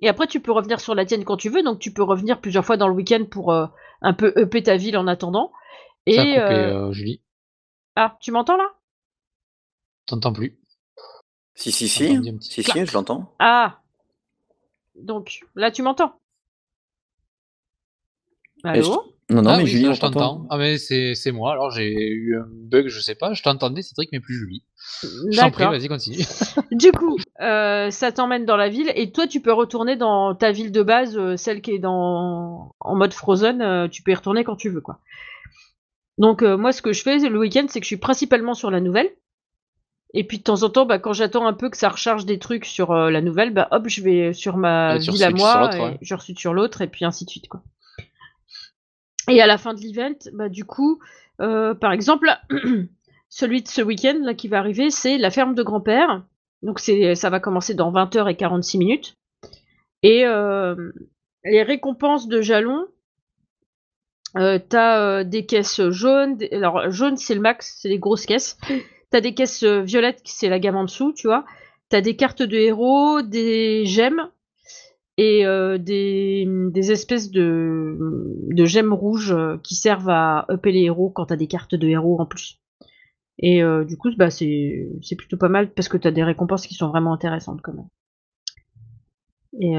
Et 0.00 0.10
après, 0.10 0.26
tu 0.26 0.40
peux 0.40 0.52
revenir 0.52 0.78
sur 0.78 0.94
la 0.94 1.06
tienne 1.06 1.24
quand 1.24 1.38
tu 1.38 1.48
veux, 1.48 1.62
donc 1.62 1.78
tu 1.78 1.90
peux 1.90 2.02
revenir 2.02 2.38
plusieurs 2.38 2.66
fois 2.66 2.76
dans 2.76 2.88
le 2.88 2.94
week-end 2.94 3.24
pour 3.30 3.50
un 3.54 4.12
peu 4.12 4.34
upper 4.36 4.62
ta 4.62 4.76
ville 4.76 4.98
en 4.98 5.06
attendant. 5.06 5.52
Et 6.04 6.16
coupé, 6.18 6.88
Julie. 6.90 7.22
Ah, 7.96 8.18
tu 8.20 8.30
m'entends 8.30 8.58
là? 8.58 8.68
T'entends 10.06 10.32
plus. 10.32 10.58
Si, 11.54 11.70
si, 11.72 11.88
si. 11.88 12.18
Si, 12.40 12.62
si, 12.62 12.86
je 12.86 12.92
l'entends. 12.92 13.34
Ah 13.38 13.80
Donc, 14.94 15.40
là, 15.54 15.70
tu 15.70 15.82
m'entends? 15.82 16.18
Allô? 18.64 19.12
Non, 19.30 19.42
non, 19.42 19.50
ah 19.50 19.56
mais 19.58 19.66
Julie, 19.66 19.94
je 19.94 20.00
t'entends. 20.00 20.46
Ah, 20.50 20.58
mais 20.58 20.76
c'est 20.76 21.32
moi. 21.32 21.52
Alors, 21.52 21.70
j'ai 21.70 21.90
eu 21.90 22.36
un 22.36 22.46
bug, 22.48 22.88
je 22.88 23.00
sais 23.00 23.14
pas. 23.14 23.32
Je 23.32 23.42
t'entendais, 23.42 23.82
Cédric, 23.82 24.10
mais 24.12 24.20
plus 24.20 24.34
Julie. 24.34 24.62
D'accord. 25.36 25.70
vas-y, 25.70 25.88
continue. 25.88 26.18
du 26.72 26.92
coup, 26.92 27.18
euh, 27.40 27.90
ça 27.90 28.12
t'emmène 28.12 28.44
dans 28.44 28.56
la 28.56 28.68
ville 28.68 28.92
et 28.94 29.10
toi, 29.10 29.26
tu 29.26 29.40
peux 29.40 29.52
retourner 29.52 29.96
dans 29.96 30.34
ta 30.34 30.52
ville 30.52 30.70
de 30.70 30.82
base, 30.82 31.16
euh, 31.16 31.36
celle 31.36 31.62
qui 31.62 31.72
est 31.72 31.78
dans 31.78 32.74
en 32.80 32.94
mode 32.94 33.14
Frozen. 33.14 33.62
Euh, 33.62 33.88
tu 33.88 34.02
peux 34.02 34.10
y 34.10 34.14
retourner 34.14 34.44
quand 34.44 34.56
tu 34.56 34.68
veux, 34.68 34.80
quoi. 34.80 34.98
Donc, 36.18 36.42
moi, 36.42 36.72
ce 36.72 36.82
que 36.82 36.92
je 36.92 37.02
fais 37.02 37.18
le 37.18 37.38
week-end, 37.38 37.64
c'est 37.68 37.80
que 37.80 37.84
je 37.84 37.88
suis 37.88 37.96
principalement 37.96 38.54
sur 38.54 38.70
la 38.70 38.80
nouvelle. 38.80 39.10
Et 40.14 40.24
puis 40.24 40.38
de 40.38 40.42
temps 40.42 40.62
en 40.62 40.68
temps, 40.68 40.84
bah, 40.84 40.98
quand 40.98 41.12
j'attends 41.12 41.46
un 41.46 41.54
peu 41.54 41.70
que 41.70 41.76
ça 41.76 41.88
recharge 41.88 42.26
des 42.26 42.38
trucs 42.38 42.66
sur 42.66 42.90
euh, 42.90 43.10
la 43.10 43.22
nouvelle, 43.22 43.52
bah 43.52 43.68
hop, 43.70 43.84
je 43.88 44.02
vais 44.02 44.32
sur 44.32 44.56
ma 44.58 44.98
ville 44.98 45.24
à 45.24 45.30
moi, 45.30 45.70
et 45.74 45.98
je 46.02 46.14
reçois 46.14 46.34
sur 46.36 46.52
l'autre, 46.52 46.82
et 46.82 46.86
puis 46.86 47.04
ainsi 47.04 47.24
de 47.24 47.30
suite. 47.30 47.48
Quoi. 47.48 47.62
Et 49.28 49.40
à 49.40 49.46
la 49.46 49.58
fin 49.58 49.74
de 49.74 49.80
l'event, 49.80 50.18
bah, 50.32 50.48
du 50.48 50.64
coup, 50.64 50.98
euh, 51.40 51.74
par 51.74 51.92
exemple, 51.92 52.28
celui 53.28 53.62
de 53.62 53.68
ce 53.68 53.82
week-end 53.82 54.18
là, 54.20 54.34
qui 54.34 54.48
va 54.48 54.58
arriver, 54.58 54.90
c'est 54.90 55.18
la 55.18 55.30
ferme 55.30 55.54
de 55.54 55.62
grand-père. 55.62 56.24
Donc 56.62 56.78
ça 56.78 57.30
va 57.30 57.40
commencer 57.40 57.74
dans 57.74 57.92
20h 57.92 58.30
et 58.30 58.36
46 58.36 58.78
minutes. 58.78 59.16
Et 60.02 60.24
euh, 60.26 60.92
les 61.44 61.62
récompenses 61.62 62.28
de 62.28 62.40
jalons, 62.40 62.86
euh, 64.36 64.58
t'as 64.68 65.24
des 65.24 65.44
caisses 65.44 65.88
jaunes. 65.90 66.38
Alors 66.52 66.90
jaune 66.90 67.16
c'est 67.16 67.34
le 67.34 67.40
max, 67.40 67.78
c'est 67.80 67.88
les 67.88 67.98
grosses 67.98 68.26
caisses. 68.26 68.58
T'as 69.12 69.20
des 69.20 69.34
caisses 69.34 69.62
euh, 69.62 69.82
violettes, 69.82 70.22
c'est 70.24 70.48
la 70.48 70.58
gamme 70.58 70.76
en 70.76 70.84
dessous, 70.84 71.12
tu 71.12 71.26
vois. 71.26 71.44
T'as 71.90 72.00
des 72.00 72.16
cartes 72.16 72.42
de 72.42 72.56
héros, 72.56 73.20
des 73.20 73.84
gemmes 73.84 74.30
et 75.18 75.44
euh, 75.44 75.76
des, 75.76 76.46
espèces 76.90 77.30
de, 77.30 77.98
gemmes 78.64 78.94
rouges 78.94 79.32
euh, 79.32 79.58
qui 79.62 79.74
servent 79.74 80.08
à 80.08 80.46
upper 80.48 80.72
les 80.72 80.84
héros 80.84 81.10
quand 81.10 81.26
t'as 81.26 81.36
des 81.36 81.46
cartes 81.46 81.74
de 81.74 81.86
héros 81.88 82.18
en 82.22 82.26
plus. 82.26 82.58
Et 83.38 83.62
du 83.86 83.96
coup, 83.96 84.10
bah, 84.16 84.30
c'est 84.30 85.16
plutôt 85.18 85.36
pas 85.36 85.48
mal 85.48 85.72
parce 85.72 85.88
que 85.88 85.96
t'as 85.96 86.12
des 86.12 86.22
récompenses 86.22 86.66
qui 86.66 86.74
sont 86.74 86.88
vraiment 86.88 87.12
intéressantes 87.12 87.60
quand 87.60 87.72
même. 87.72 87.88
Et, 89.58 89.74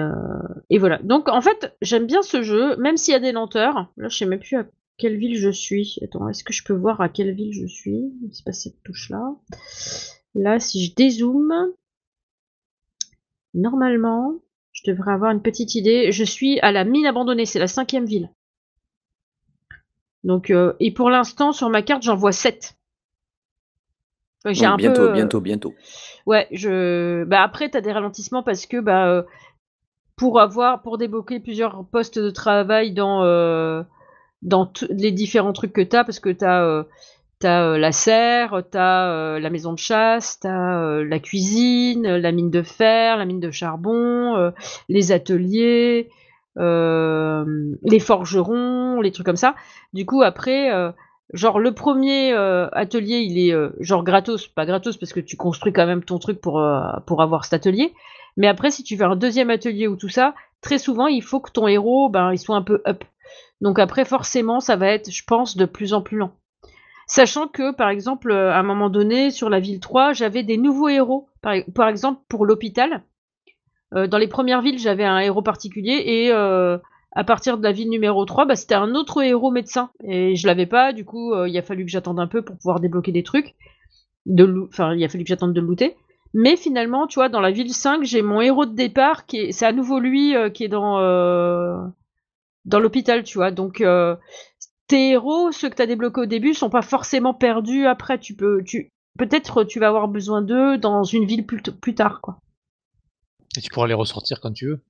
et 0.70 0.80
voilà. 0.80 0.98
Donc 1.02 1.30
en 1.30 1.40
fait, 1.40 1.74
j'aime 1.82 2.06
bien 2.06 2.24
ce 2.24 2.42
jeu, 2.42 2.76
même 2.78 2.98
s'il 2.98 3.14
y 3.14 3.16
a 3.16 3.22
des 3.22 3.32
lenteurs. 3.32 3.90
Là, 3.96 4.10
je 4.10 4.18
sais 4.18 4.26
même 4.26 4.40
plus 4.40 4.58
à 4.58 4.66
quelle 5.04 5.18
ville 5.18 5.36
je 5.36 5.50
suis 5.50 6.00
Attends, 6.02 6.30
est-ce 6.30 6.46
que 6.46 6.54
je 6.54 6.64
peux 6.64 6.74
voir 6.74 7.02
à 7.02 7.10
quelle 7.10 7.36
ville 7.36 7.52
je 7.52 7.68
suis? 7.68 8.14
C'est 8.32 8.46
pas 8.46 8.54
cette 8.54 8.82
touche-là. 8.84 9.36
Là, 10.34 10.62
si 10.62 10.86
je 10.86 10.96
dézoome, 10.96 11.74
normalement, 13.54 14.36
je 14.72 14.90
devrais 14.90 15.12
avoir 15.12 15.32
une 15.32 15.42
petite 15.42 15.76
idée. 15.76 16.14
Je 16.14 16.24
suis 16.24 16.58
à 16.62 16.72
la 16.72 16.86
mine 16.86 17.06
abandonnée, 17.06 17.46
c'est 17.46 17.60
la 17.60 17.68
cinquième 17.68 18.06
ville. 18.06 18.32
Donc, 20.24 20.52
euh, 20.52 20.72
et 20.80 20.94
pour 20.94 21.10
l'instant, 21.10 21.52
sur 21.52 21.70
ma 21.70 21.82
carte, 21.82 22.04
j'en 22.04 22.16
vois 22.16 22.32
7. 22.32 22.78
J'ai 24.46 24.66
un 24.66 24.78
bientôt, 24.78 25.08
peu, 25.08 25.12
bientôt, 25.12 25.42
bientôt. 25.42 25.74
Ouais, 26.26 26.48
je. 26.52 27.26
Bah 27.26 27.44
après, 27.44 27.70
t'as 27.70 27.82
des 27.82 27.92
ralentissements 27.92 28.44
parce 28.44 28.66
que 28.68 28.80
bah 28.80 29.10
euh, 29.10 29.24
pour 30.16 30.40
avoir, 30.40 30.82
pour 30.82 30.98
débloquer 30.98 31.42
plusieurs 31.42 31.86
postes 31.88 32.20
de 32.20 32.30
travail 32.30 32.94
dans 32.94 33.24
euh, 33.24 33.84
dans 34.44 34.72
les 34.90 35.12
différents 35.12 35.54
trucs 35.54 35.74
que 35.74 35.82
tu 35.82 35.96
as, 35.96 36.04
parce 36.04 36.20
que 36.20 36.30
tu 36.30 36.46
as, 36.46 36.64
euh, 36.64 36.84
euh, 37.46 37.78
la 37.78 37.92
serre, 37.92 38.62
tu 38.72 38.78
euh, 38.78 39.40
la 39.40 39.50
maison 39.50 39.74
de 39.74 39.80
chasse, 39.80 40.40
tu 40.42 40.48
as 40.48 41.02
la 41.04 41.20
cuisine, 41.20 42.04
la 42.04 42.32
mine 42.32 42.52
de 42.52 42.62
fer, 42.62 43.18
la 43.18 43.26
mine 43.26 43.40
de 43.40 43.52
charbon, 43.52 44.54
les 44.90 45.12
ateliers, 45.12 46.10
les 46.56 48.00
forgerons, 48.00 49.02
les 49.02 49.12
trucs 49.12 49.26
comme 49.26 49.36
ça. 49.36 49.56
Du 49.94 50.06
coup, 50.06 50.22
après, 50.22 50.70
genre 51.34 51.60
le 51.60 51.74
premier 51.74 52.34
atelier, 52.72 53.20
il 53.20 53.38
est 53.40 53.54
genre 53.80 54.04
gratos, 54.04 54.48
pas 54.48 54.66
gratos 54.66 54.98
parce 54.98 55.12
que 55.12 55.20
tu 55.20 55.36
construis 55.36 55.74
quand 55.74 55.88
même 55.88 56.04
ton 56.04 56.20
truc 56.20 56.40
pour, 56.40 56.64
pour 57.06 57.22
avoir 57.22 57.44
cet 57.44 57.54
atelier. 57.54 57.94
Mais 58.38 58.48
après, 58.48 58.72
si 58.72 58.84
tu 58.84 58.98
fais 58.98 59.04
un 59.04 59.16
deuxième 59.16 59.50
atelier 59.50 59.88
ou 59.88 59.96
tout 59.96 60.10
ça, 60.10 60.34
très 60.62 60.78
souvent, 60.78 61.08
il 61.08 61.22
faut 61.22 61.40
que 61.40 61.52
ton 61.52 61.68
héros, 61.68 62.10
ben, 62.10 62.32
il 62.32 62.40
soit 62.40 62.56
un 62.56 62.62
peu 62.62 62.82
up. 62.88 63.04
Donc 63.62 63.80
après, 63.80 64.06
forcément, 64.06 64.60
ça 64.60 64.76
va 64.76 64.88
être, 64.88 65.12
je 65.12 65.24
pense, 65.26 65.58
de 65.58 65.66
plus 65.66 65.94
en 65.94 66.02
plus 66.02 66.18
lent. 66.18 66.34
Sachant 67.08 67.48
que, 67.48 67.74
par 67.74 67.90
exemple, 67.90 68.32
à 68.32 68.58
un 68.58 68.64
moment 68.64 68.90
donné, 68.90 69.32
sur 69.32 69.50
la 69.50 69.60
ville 69.60 69.80
3, 69.80 70.14
j'avais 70.14 70.44
des 70.44 70.58
nouveaux 70.58 70.90
héros. 70.90 71.30
Par, 71.42 71.88
exemple, 71.88 72.22
pour 72.30 72.46
l'hôpital. 72.46 73.04
dans 73.92 74.18
les 74.18 74.30
premières 74.30 74.62
villes, 74.62 74.80
j'avais 74.80 75.04
un 75.04 75.20
héros 75.20 75.42
particulier 75.42 76.02
et 76.06 76.32
à 76.32 77.24
partir 77.26 77.58
de 77.58 77.64
la 77.64 77.74
ville 77.74 77.90
numéro 77.90 78.24
3, 78.24 78.46
bah, 78.46 78.56
c'était 78.56 78.76
un 78.76 78.96
autre 78.96 79.22
héros 79.22 79.52
médecin. 79.52 79.92
Et 80.06 80.38
je 80.38 80.48
l'avais 80.48 80.66
pas, 80.66 80.94
du 80.94 81.04
coup, 81.04 81.36
il 81.46 81.58
a 81.58 81.62
fallu 81.62 81.84
que 81.84 81.92
j'attende 81.92 82.22
un 82.22 82.28
peu 82.28 82.42
pour 82.42 82.56
pouvoir 82.56 82.80
débloquer 82.80 83.12
des 83.12 83.24
trucs. 83.24 83.54
De 84.26 84.66
enfin, 84.70 84.96
il 84.96 85.04
a 85.04 85.10
fallu 85.10 85.26
que 85.26 85.30
j'attende 85.30 85.54
de 85.54 85.60
looter. 85.60 85.98
Mais 86.34 86.56
finalement, 86.56 87.06
tu 87.06 87.16
vois, 87.16 87.30
dans 87.30 87.42
la 87.42 87.52
ville 87.52 87.74
5, 87.74 88.04
j'ai 88.04 88.22
mon 88.22 88.42
héros 88.42 88.66
de 88.66 88.74
départ 88.74 89.26
qui 89.26 89.38
est, 89.38 89.52
c'est 89.52 89.66
à 89.66 89.72
nouveau 89.72 90.00
lui 90.00 90.36
euh, 90.36 90.50
qui 90.50 90.64
est 90.64 90.70
dans 90.70 91.00
euh, 91.00 91.78
dans 92.66 92.80
l'hôpital, 92.80 93.24
tu 93.24 93.38
vois. 93.38 93.52
Donc 93.52 93.82
euh, 93.82 94.16
tes 94.88 95.12
héros, 95.12 95.52
ceux 95.52 95.70
que 95.70 95.76
tu 95.76 95.82
as 95.82 95.88
débloqués 95.88 96.22
au 96.22 96.26
début, 96.26 96.54
sont 96.54 96.70
pas 96.70 96.82
forcément 96.82 97.34
perdus 97.34 97.86
après. 97.86 98.20
Tu 98.20 98.36
peux, 98.36 98.64
tu 98.64 98.92
peut-être 99.18 99.64
tu 99.64 99.80
vas 99.80 99.88
avoir 99.88 100.08
besoin 100.08 100.42
d'eux 100.42 100.78
dans 100.78 101.04
une 101.04 101.26
ville 101.26 101.46
plus, 101.46 101.62
plus 101.62 101.96
tard, 101.96 102.22
quoi. 102.22 102.40
Et 103.58 103.62
tu 103.62 103.70
pourras 103.70 103.88
les 103.88 103.94
ressortir 103.94 104.40
quand 104.42 104.52
tu 104.52 104.68
veux. 104.68 104.84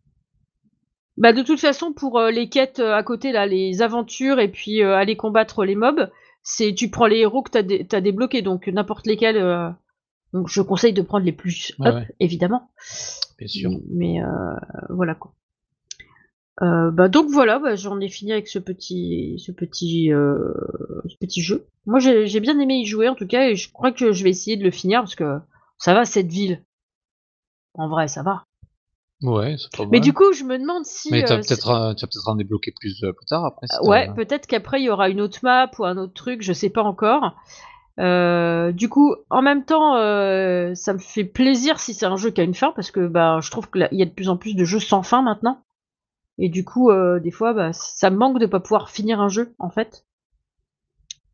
Bah 1.17 1.33
de 1.33 1.43
toute 1.43 1.59
façon, 1.59 1.93
pour 1.93 2.19
les 2.19 2.49
quêtes 2.49 2.79
à 2.79 3.03
côté 3.03 3.31
là, 3.31 3.45
les 3.45 3.83
aventures 3.83 4.39
et 4.39 4.47
puis 4.47 4.81
aller 4.81 5.15
combattre 5.15 5.63
les 5.63 5.75
mobs, 5.75 6.09
c'est 6.41 6.73
tu 6.73 6.89
prends 6.89 7.05
les 7.05 7.17
héros 7.17 7.43
que 7.43 7.51
tu 7.51 7.95
as, 7.95 8.01
débloqués, 8.01 8.41
donc 8.41 8.67
n'importe 8.67 9.05
lesquels 9.05 9.75
donc 10.33 10.49
je 10.49 10.61
conseille 10.61 10.93
de 10.93 11.01
prendre 11.03 11.25
les 11.25 11.31
plus 11.31 11.73
up, 11.85 12.05
évidemment. 12.19 12.71
Bien 13.37 13.47
sûr. 13.47 13.71
Mais 13.91 14.21
euh, 14.21 14.25
voilà 14.89 15.15
quoi. 15.15 15.33
Euh, 16.61 16.91
bah 16.91 17.07
donc 17.07 17.29
voilà, 17.29 17.57
bah, 17.57 17.75
j'en 17.75 17.99
ai 17.99 18.09
fini 18.09 18.31
avec 18.31 18.47
ce 18.47 18.59
petit, 18.59 19.41
ce 19.43 19.51
petit, 19.51 20.13
euh, 20.13 20.53
ce 21.09 21.15
petit 21.17 21.41
jeu. 21.41 21.65
Moi 21.85 21.99
j'ai 21.99 22.39
bien 22.39 22.59
aimé 22.59 22.75
y 22.75 22.85
jouer 22.85 23.09
en 23.09 23.15
tout 23.15 23.27
cas 23.27 23.47
et 23.47 23.55
je 23.55 23.71
crois 23.71 23.91
que 23.91 24.11
je 24.11 24.23
vais 24.23 24.29
essayer 24.29 24.55
de 24.55 24.63
le 24.63 24.71
finir 24.71 25.01
parce 25.01 25.15
que 25.15 25.39
ça 25.77 25.93
va 25.93 26.05
cette 26.05 26.27
ville. 26.27 26.63
En 27.73 27.89
vrai, 27.89 28.07
ça 28.07 28.21
va. 28.21 28.45
Ouais, 29.23 29.55
c'est 29.57 29.75
pas 29.75 29.83
mal. 29.83 29.89
Mais 29.91 29.99
du 29.99 30.13
coup, 30.13 30.31
je 30.33 30.43
me 30.43 30.59
demande 30.59 30.85
si. 30.85 31.09
Mais 31.11 31.23
tu 31.23 31.33
vas 31.33 31.39
peut-être 31.39 31.95
peut 31.95 32.19
en 32.25 32.35
débloquer 32.35 32.71
plus 32.71 32.99
plus 32.99 33.25
tard 33.25 33.45
après. 33.45 33.67
ouais, 33.81 34.13
peut-être 34.13 34.45
qu'après 34.45 34.79
il 34.79 34.85
y 34.85 34.89
aura 34.89 35.09
une 35.09 35.21
autre 35.21 35.39
map 35.41 35.71
ou 35.79 35.85
un 35.85 35.97
autre 35.97 36.13
truc, 36.13 36.43
je 36.43 36.53
sais 36.53 36.69
pas 36.69 36.83
encore. 36.83 37.35
Euh, 37.99 38.71
du 38.71 38.89
coup, 38.89 39.15
en 39.29 39.41
même 39.41 39.65
temps, 39.65 39.95
euh, 39.97 40.73
ça 40.75 40.93
me 40.93 40.99
fait 40.99 41.23
plaisir 41.23 41.79
si 41.79 41.93
c'est 41.93 42.05
un 42.05 42.15
jeu 42.15 42.31
qui 42.31 42.41
a 42.41 42.43
une 42.43 42.53
fin, 42.53 42.71
parce 42.71 42.91
que 42.91 43.07
bah, 43.07 43.39
je 43.41 43.51
trouve 43.51 43.69
qu'il 43.69 43.87
y 43.91 44.01
a 44.01 44.05
de 44.05 44.11
plus 44.11 44.29
en 44.29 44.37
plus 44.37 44.55
de 44.55 44.65
jeux 44.65 44.79
sans 44.79 45.03
fin 45.03 45.21
maintenant. 45.21 45.62
Et 46.37 46.49
du 46.49 46.65
coup, 46.65 46.89
euh, 46.89 47.19
des 47.19 47.31
fois, 47.31 47.53
bah, 47.53 47.73
ça 47.73 48.09
me 48.09 48.17
manque 48.17 48.39
de 48.39 48.45
pas 48.45 48.59
pouvoir 48.59 48.89
finir 48.89 49.21
un 49.21 49.29
jeu, 49.29 49.53
en 49.59 49.69
fait. 49.69 50.05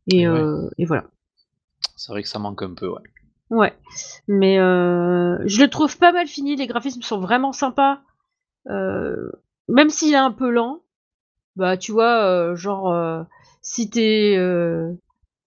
Et, 0.06 0.26
voilà. 0.86 1.04
C'est 1.96 2.12
vrai 2.12 2.22
que 2.22 2.28
ça 2.28 2.38
manque 2.38 2.62
un 2.62 2.74
peu, 2.74 2.88
ouais. 2.88 3.02
Ouais. 3.50 3.74
Mais 4.28 4.56
je 4.56 5.62
le 5.62 5.68
trouve 5.68 5.96
pas 5.98 6.12
mal 6.12 6.26
fini, 6.26 6.56
les 6.56 6.66
graphismes 6.66 7.02
sont 7.02 7.20
vraiment 7.20 7.52
sympas. 7.52 8.00
même 8.66 9.90
s'il 9.90 10.12
est 10.12 10.16
un 10.16 10.32
peu 10.32 10.50
lent, 10.50 10.80
bah 11.56 11.76
tu 11.76 11.92
vois, 11.92 12.54
genre, 12.54 13.26
si 13.62 13.90
t'es 13.90 14.36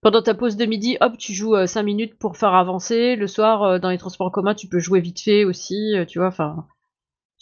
pendant 0.03 0.21
ta 0.21 0.33
pause 0.33 0.57
de 0.57 0.65
midi, 0.65 0.97
hop, 0.99 1.17
tu 1.17 1.33
joues 1.33 1.55
5 1.65 1.79
euh, 1.79 1.83
minutes 1.83 2.19
pour 2.19 2.35
faire 2.35 2.53
avancer. 2.53 3.15
Le 3.15 3.25
soir, 3.25 3.63
euh, 3.63 3.79
dans 3.79 3.89
les 3.89 3.97
transports 3.97 4.27
en 4.27 4.31
commun, 4.31 4.53
tu 4.53 4.67
peux 4.67 4.79
jouer 4.79 4.99
vite 4.99 5.21
fait 5.21 5.45
aussi, 5.45 5.95
euh, 5.95 6.05
tu 6.05 6.19
vois, 6.19 6.27
enfin, 6.27 6.67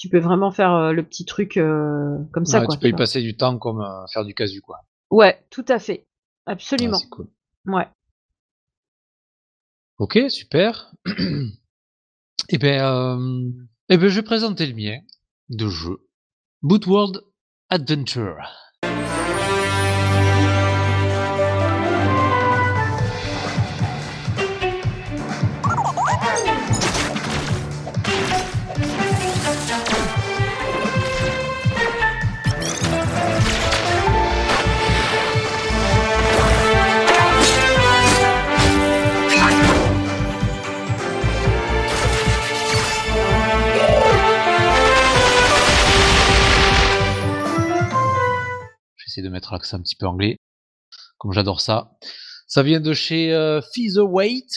tu 0.02 0.10
peux 0.10 0.18
vraiment 0.18 0.50
faire 0.50 0.92
le 0.94 1.04
petit 1.04 1.26
truc 1.26 1.54
comme 1.54 2.46
ça. 2.46 2.66
tu 2.66 2.80
peux 2.80 2.88
y 2.88 2.94
passer 2.94 3.22
du 3.22 3.38
temps 3.38 3.60
comme 3.60 3.86
faire 4.12 4.26
du 4.26 4.34
casu, 4.34 4.60
quoi. 4.60 4.80
Ouais, 5.12 5.46
tout 5.52 5.66
à 5.68 5.78
fait. 5.78 6.08
Absolument. 6.48 6.98
c'est 6.98 7.10
cool. 7.10 7.28
Ouais. 7.68 7.88
Ok, 10.00 10.18
super. 10.30 10.92
et 11.06 11.14
eh 12.50 12.58
ben, 12.58 13.54
eh 13.90 13.98
ben, 13.98 14.10
je 14.10 14.16
vais 14.16 14.24
présenter 14.24 14.66
le 14.66 14.74
mien 14.74 14.98
de 15.50 15.68
jeu. 15.68 16.00
Bootworld 16.64 17.22
Adventure. 17.70 18.71
De 49.20 49.30
mettre 49.30 49.54
l'accent 49.54 49.78
un 49.78 49.82
petit 49.82 49.96
peu 49.96 50.06
anglais, 50.06 50.38
comme 51.18 51.34
j'adore 51.34 51.60
ça. 51.60 51.98
Ça 52.48 52.64
vient 52.64 52.80
de 52.80 52.94
chez 52.94 53.34
euh, 53.34 53.62
Featherweight 53.74 54.52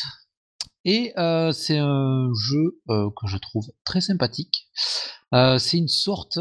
et 0.85 1.13
euh, 1.19 1.53
c'est 1.53 1.79
un 1.79 2.29
jeu 2.35 2.81
euh, 2.91 3.09
que 3.11 3.27
je 3.27 3.39
trouve 3.39 3.71
très 3.85 4.01
sympathique. 4.01 4.69
Euh, 5.33 5.59
c'est 5.59 5.79
une 5.79 5.89
sorte, 5.89 6.39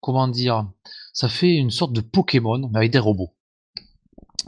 comment 0.00 0.28
dire, 0.28 0.70
ça 1.12 1.28
fait 1.28 1.54
une 1.54 1.70
sorte 1.70 1.92
de 1.92 2.00
Pokémon 2.00 2.68
mais 2.72 2.78
avec 2.78 2.92
des 2.92 2.98
robots. 2.98 3.34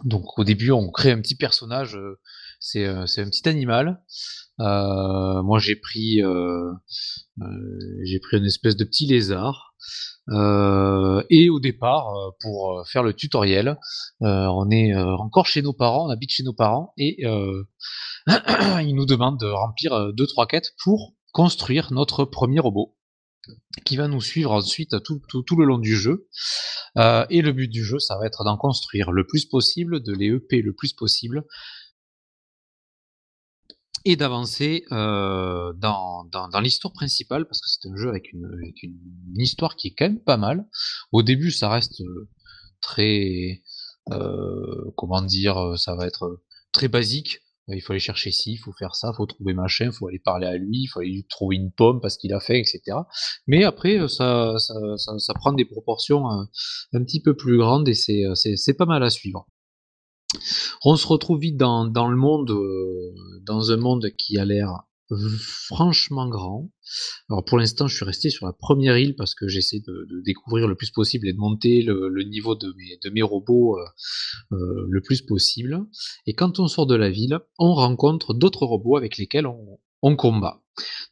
Donc 0.04 0.38
au 0.38 0.44
début 0.44 0.70
on 0.70 0.90
crée 0.90 1.12
un 1.12 1.20
petit 1.20 1.34
personnage, 1.34 1.98
c'est 2.58 2.86
un 2.86 3.06
petit 3.06 3.48
animal. 3.48 4.02
moi 4.58 5.58
j'ai 5.58 5.76
pris, 5.76 6.22
j'ai 8.04 8.20
pris 8.20 8.36
une 8.36 8.46
espèce 8.46 8.76
de 8.76 8.84
petit 8.84 9.06
lézard. 9.06 9.69
Euh, 10.30 11.22
et 11.28 11.48
au 11.48 11.60
départ, 11.60 12.14
euh, 12.14 12.30
pour 12.40 12.78
euh, 12.78 12.84
faire 12.84 13.02
le 13.02 13.14
tutoriel, 13.14 13.78
on 14.20 14.70
est 14.70 14.94
encore 14.94 15.46
chez 15.46 15.62
nos 15.62 15.72
parents, 15.72 16.06
on 16.06 16.10
habite 16.10 16.30
chez 16.30 16.42
nos 16.42 16.52
parents, 16.52 16.92
et 16.96 17.24
ils 18.26 18.94
nous 18.94 19.06
demandent 19.06 19.40
de 19.40 19.48
remplir 19.48 20.12
deux 20.12 20.26
trois 20.26 20.46
quêtes 20.46 20.72
pour 20.82 21.14
construire 21.32 21.92
notre 21.92 22.24
premier 22.24 22.60
robot 22.60 22.96
qui 23.84 23.96
va 23.96 24.06
nous 24.06 24.20
suivre 24.20 24.52
ensuite 24.52 25.02
tout, 25.02 25.22
tout, 25.28 25.56
le 25.56 25.64
long 25.64 25.78
du 25.78 25.96
jeu. 25.96 26.28
et 26.96 27.42
le 27.42 27.52
but 27.52 27.68
du 27.68 27.82
jeu, 27.82 27.98
ça 27.98 28.18
va 28.18 28.26
être 28.26 28.44
d'en 28.44 28.58
construire 28.58 29.10
le 29.10 29.26
plus 29.26 29.46
possible, 29.46 30.02
de 30.02 30.12
les 30.12 30.26
EP 30.26 30.60
le 30.60 30.74
plus 30.74 30.92
possible, 30.92 31.44
et 34.04 34.16
d'avancer 34.16 34.84
euh, 34.92 35.72
dans, 35.74 36.24
dans, 36.24 36.60
l'histoire 36.60 36.92
principale, 36.92 37.46
parce 37.46 37.60
que 37.60 37.68
c'est 37.68 37.88
un 37.88 37.96
jeu 37.96 38.08
avec 38.08 38.32
une, 38.32 38.48
histoire 39.36 39.76
qui 39.76 39.88
est 39.88 39.94
quand 39.96 40.06
même 40.06 40.22
pas 40.22 40.36
mal. 40.36 40.66
Au 41.12 41.22
début, 41.22 41.50
ça 41.50 41.68
reste 41.68 42.00
euh, 42.00 42.28
très, 42.80 43.62
euh, 44.10 44.90
comment 44.96 45.22
dire, 45.22 45.78
ça 45.78 45.94
va 45.94 46.06
être 46.06 46.42
très 46.72 46.88
basique. 46.88 47.40
Il 47.68 47.80
faut 47.82 47.92
aller 47.92 48.00
chercher 48.00 48.32
ci, 48.32 48.54
il 48.54 48.56
faut 48.56 48.72
faire 48.72 48.96
ça, 48.96 49.12
il 49.14 49.16
faut 49.16 49.26
trouver 49.26 49.54
machin, 49.54 49.86
il 49.86 49.92
faut 49.92 50.08
aller 50.08 50.18
parler 50.18 50.46
à 50.46 50.56
lui, 50.56 50.82
il 50.82 50.86
faut 50.88 51.00
aller 51.00 51.10
lui 51.10 51.26
trouver 51.28 51.54
une 51.54 51.70
pomme 51.70 52.00
parce 52.00 52.16
qu'il 52.16 52.32
a 52.32 52.40
fait, 52.40 52.58
etc. 52.58 52.80
Mais 53.46 53.62
après, 53.62 54.08
ça, 54.08 54.54
ça, 54.58 54.74
ça, 54.96 55.18
ça 55.18 55.34
prend 55.34 55.52
des 55.52 55.64
proportions 55.64 56.28
un, 56.28 56.48
un 56.94 57.04
petit 57.04 57.22
peu 57.22 57.36
plus 57.36 57.58
grandes 57.58 57.88
et 57.88 57.94
c'est 57.94 58.74
pas 58.76 58.86
mal 58.86 59.04
à 59.04 59.10
suivre. 59.10 59.46
On 60.84 60.96
se 60.96 61.06
retrouve 61.06 61.40
vite 61.40 61.56
dans, 61.56 61.84
le 61.84 62.16
monde, 62.16 62.50
euh, 62.50 63.14
dans 63.46 63.72
un 63.72 63.76
monde 63.76 64.10
qui 64.16 64.38
a 64.38 64.44
l'air 64.44 64.84
franchement 65.66 66.28
grand. 66.28 66.70
Alors 67.28 67.44
pour 67.44 67.58
l'instant, 67.58 67.88
je 67.88 67.96
suis 67.96 68.04
resté 68.04 68.30
sur 68.30 68.46
la 68.46 68.52
première 68.52 68.96
île 68.96 69.16
parce 69.16 69.34
que 69.34 69.48
j'essaie 69.48 69.80
de, 69.80 70.22
découvrir 70.24 70.68
le 70.68 70.76
plus 70.76 70.90
possible 70.90 71.28
et 71.28 71.32
de 71.32 71.38
monter 71.38 71.82
le, 71.82 72.22
niveau 72.24 72.54
de 72.54 72.74
mes, 73.10 73.22
robots 73.22 73.76
euh, 73.78 73.84
euh, 74.52 74.86
le 74.88 75.00
plus 75.00 75.22
possible. 75.22 75.84
Et 76.26 76.34
quand 76.34 76.60
on 76.60 76.68
sort 76.68 76.86
de 76.86 76.94
la 76.94 77.10
ville, 77.10 77.38
on 77.58 77.74
rencontre 77.74 78.34
d'autres 78.34 78.66
robots 78.66 78.96
avec 78.96 79.18
lesquels 79.18 79.46
on, 79.46 80.16
combat. 80.16 80.62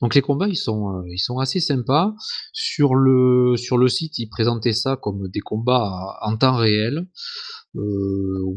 Donc 0.00 0.14
les 0.14 0.22
combats, 0.22 0.48
ils 0.48 0.56
sont, 0.56 1.04
ils 1.10 1.18
sont 1.18 1.38
assez 1.38 1.60
sympas. 1.60 2.14
Sur 2.52 2.94
le, 2.94 3.56
sur 3.56 3.76
le 3.76 3.88
site, 3.88 4.18
ils 4.18 4.28
présentaient 4.28 4.72
ça 4.72 4.96
comme 4.96 5.28
des 5.28 5.40
combats 5.40 6.18
en 6.22 6.36
temps 6.36 6.56
réel. 6.56 7.06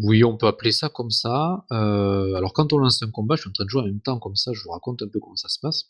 Oui, 0.04 0.24
on 0.24 0.38
peut 0.38 0.48
appeler 0.48 0.72
ça 0.72 0.90
comme 0.90 1.12
ça. 1.12 1.66
alors 1.70 2.54
quand 2.54 2.74
on 2.74 2.78
lance 2.78 3.04
un 3.04 3.12
combat, 3.12 3.36
je 3.36 3.42
suis 3.42 3.50
en 3.50 3.54
train 3.54 3.66
de 3.66 3.70
jouer 3.70 3.82
en 3.82 3.86
même 3.86 4.02
temps 4.02 4.20
comme 4.20 4.36
ça, 4.36 4.52
je 4.54 4.64
vous 4.64 4.72
raconte 4.72 5.02
un 5.02 5.08
peu 5.08 5.20
comment 5.20 5.36
ça 5.36 5.50
se 5.50 5.60
passe. 5.60 5.86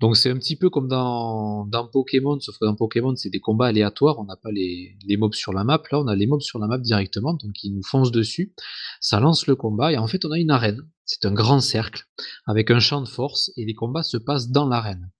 Donc 0.00 0.16
c'est 0.16 0.30
un 0.30 0.36
petit 0.36 0.56
peu 0.56 0.68
comme 0.68 0.88
dans, 0.88 1.88
Pokémon, 1.92 2.38
sauf 2.40 2.58
que 2.58 2.66
dans 2.66 2.74
Pokémon 2.74 3.16
c'est 3.16 3.30
des 3.30 3.40
combats 3.40 3.66
aléatoires, 3.66 4.18
on 4.18 4.24
n'a 4.24 4.36
pas 4.36 4.50
les, 4.50 4.96
les, 5.06 5.16
mobs 5.16 5.34
sur 5.34 5.52
la 5.52 5.64
map, 5.64 5.82
là 5.90 6.00
on 6.00 6.06
a 6.06 6.14
les 6.14 6.26
mobs 6.26 6.42
sur 6.42 6.58
la 6.58 6.66
map 6.66 6.78
directement, 6.78 7.34
donc 7.34 7.62
ils 7.62 7.74
nous 7.74 7.82
foncent 7.82 8.12
dessus, 8.12 8.54
ça 9.00 9.20
lance 9.20 9.46
le 9.46 9.56
combat, 9.56 9.92
et 9.92 9.96
en 9.96 10.06
fait 10.06 10.24
on 10.24 10.32
a 10.32 10.38
une 10.38 10.50
arène, 10.50 10.82
c'est 11.06 11.24
un 11.24 11.32
grand 11.32 11.60
cercle, 11.60 12.04
avec 12.46 12.70
un 12.70 12.80
champ 12.80 13.00
de 13.00 13.08
force, 13.08 13.50
et 13.56 13.64
les 13.64 13.74
combats 13.74 14.02
se 14.02 14.16
passent 14.16 14.50
dans 14.50 14.68
l'arène. 14.68 15.10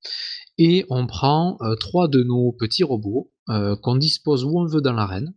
Et 0.59 0.85
on 0.91 1.07
prend 1.07 1.59
euh, 1.61 1.75
trois 1.77 2.09
de 2.09 2.23
nos 2.23 2.53
petits 2.53 2.85
robots, 2.85 3.31
euh, 3.49 3.77
qu'on 3.77 3.97
dispose 3.97 4.45
où 4.45 4.59
on 4.59 4.67
veut 4.67 4.81
dans 4.81 4.93
l'arène, 4.93 5.35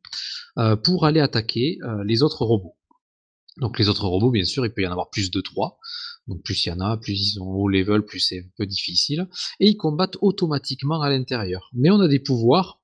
euh, 0.58 0.76
pour 0.76 1.06
aller 1.06 1.20
attaquer 1.20 1.78
les 2.06 2.24
autres 2.24 2.44
robots. 2.44 2.76
Donc 3.58 3.78
les 3.78 3.90
autres 3.90 4.08
robots, 4.08 4.32
bien 4.32 4.46
sûr, 4.46 4.66
il 4.66 4.72
peut 4.72 4.82
y 4.82 4.88
en 4.88 4.92
avoir 4.92 5.10
plus 5.10 5.32
de 5.32 5.42
trois. 5.42 5.80
Donc 6.28 6.44
plus 6.44 6.66
il 6.66 6.70
y 6.70 6.72
en 6.72 6.80
a, 6.80 6.98
plus 6.98 7.34
ils 7.34 7.42
ont 7.42 7.52
haut 7.52 7.68
level, 7.68 8.04
plus 8.04 8.20
c'est 8.20 8.40
un 8.40 8.50
peu 8.58 8.66
difficile. 8.66 9.28
Et 9.60 9.68
ils 9.68 9.78
combattent 9.78 10.18
automatiquement 10.22 11.02
à 11.02 11.10
l'intérieur. 11.10 11.70
Mais 11.74 11.90
on 11.90 12.00
a 12.00 12.08
des 12.08 12.20
pouvoirs 12.20 12.82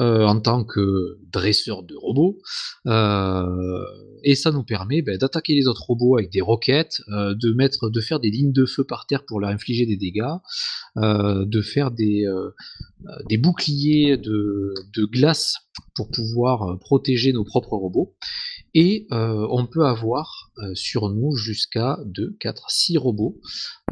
euh, 0.00 0.24
en 0.24 0.40
tant 0.40 0.64
que 0.64 1.18
dresseur 1.30 1.82
de 1.82 1.94
robots. 1.94 2.38
Euh, 2.86 3.84
et 4.24 4.34
ça 4.34 4.50
nous 4.50 4.64
permet 4.64 5.02
ben, 5.02 5.18
d'attaquer 5.18 5.54
les 5.54 5.66
autres 5.66 5.82
robots 5.82 6.16
avec 6.16 6.30
des 6.30 6.40
roquettes, 6.40 7.02
euh, 7.08 7.34
de 7.34 8.00
faire 8.00 8.18
des 8.18 8.30
lignes 8.30 8.52
de 8.52 8.64
feu 8.64 8.84
par 8.84 9.06
terre 9.06 9.26
pour 9.26 9.38
leur 9.38 9.50
infliger 9.50 9.84
des 9.84 9.98
dégâts, 9.98 10.38
de 10.96 11.60
faire 11.60 11.90
des, 11.90 12.26
boucliers 13.38 14.16
de 14.16 15.04
glace 15.04 15.58
pour 15.94 16.10
pouvoir 16.10 16.78
protéger 16.78 17.34
nos 17.34 17.44
propres 17.44 17.76
robots. 17.76 18.14
Et 18.74 19.06
euh, 19.12 19.46
on 19.50 19.66
peut 19.66 19.84
avoir 19.84 20.50
euh, 20.58 20.74
sur 20.74 21.10
nous 21.10 21.36
jusqu'à 21.36 21.98
2, 22.06 22.36
4, 22.40 22.70
6 22.70 22.98
robots. 22.98 23.38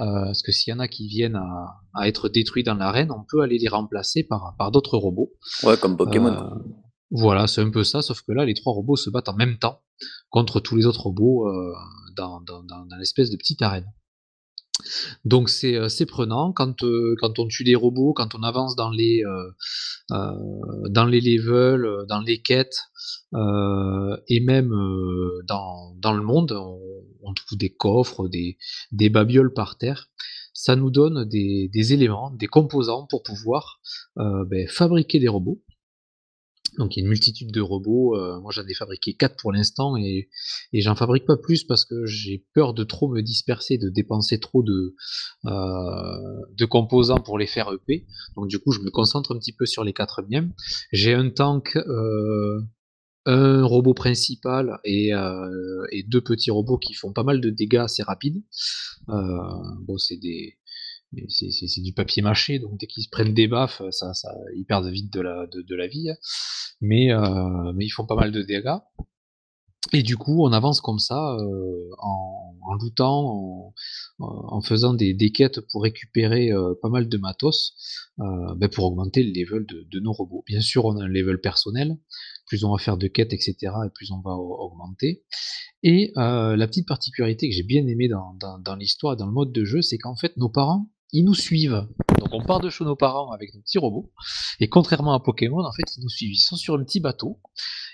Euh, 0.01 0.25
parce 0.25 0.43
que 0.43 0.53
s'il 0.53 0.73
y 0.73 0.75
en 0.75 0.79
a 0.79 0.89
qui 0.89 1.07
viennent 1.07 1.37
à, 1.37 2.09
être 2.09 2.29
détruits 2.29 2.65
dans 2.65 2.75
l'arène, 2.75 3.11
on 3.11 3.25
peut 3.29 3.43
aller 3.43 3.59
les 3.59 3.69
remplacer 3.69 4.23
par, 4.23 4.55
par 4.59 4.71
d'autres 4.71 4.97
robots. 4.97 5.33
Ouais, 5.63 5.77
comme 5.77 5.97
Pokémon. 5.97 6.63
voilà, 7.11 7.47
c'est 7.47 7.61
un 7.61 7.71
peu 7.71 7.85
ça, 7.85 8.01
sauf 8.01 8.23
que 8.23 8.33
là, 8.33 8.45
les 8.45 8.55
trois 8.55 8.73
robots 8.73 8.97
se 8.97 9.11
battent 9.11 9.29
en 9.29 9.37
même 9.37 9.59
temps 9.59 9.83
contre 10.31 10.61
tous 10.61 10.77
les 10.77 10.87
autres 10.87 11.03
robots 11.03 11.47
dans, 12.17 12.41
dans, 12.41 12.63
dans, 12.63 12.87
dans 12.87 12.97
l'espèce 12.97 13.31
de 13.31 13.37
petite 13.37 13.61
arène. 13.61 13.87
Donc 15.25 15.49
c'est 15.49 16.07
prenant 16.07 16.53
quand, 16.53 16.81
quand 17.21 17.39
on 17.39 17.47
tue 17.47 17.65
des 17.65 17.75
robots, 17.75 18.13
quand 18.13 18.35
on 18.35 18.43
avance 18.43 18.77
dans 18.77 18.91
les, 18.91 19.23
dans 20.09 21.05
les 21.07 21.21
levels, 21.21 22.07
dans 22.09 22.21
les 22.21 22.41
quêtes, 22.41 22.79
et 23.35 24.41
même 24.41 24.71
dans, 25.47 26.13
le 26.13 26.23
monde, 26.23 26.53
on, 26.53 27.35
trouve 27.35 27.59
des 27.59 27.71
coffres, 27.71 28.29
des, 28.29 29.11
babioles 29.11 29.53
par 29.53 29.79
terre. 29.79 30.09
Ça 30.53 30.77
nous 30.77 30.91
donne 30.91 31.25
des, 31.27 31.71
des 31.73 31.93
éléments, 31.93 32.31
des 32.33 32.49
composants 32.49 33.07
pour 33.09 33.23
pouvoir 33.23 33.81
ben, 34.17 34.69
fabriquer 34.69 35.19
des 35.19 35.29
robots. 35.29 35.61
Donc 36.79 36.97
il 36.97 37.01
y 37.01 37.03
a 37.03 37.05
une 37.05 37.09
multitude 37.09 37.51
de 37.51 37.61
robots. 37.61 38.17
Euh, 38.17 38.41
moi 38.41 38.53
j'en 38.53 38.67
ai 38.67 38.75
fabriqué 38.75 39.15
4 39.15 39.37
pour 39.37 39.53
l'instant 39.53 39.97
et, 39.97 40.29
et 40.73 40.81
j'en 40.81 40.95
fabrique 40.95 41.25
pas 41.25 41.37
plus 41.37 41.65
parce 41.65 41.85
que 41.85 42.07
j'ai 42.07 42.45
peur 42.55 42.75
de 42.75 42.85
trop 42.85 43.09
me 43.09 43.23
disperser, 43.23 43.79
de 43.79 43.89
dépenser 43.89 44.39
trop 44.39 44.63
de, 44.63 44.95
euh, 45.47 46.67
composants 46.69 47.21
pour 47.21 47.39
les 47.39 47.47
faire 47.47 47.71
EP. 47.73 48.07
Donc 48.37 48.49
du 48.49 48.59
coup 48.59 48.73
je 48.73 48.81
me 48.81 48.91
concentre 48.91 49.35
un 49.35 49.39
petit 49.39 49.53
peu 49.53 49.67
sur 49.67 49.85
les 49.85 49.93
4 49.93 50.23
miens. 50.29 50.49
J'ai 50.93 51.15
un 51.15 51.31
tank, 51.31 51.77
euh, 51.77 52.61
un 53.27 53.65
robot 53.65 53.95
principal 53.95 54.79
et, 54.85 55.11
et, 55.93 56.03
deux 56.05 56.23
petits 56.23 56.51
robots 56.51 56.79
qui 56.79 56.95
font 56.95 57.13
pas 57.13 57.23
mal 57.23 57.41
de 57.41 57.51
dégâts 57.51 57.77
assez 57.77 58.03
rapides. 58.03 58.43
bon 59.09 59.99
c'est 59.99 60.17
des 60.17 60.57
c'est 61.29 61.83
du 61.83 61.93
papier 61.93 62.23
mâché, 62.23 62.59
donc 62.59 62.79
dès 62.79 62.87
qu'ils 62.87 63.03
se 63.03 63.09
prennent 63.09 63.35
des 63.35 63.49
baffes, 63.49 63.83
ça, 63.91 64.15
ça, 64.15 64.33
ils 64.57 64.65
perdent 64.65 64.87
vite 64.87 65.13
de 65.13 65.21
la, 65.21 65.47
de, 65.47 65.75
la 65.75 65.87
vie. 65.87 66.11
Mais, 66.81 67.13
euh, 67.13 67.73
mais 67.75 67.85
ils 67.85 67.91
font 67.91 68.07
pas 68.07 68.15
mal 68.15 68.33
de 68.33 68.43
dégâts. 68.43 68.79
Et 69.93 70.03
du 70.03 70.17
coup, 70.17 70.45
on 70.47 70.53
avance 70.53 70.81
comme 70.81 71.01
ça, 71.01 71.35
euh, 71.35 71.91
en, 71.99 72.55
en, 72.63 72.75
lootant, 72.75 73.75
en, 74.19 74.61
faisant 74.61 74.95
des, 74.95 75.15
des, 75.15 75.33
quêtes 75.33 75.61
pour 75.73 75.83
récupérer 75.83 76.53
euh, 76.53 76.75
pas 76.81 76.91
mal 76.91 77.09
de 77.09 77.19
matos, 77.19 77.75
ben 78.19 78.69
pour 78.69 78.85
augmenter 78.85 79.25
le 79.25 79.33
level 79.33 79.67
de, 79.67 80.01
nos 80.01 80.13
robots. 80.13 80.45
Bien 80.47 80.61
sûr, 80.61 80.85
on 80.85 80.97
a 80.97 81.05
un 81.05 81.09
level 81.09 81.41
personnel, 81.41 81.97
plus 82.47 82.63
on 82.63 82.71
va 82.71 82.79
faire 82.79 82.99
de 82.99 83.09
quêtes, 83.09 83.33
etc., 83.33 83.57
et 83.63 83.91
plus 83.93 84.13
on 84.13 84.21
va 84.21 84.33
augmenter. 84.33 85.25
Et 85.83 86.13
la 86.15 86.67
petite 86.69 86.87
particularité 86.87 87.49
que 87.49 87.57
j'ai 87.57 87.65
bien 87.65 87.85
aimé 87.87 88.07
dans, 88.07 88.35
dans, 88.35 88.59
dans 88.59 88.77
l'histoire, 88.77 89.17
dans 89.17 89.27
le 89.27 89.33
mode 89.33 89.51
de 89.51 89.65
jeu, 89.65 89.83
c'est 89.83 89.99
qu'en 89.99 90.15
fait, 90.15 90.37
nos 90.37 90.51
parents, 90.51 90.89
ils 91.13 91.25
nous 91.25 91.35
suivent. 91.35 91.87
Donc 92.19 92.29
on 92.33 92.43
part 92.43 92.61
de 92.61 92.71
chez 92.71 92.85
nos 92.85 92.97
parents 92.97 93.33
avec 93.33 93.55
nos 93.55 93.61
petits 93.61 93.79
robots. 93.79 94.13
Et 94.61 94.69
contrairement 94.69 95.13
à 95.13 95.21
Pokémon, 95.21 95.65
en 95.65 95.73
fait, 95.73 95.97
ils 95.97 96.03
nous 96.03 96.09
suivent. 96.09 96.33
Ils 96.33 96.39
sont 96.39 96.57
sur 96.57 96.75
un 96.75 96.85
petit 96.85 97.01
bateau. 97.01 97.41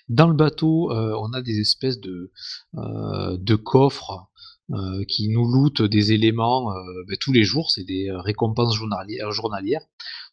Dans 0.09 0.29
le 0.29 0.35
bateau, 0.35 0.92
euh, 0.92 1.16
on 1.20 1.33
a 1.33 1.42
des 1.42 1.59
espèces 1.61 2.00
de, 2.00 2.33
euh, 2.76 3.57
coffres 3.64 4.29
euh, 4.72 5.05
qui 5.09 5.29
nous 5.29 5.46
lootent 5.50 5.83
des 5.83 6.12
éléments 6.12 6.72
ben, 7.07 7.16
tous 7.20 7.33
les 7.33 7.44
jours. 7.44 7.70
C'est 7.70 7.85
des 7.85 8.11
récompenses 8.12 8.74
journalières. 8.74 9.83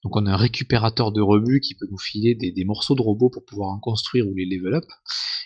Donc 0.03 0.15
on 0.15 0.25
a 0.25 0.31
un 0.31 0.37
récupérateur 0.37 1.11
de 1.11 1.21
rebuts 1.21 1.61
qui 1.61 1.75
peut 1.75 1.87
nous 1.89 1.97
filer 1.97 2.35
des, 2.35 2.51
des, 2.51 2.65
morceaux 2.65 2.95
de 2.95 3.01
robots 3.01 3.29
pour 3.29 3.45
pouvoir 3.45 3.69
en 3.69 3.79
construire 3.79 4.27
ou 4.27 4.33
les 4.33 4.45
level 4.45 4.73
up. 4.75 4.85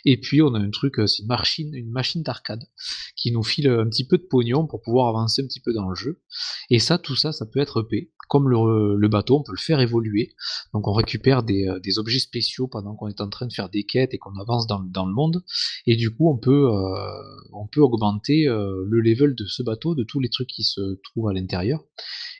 Et 0.05 0.17
puis 0.19 0.41
on 0.41 0.53
a 0.55 0.59
un 0.59 0.69
truc, 0.69 0.95
c'est 1.05 1.21
une 1.21 1.27
machine, 1.27 1.73
une 1.73 1.91
machine 1.91 2.23
d'arcade 2.23 2.63
qui 3.15 3.31
nous 3.31 3.43
file 3.43 3.67
un 3.67 3.87
petit 3.87 4.07
peu 4.07 4.17
de 4.17 4.23
pognon 4.23 4.65
pour 4.65 4.81
pouvoir 4.81 5.09
avancer 5.09 5.41
un 5.41 5.45
petit 5.45 5.59
peu 5.59 5.73
dans 5.73 5.89
le 5.89 5.95
jeu. 5.95 6.21
Et 6.69 6.79
ça, 6.79 6.97
tout 6.97 7.15
ça, 7.15 7.31
ça 7.31 7.45
peut 7.45 7.59
être 7.59 7.81
EP. 7.81 8.11
Comme 8.27 8.49
le, 8.49 9.07
bateau, 9.07 9.37
on 9.37 9.43
peut 9.43 9.53
le 9.53 9.61
faire 9.61 9.79
évoluer. 9.79 10.35
Donc 10.73 10.87
on 10.87 10.93
récupère 10.93 11.43
des, 11.43 11.67
des 11.81 11.99
objets 11.99 12.19
spéciaux 12.19 12.67
pendant 12.67 12.95
qu'on 12.95 13.07
est 13.07 13.21
en 13.21 13.29
train 13.29 13.45
de 13.45 13.53
faire 13.53 13.69
des 13.69 13.83
quêtes 13.83 14.13
et 14.13 14.17
qu'on 14.17 14.37
avance 14.39 14.67
dans, 14.67 15.05
le 15.05 15.13
monde. 15.13 15.43
Et 15.85 15.95
du 15.95 16.13
coup, 16.13 16.29
on 16.29 16.37
peut, 16.37 16.69
euh, 16.69 17.77
augmenter 17.77 18.47
euh, 18.47 18.83
le 18.87 18.99
level 18.99 19.35
de 19.35 19.45
ce 19.45 19.63
bateau, 19.63 19.95
de 19.95 20.03
tous 20.03 20.19
les 20.19 20.29
trucs 20.29 20.49
qui 20.49 20.63
se 20.63 20.99
trouvent 21.03 21.29
à 21.29 21.33
l'intérieur 21.33 21.83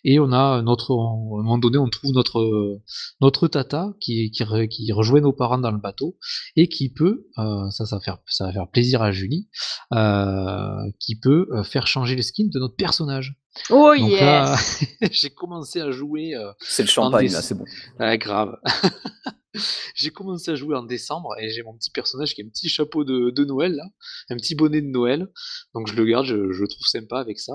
et 0.04 0.20
on 0.20 0.32
a 0.32 0.62
notre, 0.62 0.92
à 0.92 1.40
un 1.40 1.44
moment 1.44 1.58
donné, 1.58 1.78
on 1.78 1.90
trouve 1.90 2.14
notre, 2.14 3.48
tata 3.48 3.94
qui, 4.00 4.32
rejoint 4.94 5.22
nos 5.22 5.34
parents 5.34 5.58
dans 5.58 5.72
le 5.72 5.80
bateau 5.80 6.18
et 6.56 6.68
qui 6.68 6.90
peut, 6.90 7.28
euh, 7.38 7.70
ça, 7.72 7.84
va 7.92 8.00
faire, 8.00 8.18
ça 8.28 8.46
va 8.46 8.54
faire 8.54 8.70
plaisir 8.70 9.02
à 9.02 9.12
Julie, 9.12 9.50
euh, 9.94 10.90
qui 11.00 11.20
peut 11.20 11.48
euh, 11.52 11.64
faire 11.64 11.88
changer 11.88 12.16
le 12.16 12.22
skin 12.22 12.46
de 12.46 12.60
notre 12.60 12.76
personnage. 12.76 13.36
Oh 13.70 13.94
yes 13.94 14.84
j'ai 15.12 15.30
commencé 15.30 15.82
à 15.82 15.92
jouer. 15.92 16.34
c'est 16.60 16.84
le 16.84 16.90
champagne 16.90 17.32
là, 17.32 17.42
c'est 17.42 17.56
bon. 17.56 17.66
Ouais, 18.00 18.18
grave. 18.18 18.58
j'ai 19.96 20.10
commencé 20.10 20.52
à 20.52 20.56
jouer 20.56 20.76
en 20.76 20.84
décembre 20.84 21.36
et 21.40 21.50
j'ai 21.50 21.64
mon 21.64 21.76
petit 21.76 21.90
personnage 21.92 22.34
qui 22.34 22.42
a 22.42 22.46
un 22.46 22.50
petit 22.50 22.70
chapeau 22.70 23.04
de, 23.04 23.32
de 23.32 23.46
Noël 23.46 23.74
là, 23.74 23.84
un 24.30 24.38
petit 24.38 24.56
bonnet 24.56 24.82
de 24.82 24.88
Noël. 24.88 25.28
Donc 25.74 25.88
je 25.88 25.96
le 25.96 26.06
garde, 26.06 26.26
je, 26.26 26.52
je 26.52 26.62
le 26.62 26.68
trouve 26.68 26.88
sympa 26.88 27.20
avec 27.20 27.40
ça. 27.40 27.54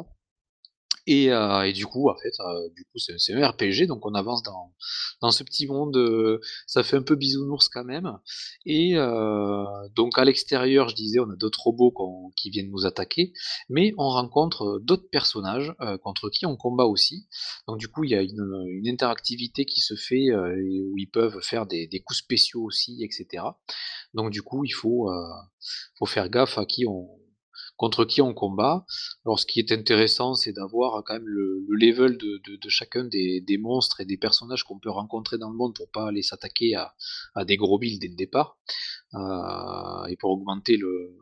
Et, 1.07 1.33
euh, 1.33 1.73
du 1.73 1.87
coup, 1.87 2.09
en 2.09 2.17
fait, 2.17 2.33
euh, 2.41 2.69
du 2.77 2.85
coup, 2.85 2.99
c'est 2.99 3.33
un 3.35 3.49
RPG, 3.49 3.87
donc 3.87 4.07
on 4.07 4.15
avance 4.15 4.43
dans, 4.43 4.73
dans 5.21 5.31
ce 5.31 5.43
petit 5.43 5.67
monde. 5.67 5.97
Euh, 5.97 6.41
ça 6.67 6.83
fait 6.83 6.97
un 6.97 7.03
peu 7.03 7.17
bisounours 7.17 7.69
quand 7.69 7.85
même. 7.85 8.19
Et 8.67 8.97
euh, 8.97 9.65
donc 9.97 10.19
à 10.19 10.25
l'extérieur, 10.25 10.89
je 10.89 10.95
disais, 10.95 11.19
on 11.19 11.31
a 11.31 11.37
d'autres 11.37 11.61
robots 11.61 12.33
qui 12.37 12.51
viennent 12.51 12.71
nous 12.71 12.87
attaquer, 12.87 13.33
mais 13.69 13.93
on 13.99 14.09
rencontre 14.09 14.81
d'autres 14.83 15.09
personnages 15.11 15.73
contre 16.03 16.31
qui 16.31 16.47
on 16.47 16.57
combat 16.57 16.85
aussi. 16.85 17.27
Donc 17.67 17.79
du 17.79 17.89
coup, 17.89 18.05
il 18.05 18.11
y 18.11 18.15
a 18.15 18.23
une, 18.23 18.65
une 18.69 18.89
interactivité 18.89 19.65
qui 19.65 19.81
se 19.81 19.95
fait 19.95 20.31
où 20.33 20.99
ils 20.99 21.11
peuvent 21.11 21.41
faire 21.41 21.67
des, 21.67 21.87
des, 21.87 22.01
coups 22.01 22.19
spéciaux 22.19 22.63
aussi, 22.63 23.03
etc. 23.03 23.45
Donc 24.15 24.31
du 24.31 24.43
coup, 24.43 24.65
il 24.65 24.73
faut, 24.73 25.11
faut 25.99 26.07
faire 26.07 26.29
gaffe 26.29 26.59
à 26.59 26.67
qui 26.67 26.87
on 26.87 27.09
contre 27.83 28.05
qui 28.05 28.23
on 28.23 28.33
combat. 28.33 28.87
Alors 29.27 29.41
ce 29.41 29.45
qui 29.45 29.59
est 29.59 29.73
intéressant, 29.73 30.35
c'est 30.35 30.53
d'avoir 30.53 31.03
quand 31.03 31.15
même 31.15 31.27
le, 31.27 31.67
level 31.69 32.17
de, 32.17 32.69
chacun 32.69 33.03
des, 33.03 33.59
monstres 33.59 34.01
et 34.01 34.05
des 34.05 34.17
personnages 34.17 34.63
qu'on 34.63 34.79
peut 34.79 34.89
rencontrer 34.89 35.37
dans 35.37 35.51
le 35.51 35.57
monde 35.57 35.75
pour 35.75 35.91
pas 35.91 36.07
aller 36.07 36.23
s'attaquer 36.23 36.77
à, 36.77 36.95
des 37.45 37.57
gros 37.57 37.81
builds 37.81 37.99
dès 37.99 38.07
le 38.07 38.15
départ, 38.15 38.57
euh, 39.15 40.05
et 40.05 40.17
pour 40.17 40.31
augmenter 40.31 40.77
le, 40.77 41.19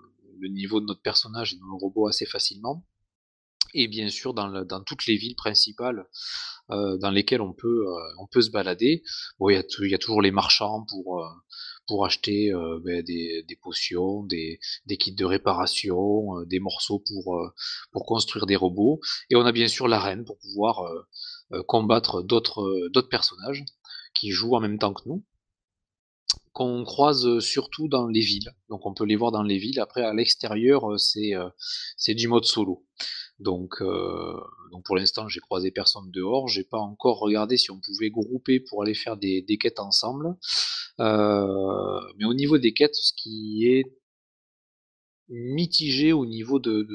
niveau 0.51 0.81
de 0.81 0.85
notre 0.85 1.01
personnage 1.01 1.55
et 1.55 1.57
de 1.57 1.63
nos 1.63 1.79
robots 1.79 2.09
assez 2.09 2.27
facilement. 2.27 2.85
Et 3.73 3.89
bien 3.89 4.11
sûr, 4.11 4.35
dans, 4.35 4.85
toutes 4.85 5.07
les 5.07 5.17
villes 5.17 5.37
principales 5.37 6.09
euh, 6.71 6.99
dans 6.99 7.11
lesquelles 7.11 7.41
on 7.41 7.55
peut, 7.55 7.87
euh, 7.87 8.15
on 8.19 8.27
peut 8.27 8.43
se 8.43 8.51
balader, 8.51 9.03
il 9.49 9.65
y, 9.89 9.95
a 9.95 9.99
toujours 9.99 10.21
les 10.21 10.31
marchands 10.31 10.85
pour 10.91 11.25
pour 11.91 12.07
acheter 12.07 12.53
euh, 12.53 12.79
ben, 12.85 13.03
des, 13.03 13.59
potions, 13.61 14.23
des, 14.23 14.61
kits 14.97 15.11
de 15.13 15.25
réparation, 15.25 16.39
euh, 16.39 16.47
des 16.47 16.61
morceaux 16.61 17.01
pour, 17.01 17.35
euh, 17.35 17.53
pour 17.91 18.07
construire 18.07 18.47
des 18.47 18.55
robots. 18.55 19.01
Et 19.29 19.35
on 19.35 19.45
a 19.45 19.51
bien 19.51 19.67
sûr 19.67 19.89
l'arène 19.89 20.25
pour 20.25 20.39
pouvoir 20.39 20.89
combattre 21.67 22.23
d'autres 22.23 22.89
d'autres 22.93 23.09
personnages 23.09 23.65
qui 24.15 24.31
jouent 24.31 24.55
en 24.55 24.61
même 24.61 24.79
temps 24.79 24.95
que 24.95 25.03
nous. 25.09 25.25
qu'on 26.53 26.85
croise 26.85 27.41
surtout 27.41 27.89
dans 27.89 28.07
les 28.07 28.21
villes. 28.21 28.53
Donc 28.69 28.87
on 28.87 28.95
peut 28.95 29.05
les 29.05 29.17
voir 29.17 29.33
dans 29.33 29.43
les 29.43 29.59
villes. 29.59 29.81
Après, 29.81 30.05
à 30.05 30.15
l'extérieur, 30.15 30.81
c'est 30.97 31.33
c'est 31.97 32.15
du 32.15 32.29
mode 32.29 32.45
solo. 32.45 32.87
Donc, 33.41 33.83
donc 34.71 34.85
pour 34.85 34.97
l'instant, 34.97 35.29
j'ai 35.29 35.41
croisé 35.41 35.71
personne 35.71 36.11
dehors. 36.11 36.49
J'ai 36.49 36.65
pas 36.65 36.79
encore 36.79 37.19
regardé 37.19 37.57
si 37.57 37.71
on 37.71 37.81
pouvait 37.81 38.11
grouper 38.11 38.61
pour 38.61 38.83
aller 38.83 38.95
faire 38.95 39.17
des, 39.17 39.43
des 39.43 39.57
quêtes 39.57 39.81
ensemble. 39.81 40.37
mais 40.99 42.25
au 42.25 42.35
niveau 42.35 42.59
des 42.59 42.73
quêtes, 42.73 42.95
ce 42.95 43.13
qui 43.17 43.67
est 43.67 43.85
mitigé 45.31 46.13
au 46.13 46.27
niveau 46.27 46.59
de, 46.59 46.87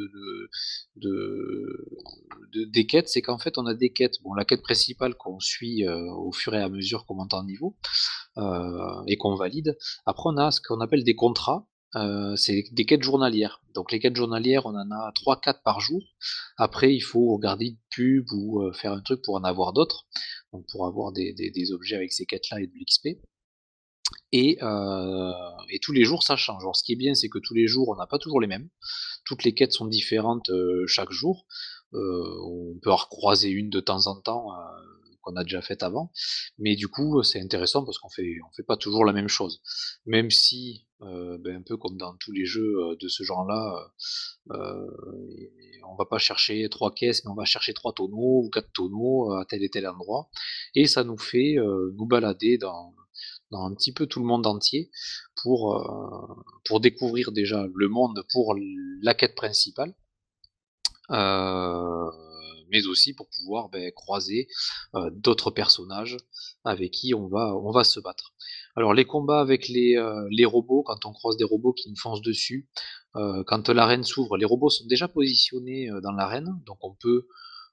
de, 0.96 2.66
des 2.66 2.86
quêtes, 2.86 3.08
c'est 3.08 3.22
qu'en 3.22 3.38
fait 3.38 3.58
on 3.58 3.66
a 3.66 3.74
des 3.74 3.92
quêtes, 3.92 4.22
bon 4.24 4.34
la 4.34 4.46
quête 4.46 4.62
principale 4.62 5.16
qu'on 5.16 5.40
suit 5.40 5.88
euh, 5.88 6.12
au 6.14 6.32
fur 6.32 6.54
et 6.54 6.62
à 6.62 6.70
mesure 6.70 7.06
qu'on 7.06 7.16
monte 7.16 7.34
en 7.34 7.44
niveau 7.44 7.78
euh, 8.38 9.04
et 9.08 9.16
qu'on 9.18 9.36
valide, 9.36 9.78
après 10.06 10.30
on 10.30 10.38
a 10.38 10.52
ce 10.52 10.60
qu'on 10.62 10.82
appelle 10.82 11.04
des 11.04 11.16
contrats, 11.16 11.68
euh, 11.96 12.36
c'est 12.36 12.66
des 12.72 12.86
quêtes 12.86 13.04
journalières. 13.04 13.62
Donc 13.74 13.92
les 13.92 14.00
quêtes 14.00 14.16
journalières, 14.16 14.66
on 14.66 14.76
en 14.76 14.92
a 14.92 15.12
3-4 15.12 15.62
par 15.64 15.80
jour. 15.80 16.02
Après, 16.58 16.94
il 16.94 17.02
faut 17.02 17.36
regarder 17.36 17.66
une 17.68 17.78
pub 17.90 18.32
ou 18.32 18.72
faire 18.74 18.94
un 18.94 19.02
truc 19.02 19.22
pour 19.24 19.36
en 19.36 19.44
avoir 19.44 19.74
d'autres, 19.74 20.06
donc 20.54 20.66
pour 20.72 20.86
avoir 20.88 21.12
des, 21.12 21.34
des 21.34 21.72
objets 21.72 21.96
avec 21.96 22.14
ces 22.14 22.26
quêtes-là 22.26 22.62
et 22.62 22.68
de 22.68 22.74
l'XP. 22.74 23.20
Euh, 24.34 25.32
et, 25.70 25.80
tous 25.80 25.92
les 25.92 26.04
jours 26.04 26.24
ça 26.24 26.36
change. 26.36 26.64
Alors 26.64 26.76
ce 26.76 26.84
qui 26.84 26.94
est 26.94 26.98
bien 26.98 27.14
c'est 27.14 27.30
que 27.30 27.40
tous 27.40 27.54
les 27.54 27.68
jours 27.68 27.90
on 27.90 27.96
n'a 27.96 28.08
pas 28.08 28.18
toujours 28.18 28.42
les 28.42 28.48
mêmes. 28.48 28.70
Toutes 29.26 29.44
les 29.44 29.54
quêtes 29.54 29.74
sont 29.74 29.86
différentes 29.86 30.50
euh, 30.50 30.86
chaque 30.88 31.12
jour. 31.12 31.46
Euh, 31.94 32.24
on 32.44 32.78
peut 32.82 32.92
en 32.92 32.98
recroiser 32.98 33.50
une 33.50 33.70
de 33.70 33.80
temps 33.80 34.08
en 34.08 34.20
temps 34.20 34.50
qu'on 35.26 35.36
a 35.36 35.44
déjà 35.44 35.62
faite 35.62 35.84
avant. 35.84 36.12
Mais 36.58 36.76
du 36.76 36.88
coup 36.88 37.22
c'est 37.24 37.42
intéressant 37.42 37.84
parce 37.84 37.98
qu'on 37.98 38.10
fait 38.10 38.36
on 38.48 38.54
fait 38.54 38.64
pas 38.64 38.78
toujours 38.78 39.06
la 39.06 39.14
même 39.14 39.28
chose. 39.28 39.62
Même 40.06 40.30
si 40.30 40.86
ben, 41.02 41.58
un 41.58 41.62
peu 41.62 41.78
comme 41.78 41.98
dans 41.98 42.16
tous 42.18 42.32
les 42.32 42.46
jeux 42.46 42.96
de 43.00 43.08
ce 43.08 43.24
genre-là, 43.24 43.92
on 44.50 45.96
va 45.98 46.06
pas 46.10 46.18
chercher 46.18 46.68
trois 46.70 46.94
caisses, 46.94 47.24
mais 47.26 47.32
on 47.32 47.36
va 47.36 47.46
chercher 47.46 47.74
trois 47.74 47.94
tonneaux 47.94 48.44
ou 48.46 48.50
quatre 48.50 48.72
tonneaux 48.72 49.34
à 49.34 49.46
tel 49.46 49.64
et 49.64 49.70
tel 49.70 49.88
endroit, 49.88 50.30
et 50.74 50.88
ça 50.88 51.04
nous 51.04 51.18
fait 51.18 51.58
nous 51.96 52.08
balader 52.08 52.58
dans, 52.58 52.96
dans 53.52 53.66
un 53.66 53.74
petit 53.74 53.94
peu 53.94 54.08
tout 54.08 54.20
le 54.20 54.26
monde 54.26 54.48
entier 54.48 54.90
pour, 55.42 55.76
euh, 55.76 56.44
pour 56.66 56.80
découvrir 56.80 57.32
déjà 57.32 57.66
le 57.74 57.88
monde 57.88 58.24
pour 58.32 58.56
la 59.02 59.14
quête 59.14 59.36
principale. 59.36 59.94
Euh, 61.12 62.12
mais 62.72 62.88
aussi 62.88 63.14
pour 63.14 63.28
pouvoir 63.30 63.70
ben, 63.70 63.92
croiser 63.92 64.48
euh, 64.96 65.10
d'autres 65.12 65.52
personnages 65.52 66.18
avec 66.64 66.92
qui 66.92 67.14
on 67.14 67.28
va, 67.28 67.84
se 67.84 68.00
battre. 68.00 68.34
Alors 68.76 68.94
les 68.94 69.06
combats 69.06 69.40
avec 69.40 69.68
les, 69.68 69.96
les 70.32 70.46
robots, 70.46 70.84
quand 70.84 71.06
on 71.06 71.14
croise 71.14 71.38
des 71.38 71.44
robots 71.44 71.74
qui 71.74 71.90
nous 71.90 71.96
foncent 71.96 72.22
dessus, 72.22 72.68
quand 73.14 73.70
l'arène 73.70 74.04
s'ouvre, 74.04 74.36
les 74.38 74.46
robots 74.46 74.70
sont 74.70 74.86
déjà 74.88 75.08
positionnés 75.08 75.90
dans 76.02 76.12
l'arène, 76.12 76.60
donc 76.66 76.78
on 76.82 76.96
peut 76.96 77.28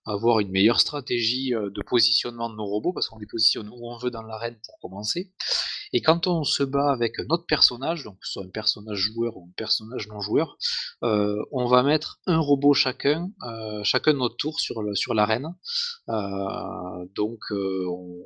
avoir 0.05 0.41
une 0.41 0.51
meilleure 0.51 0.81
stratégie 0.81 1.51
de 1.51 1.83
positionnement 1.83 2.51
de 2.51 2.57
nos 2.57 2.67
robots, 2.67 2.93
parce 2.93 3.09
qu'on 3.09 3.19
les 3.19 3.27
positionne 3.27 3.69
où 3.69 3.89
on 3.89 3.97
veut 3.97 4.11
dans 4.11 4.23
l'arène 4.23 4.59
pour 4.67 4.79
commencer. 4.81 5.33
Et 5.93 6.01
quand 6.01 6.27
on 6.27 6.43
se 6.43 6.63
bat 6.63 6.91
avec 6.91 7.19
notre 7.29 7.45
personnage, 7.45 8.05
donc 8.05 8.17
soit 8.23 8.45
un 8.45 8.49
personnage 8.49 8.99
joueur 8.99 9.37
ou 9.37 9.47
un 9.47 9.53
personnage 9.57 10.09
non 10.09 10.21
joueur, 10.21 10.57
euh, 11.03 11.37
on 11.53 11.67
va 11.67 11.83
mettre 11.83 12.21
un 12.27 12.39
robot 12.39 12.73
chacun, 12.73 13.31
euh, 13.43 13.85
chacun 13.85 14.15
notre 14.15 14.37
tour 14.37 14.59
sur, 14.59 14.83
sur 14.97 15.13
l'arène. 15.13 15.55
Euh, 16.09 17.07
donc 17.15 17.41
on, 17.51 18.25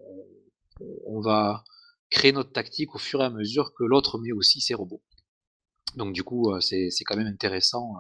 on, 1.06 1.20
va 1.20 1.64
créer 2.10 2.32
notre 2.32 2.52
tactique 2.52 2.94
au 2.94 2.98
fur 2.98 3.20
et 3.20 3.24
à 3.24 3.30
mesure 3.30 3.72
que 3.74 3.82
l'autre 3.82 4.18
met 4.18 4.32
aussi 4.32 4.60
ses 4.60 4.74
robots. 4.74 5.02
Donc 5.96 6.12
du 6.12 6.22
coup, 6.22 6.52
c'est 6.60 7.04
quand 7.04 7.16
même 7.16 7.26
intéressant 7.26 7.94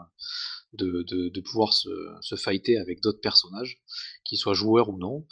de, 0.72 1.40
pouvoir 1.40 1.72
se, 1.72 2.36
fighter 2.36 2.78
avec 2.78 3.00
d'autres 3.00 3.20
personnages, 3.20 3.78
qu'ils 4.24 4.38
soient 4.38 4.54
joueurs 4.54 4.88
ou 4.88 4.98
non. 4.98 5.26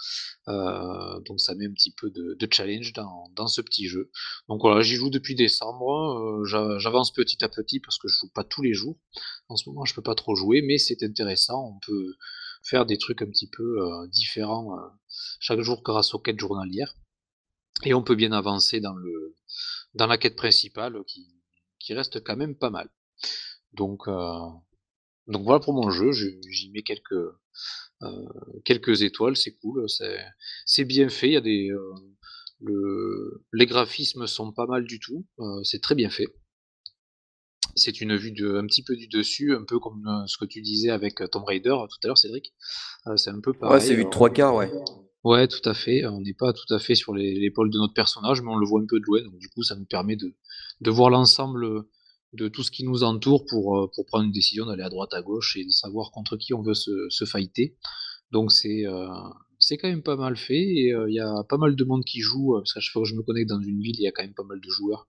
Euh, 0.49 1.20
donc 1.20 1.41
ça 1.41 1.55
met 1.55 1.66
un 1.66 1.72
petit 1.72 1.93
peu 1.93 2.11
de, 2.11 2.49
challenge 2.51 2.93
dans, 2.93 3.47
ce 3.47 3.61
petit 3.61 3.89
jeu. 3.89 4.11
Donc 4.49 4.61
voilà, 4.62 4.82
j'y 4.82 4.95
joue 4.95 5.11
depuis 5.11 5.35
décembre, 5.35 6.43
euh, 6.43 6.78
j'avance 6.78 7.12
petit 7.12 7.45
à 7.45 7.49
petit 7.49 7.80
parce 7.80 7.99
que 7.99 8.09
je 8.09 8.16
joue 8.18 8.30
pas 8.30 8.45
tous 8.45 8.62
les 8.62 8.74
jours. 8.74 8.99
En 9.49 9.57
ce 9.57 9.68
moment, 9.68 9.85
je 9.85 9.95
peux 9.95 10.03
pas 10.03 10.14
trop 10.14 10.35
jouer, 10.35 10.62
mais 10.62 10.78
c'est 10.78 11.03
intéressant, 11.03 11.74
on 11.76 11.78
peut 11.80 12.14
faire 12.62 12.87
des 12.87 12.99
trucs 12.99 13.22
un 13.22 13.26
petit 13.26 13.49
peu 13.49 13.82
euh, 13.82 14.07
différents 14.09 14.76
chaque 15.41 15.61
jour 15.61 15.82
grâce 15.82 16.14
aux 16.14 16.18
quêtes 16.18 16.41
journalières. 16.41 16.95
Et 17.85 17.93
on 17.93 18.03
peut 18.03 18.14
bien 18.14 18.32
avancer 18.32 18.80
dans, 18.80 18.95
la 19.95 20.16
quête 20.16 20.37
principale 20.37 20.97
qui, 21.07 21.28
qui 21.80 21.93
reste 21.93 22.22
quand 22.22 22.37
même 22.37 22.57
pas 22.57 22.70
mal. 22.70 22.89
Donc, 23.72 24.07
donc 25.27 25.45
voilà 25.45 25.61
pour 25.61 25.72
mon 25.75 25.91
jeu, 25.91 26.12
j'y 26.12 26.70
mets 26.70 26.83
quelques, 26.83 27.12
euh, 28.03 28.27
quelques 28.64 29.03
étoiles, 29.03 29.37
c'est 29.37 29.53
cool, 29.57 29.87
c'est 30.66 30.85
bien 30.85 31.09
fait, 31.09 31.29
il 31.29 31.33
y 31.33 31.37
a 31.37 31.41
des, 31.41 31.70
euh, 31.70 31.95
le, 32.61 33.45
les 33.53 33.66
graphismes 33.66 34.27
sont 34.27 34.53
pas 34.53 34.66
mal 34.66 34.85
du 34.85 35.01
tout, 35.01 35.27
euh, 35.39 35.62
c'est 35.62 35.81
très 35.81 35.95
bien 35.95 36.11
fait. 36.11 36.29
C'est 37.77 38.01
une 38.01 38.14
vue 38.14 38.31
de, 38.31 38.57
un 38.57 38.66
petit 38.66 38.85
peu 38.85 38.95
du 38.95 39.09
dessus, 39.09 39.55
un 39.55 39.64
peu 39.64 39.81
comme 39.81 40.25
ce 40.29 40.37
que 40.37 40.45
tu 40.45 40.61
disais 40.61 40.91
avec 40.91 41.16
Tomb 41.33 41.45
Raider 41.45 41.75
tout 41.91 41.99
à 42.05 42.07
l'heure, 42.07 42.18
Cédric. 42.18 42.55
c'est 43.16 43.31
un 43.31 43.41
peu 43.41 43.53
pareil. 43.53 43.75
Ouais, 43.75 43.81
c'est 43.81 43.97
vue 43.97 44.05
de 44.05 44.11
trois 44.11 44.31
quarts, 44.31 44.55
ouais. 44.55 44.70
Ouais, 45.25 45.49
tout 45.49 45.68
à 45.68 45.75
fait. 45.75 46.07
On 46.07 46.20
n'est 46.20 46.35
pas 46.35 46.53
tout 46.53 46.72
à 46.72 46.79
fait 46.79 46.95
sur 46.95 47.14
l'épaule 47.14 47.70
de 47.70 47.79
notre 47.79 47.95
personnage, 47.95 48.43
mais 48.43 48.51
on 48.51 48.57
le 48.57 48.66
voit 48.66 48.81
un 48.81 48.87
peu 48.87 49.01
de 49.01 49.05
loin. 49.07 49.22
Donc 49.22 49.39
du 49.39 49.49
coup, 49.49 49.64
ça 49.64 49.75
nous 49.75 49.87
permet 49.87 50.14
de, 50.14 50.37
de 50.83 50.91
voir 50.91 51.11
l'ensemble 51.11 51.85
de 52.35 52.49
tout 52.49 52.62
ce 52.62 52.70
qui 52.70 52.85
nous 52.85 53.05
entoure 53.05 53.45
pour, 53.47 53.78
euh, 53.78 53.91
pour 53.95 54.07
prendre 54.07 54.24
une 54.24 54.32
décision 54.32 54.66
d'aller 54.66 54.82
à 54.82 54.89
droite, 54.89 55.14
à 55.14 55.22
gauche 55.22 55.57
et 55.57 55.64
de 55.64 55.70
savoir 55.70 56.11
contre 56.11 56.37
qui 56.37 56.55
on 56.55 56.62
veut 56.62 56.74
se, 56.74 57.09
se 57.09 57.24
fighter. 57.24 57.76
Donc 58.30 58.53
c'est 58.53 58.87
euh, 58.87 59.09
c'est 59.59 59.78
quand 59.78 59.89
même 59.89 60.03
pas 60.03 60.16
mal 60.16 60.37
fait 60.37 60.61
et 60.61 60.93
euh, 60.93 61.09
il 61.09 61.14
y 61.14 61.20
a 61.20 61.45
pas 61.49 61.57
mal 61.57 61.76
de 61.76 61.85
monde 61.85 62.05
qui 62.05 62.20
joue, 62.20 62.55
parce 62.55 62.74
chaque 62.74 62.93
fois 62.93 63.03
que 63.03 63.09
je 63.09 63.14
me 63.14 63.22
connecte 63.22 63.49
dans 63.49 63.61
une 63.61 63.80
ville, 63.80 63.97
il 63.99 64.03
y 64.03 64.09
a 64.09 64.12
quand 64.12 64.22
même 64.22 64.35
pas 64.35 64.45
mal 64.45 64.61
de 64.61 64.68
joueurs 64.68 65.07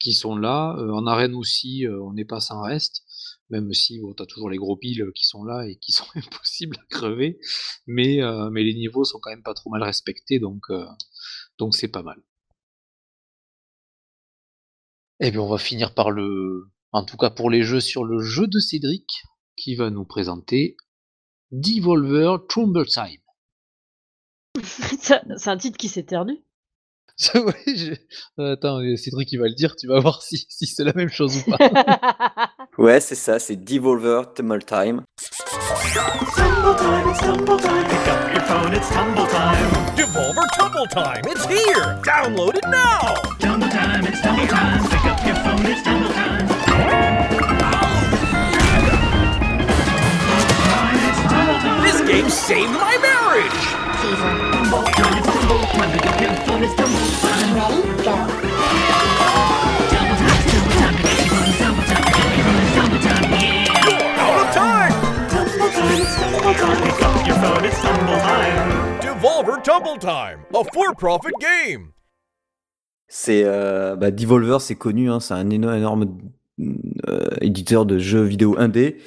qui 0.00 0.12
sont 0.12 0.36
là. 0.36 0.76
en 0.92 1.06
arène 1.06 1.34
aussi, 1.34 1.84
on 1.88 2.12
n'est 2.12 2.24
pas 2.24 2.38
sans 2.40 2.62
reste, 2.62 3.02
même 3.50 3.72
si 3.72 3.98
bon, 4.00 4.14
tu 4.14 4.22
as 4.22 4.26
toujours 4.26 4.48
les 4.48 4.56
gros 4.56 4.76
piles 4.76 5.04
qui 5.14 5.26
sont 5.26 5.42
là 5.42 5.66
et 5.66 5.76
qui 5.76 5.90
sont 5.92 6.06
impossibles 6.14 6.76
à 6.78 6.84
crever, 6.88 7.40
mais, 7.86 8.20
mais 8.52 8.62
les 8.62 8.74
niveaux 8.74 9.04
sont 9.04 9.18
quand 9.20 9.30
même 9.30 9.42
pas 9.42 9.54
trop 9.54 9.70
mal 9.70 9.82
respectés, 9.82 10.38
donc 10.38 10.66
donc 11.58 11.74
c'est 11.74 11.88
pas 11.88 12.02
mal. 12.02 12.22
Et 15.20 15.28
eh 15.28 15.30
bien, 15.32 15.40
on 15.40 15.48
va 15.48 15.58
finir 15.58 15.94
par 15.94 16.12
le, 16.12 16.70
en 16.92 17.04
tout 17.04 17.16
cas 17.16 17.30
pour 17.30 17.50
les 17.50 17.62
jeux, 17.62 17.80
sur 17.80 18.04
le 18.04 18.20
jeu 18.20 18.46
de 18.46 18.60
Cédric, 18.60 19.24
qui 19.56 19.74
va 19.74 19.90
nous 19.90 20.04
présenter 20.04 20.76
Devolver 21.50 22.46
Trumble 22.48 22.86
Time. 22.86 23.20
C'est 24.62 25.48
un 25.48 25.56
titre 25.56 25.76
qui 25.76 25.88
s'éternue. 25.88 26.38
ouais, 27.34 27.98
euh, 28.38 28.52
Attends, 28.52 28.78
Cédric 28.96 29.32
il 29.32 29.38
va 29.38 29.48
le 29.48 29.54
dire, 29.54 29.74
tu 29.74 29.88
vas 29.88 29.98
voir 29.98 30.22
si, 30.22 30.46
si 30.48 30.66
c'est 30.66 30.84
la 30.84 30.92
même 30.92 31.08
chose 31.08 31.38
ou 31.38 31.50
pas. 31.50 32.52
ouais, 32.78 33.00
c'est 33.00 33.16
ça, 33.16 33.40
c'est 33.40 33.56
Devolver 33.56 34.34
Tumble 34.34 34.64
Time. 34.64 35.02
Tumble 36.36 36.76
time, 36.76 37.08
it's 37.08 37.18
tumble 37.18 37.56
time. 37.56 37.84
Pick 37.88 38.08
up 38.08 38.32
your 38.32 38.42
phone, 38.42 38.72
it's 38.72 38.88
tumble 38.90 39.26
time. 39.26 39.87
Devolver 39.98 40.46
Tumble 40.54 40.86
Time, 40.86 41.24
it's 41.26 41.44
here. 41.46 41.98
Download 42.06 42.54
it 42.54 42.62
now. 42.68 43.16
Tumble 43.40 43.68
time, 43.68 44.06
it's 44.06 44.20
tumble 44.20 44.46
time. 44.46 44.80
Pick 44.84 45.04
up 45.06 45.26
your 45.26 45.34
phone, 45.34 45.66
it's 45.66 45.82
tumble 45.82 46.12
time. 46.12 46.46
This 51.82 52.00
game 52.08 52.30
saved 52.30 52.70
my 52.70 52.96
marriage. 53.02 53.50
Fever. 53.98 54.38
Tumble 54.52 54.84
time, 54.84 55.18
it's 55.18 55.26
tumble 55.26 55.66
time. 55.66 55.90
Pick 55.90 56.06
up 56.06 56.20
your 56.20 56.30
phone, 56.46 56.62
it's 56.62 56.74
tumble 56.76 57.00
time. 57.18 57.56
Ready? 57.56 57.82
Go. 58.04 58.48
Tumble 67.82 68.18
Time, 68.18 68.87
a 70.54 70.64
for-profit 70.72 71.32
game. 71.40 71.88
C'est 73.08 73.42
euh, 73.44 73.96
bah, 73.96 74.10
Devolver, 74.10 74.60
c'est 74.60 74.76
connu, 74.76 75.10
hein, 75.10 75.18
c'est 75.18 75.34
un 75.34 75.50
énorme 75.50 76.18
euh, 76.60 77.28
éditeur 77.40 77.86
de 77.86 77.98
jeux 77.98 78.22
vidéo 78.22 78.54
indé. 78.58 78.98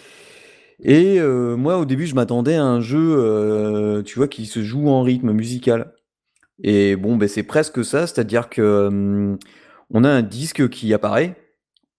Et 0.84 1.20
euh, 1.20 1.55
moi, 1.55 1.78
au 1.78 1.86
début, 1.86 2.07
je 2.07 2.16
m'attendais 2.16 2.55
à 2.55 2.64
un 2.64 2.82
jeu, 2.82 4.03
tu 4.05 4.18
vois, 4.18 4.28
qui 4.28 4.47
se 4.47 4.62
joue 4.62 4.89
en 4.89 5.03
rythme 5.03 5.32
musical. 5.32 5.93
Et 6.64 6.95
bon, 6.95 7.16
ben 7.16 7.28
c'est 7.28 7.43
presque 7.43 7.86
ça, 7.86 8.05
c'est-à-dire 8.05 8.49
que 8.49 9.38
on 9.93 10.03
a 10.03 10.09
un 10.09 10.22
disque 10.22 10.70
qui 10.70 10.93
apparaît 10.93 11.36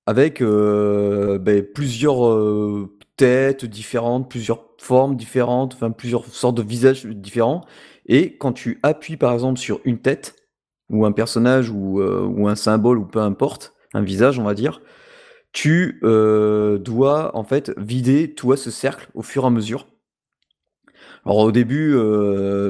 avec 0.07 0.43
ben, 0.43 1.65
plusieurs 1.75 2.89
têtes 3.17 3.65
différentes, 3.65 4.29
plusieurs 4.29 4.65
formes 4.79 5.17
différentes, 5.17 5.75
enfin 5.75 5.91
plusieurs 5.91 6.27
sortes 6.27 6.57
de 6.57 6.63
visages 6.63 7.07
différents. 7.07 7.65
Et 8.07 8.37
quand 8.37 8.53
tu 8.53 8.79
appuies 8.83 9.17
par 9.17 9.33
exemple 9.33 9.59
sur 9.59 9.81
une 9.85 9.99
tête, 9.99 10.37
ou 10.91 11.07
un 11.07 11.13
personnage 11.13 11.71
ou, 11.71 12.03
ou 12.03 12.49
un 12.49 12.57
symbole 12.57 12.99
ou 12.99 13.07
peu 13.07 13.21
importe, 13.21 13.75
un 13.95 14.03
visage 14.03 14.39
on 14.39 14.45
va 14.45 14.55
dire, 14.55 14.83
tu 15.53 16.01
dois 16.03 17.37
en 17.37 17.45
fait 17.45 17.73
vider 17.79 18.35
toi 18.35 18.57
ce 18.57 18.71
cercle 18.71 19.09
au 19.15 19.23
fur 19.23 19.45
et 19.45 19.47
à 19.47 19.51
mesure. 19.51 19.87
Alors 21.25 21.39
au 21.39 21.53
début, 21.53 21.97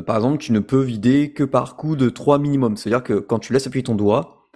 par 0.07 0.17
exemple, 0.17 0.39
tu 0.39 0.53
ne 0.53 0.61
peux 0.61 0.83
vider 0.83 1.33
que 1.33 1.43
par 1.43 1.77
coup 1.77 1.97
de 1.97 2.11
3 2.11 2.39
minimum. 2.39 2.77
C'est-à-dire 2.77 3.03
que 3.03 3.15
quand 3.15 3.39
tu 3.39 3.53
laisses 3.53 3.67
appuyer 3.67 3.83
ton 3.83 3.95
doigt, 3.95 4.51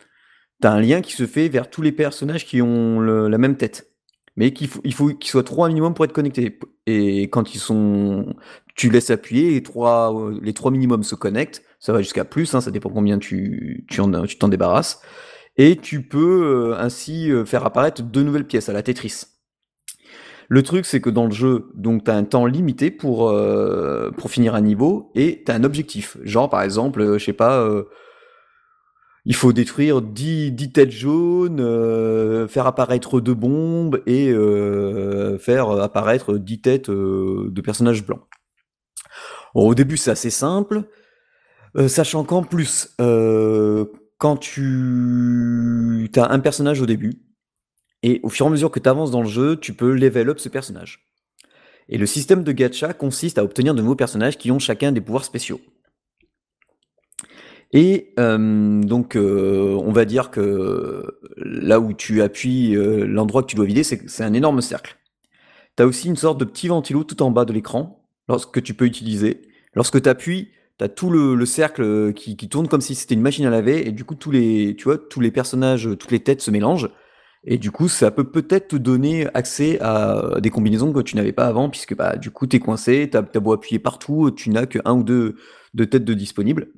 tu 0.61 0.69
as 0.69 0.73
un 0.73 0.81
lien 0.81 1.01
qui 1.01 1.13
se 1.13 1.27
fait 1.27 1.49
vers 1.49 1.71
tous 1.71 1.83
les 1.83 1.93
personnages 1.93 2.45
qui 2.47 2.61
ont 2.63 3.01
la 3.01 3.39
même 3.39 3.57
tête. 3.57 3.96
Mais 4.37 4.53
qu'il 4.53 4.69
faut, 4.69 4.81
il 4.85 4.93
faut 4.93 5.09
qu'ils 5.09 5.31
soient 5.31 5.43
3 5.43 5.69
minimum 5.69 5.95
pour 5.95 6.05
être 6.05 6.13
connectés. 6.13 6.59
Et 6.87 7.23
quand 7.25 7.55
ils 7.55 7.59
sont. 7.59 8.35
Tu 8.75 8.91
laisses 8.91 9.11
appuyer, 9.11 9.53
les 9.53 9.63
3, 9.63 10.33
les 10.43 10.53
trois 10.53 10.71
minimums 10.71 11.03
se 11.03 11.15
connectent. 11.15 11.63
Ça 11.81 11.93
va 11.93 12.03
jusqu'à 12.03 12.27
plus, 12.27 12.55
hein, 12.55 12.61
ça 12.61 12.71
dépend 12.71 12.91
combien 12.91 13.19
tu, 13.19 13.87
tu, 13.89 14.03
tu 14.29 14.39
t'en 14.39 14.49
débarrasses 14.49 15.01
et 15.57 15.77
tu 15.77 16.03
peux 16.03 16.73
euh, 16.73 16.79
ainsi 16.79 17.31
euh, 17.31 17.45
faire 17.45 17.65
apparaître 17.65 18.03
deux 18.03 18.23
nouvelles 18.23 18.47
pièces 18.47 18.69
à 18.69 18.73
la 18.73 18.83
Tetris. 18.83 19.25
Le 20.49 20.63
truc, 20.63 20.87
c'est 20.87 21.01
que 21.01 21.11
dans 21.11 21.25
le 21.25 21.33
jeu, 21.33 21.71
donc 21.75 22.05
tu 22.05 22.11
as 22.11 22.15
un 22.15 22.25
temps 22.25 22.47
limité 22.47 22.91
pour, 22.91 23.29
euh, 23.29 24.11
pour 24.13 24.31
finir 24.31 24.55
un 24.55 24.61
niveau 24.61 25.11
et 25.15 25.43
tu 25.45 25.51
as 25.51 25.55
un 25.55 25.65
objectif. 25.65 26.19
Genre, 26.23 26.49
par 26.49 26.63
exemple, 26.63 27.19
je 27.19 27.25
sais 27.25 27.33
pas, 27.33 27.69
il 29.27 29.35
faut 29.35 29.53
détruire 29.53 30.01
10, 30.03 30.53
10 30.53 30.73
têtes 30.73 30.91
jaunes, 30.93 31.59
faire 32.49 32.67
apparaître 32.67 33.21
deux 33.21 33.35
bombes 33.35 34.01
et 34.07 34.33
faire 35.39 35.69
apparaître 35.71 36.39
10 36.39 36.61
têtes 36.61 36.91
de 36.91 37.61
personnages 37.61 38.07
blancs. 38.07 38.23
au 39.55 39.75
début, 39.75 39.97
c'est 39.97 40.13
assez 40.13 40.31
simple, 40.31 40.83
sachant 41.89 42.23
qu'en 42.23 42.45
plus, 42.45 42.95
quand 42.99 44.37
tu 44.37 46.09
as 46.17 46.33
un 46.33 46.39
personnage 46.39 46.81
au 46.81 46.87
début, 46.87 47.21
et 48.05 48.21
au 48.23 48.29
fur 48.29 48.47
et 48.47 48.49
à 48.49 48.53
mesure 48.53 48.71
que 48.71 48.79
tu 48.79 48.89
avances 48.89 49.11
dans 49.11 49.23
le 49.23 49.29
jeu, 49.29 49.57
tu 49.57 49.75
peux 49.75 49.93
level 49.93 50.29
up 50.29 50.39
ce 50.39 50.49
personnage. 50.49 51.11
Et 51.89 51.99
le 51.99 52.07
système 52.07 52.45
de 52.45 52.53
gacha 52.53 52.93
consiste 52.93 53.39
à 53.39 53.45
obtenir 53.45 53.75
de 53.75 53.83
nouveaux 53.83 53.97
personnages 53.97 54.39
qui 54.39 54.53
ont 54.53 54.61
chacun 54.61 54.93
des 54.93 55.01
pouvoirs 55.01 55.25
spéciaux. 55.25 55.61
Et 57.73 58.15
euh, 58.19 58.81
donc, 58.83 59.17
euh, 59.17 59.75
on 59.85 59.93
va 59.93 60.05
dire 60.05 60.31
que 60.31 61.19
là 61.37 61.81
où 61.81 61.93
tu 61.93 62.23
appuies, 62.23 62.77
euh, 62.77 63.07
l'endroit 63.07 63.43
que 63.43 63.49
tu 63.49 63.57
dois 63.57 63.67
vider, 63.67 63.85
c'est 63.85 64.25
un 64.25 64.33
énorme 64.33 64.61
cercle. 64.61 64.97
Tu 65.77 65.83
as 65.83 65.87
aussi 65.87 66.09
une 66.09 66.17
sorte 66.17 66.39
de 66.39 66.45
petit 66.45 66.69
ventilo 66.69 67.05
tout 67.05 67.23
en 67.23 67.31
bas 67.31 67.45
de 67.45 67.53
l'écran, 67.53 68.09
lorsque 68.29 68.63
tu 68.63 68.75
peux 68.75 68.87
utiliser. 68.87 69.43
Lorsque 69.75 70.01
tu 70.01 70.09
appuies, 70.09 70.49
T'as 70.79 70.89
tout 70.89 71.09
le, 71.09 71.47
cercle 71.47 72.13
qui, 72.13 72.37
tourne 72.51 72.69
comme 72.69 72.83
si 72.83 72.95
c'était 72.95 73.15
une 73.15 73.23
machine 73.23 73.47
à 73.47 73.51
laver, 73.51 73.89
et 73.89 73.93
du 73.93 74.05
coup, 74.05 74.15
tous 74.15 74.31
les, 74.31 74.77
tu 74.77 74.85
vois, 74.85 74.99
tous 74.99 75.21
les 75.21 75.31
personnages, 75.31 75.89
toutes 75.99 76.11
les 76.11 76.21
têtes 76.21 76.43
se 76.43 76.51
mélangent. 76.51 76.91
Et 77.45 77.57
du 77.57 77.71
coup, 77.71 77.89
ça 77.89 78.11
peut 78.11 78.31
peut-être 78.31 78.69
te 78.69 78.77
donner 78.77 79.27
accès 79.35 79.79
à 79.81 80.39
des 80.41 80.51
combinaisons 80.51 80.93
que 80.93 81.01
tu 81.01 81.17
n'avais 81.17 81.33
pas 81.33 81.47
avant, 81.47 81.71
puisque 81.71 81.97
bah, 81.97 82.17
du 82.17 82.31
coup, 82.31 82.47
tu 82.47 82.57
es 82.57 82.59
coincé, 82.61 83.09
tu 83.11 83.17
as, 83.17 83.23
beau 83.23 83.55
appuyer 83.55 83.79
partout, 83.79 84.31
tu 84.33 84.51
n'as 84.51 84.67
qu'un 84.67 84.93
ou 84.93 85.03
deux 85.03 85.37
de 85.73 85.85
têtes 85.87 86.05
de 86.05 86.13
disponibles. 86.13 86.69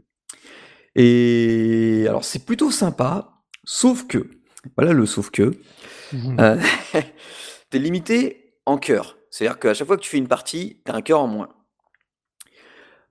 Et 1.00 2.06
alors, 2.08 2.24
c'est 2.24 2.44
plutôt 2.44 2.72
sympa, 2.72 3.40
sauf 3.62 4.08
que, 4.08 4.28
voilà 4.76 4.92
le 4.92 5.06
sauf 5.06 5.30
que, 5.30 5.54
mmh. 6.12 6.40
euh, 6.40 6.60
tu 7.70 7.76
es 7.76 7.78
limité 7.78 8.56
en 8.66 8.78
cœur. 8.78 9.16
C'est-à-dire 9.30 9.60
qu'à 9.60 9.74
chaque 9.74 9.86
fois 9.86 9.96
que 9.96 10.02
tu 10.02 10.10
fais 10.10 10.18
une 10.18 10.26
partie, 10.26 10.82
tu 10.84 10.90
as 10.90 10.96
un 10.96 11.00
cœur 11.00 11.20
en 11.20 11.28
moins. 11.28 11.50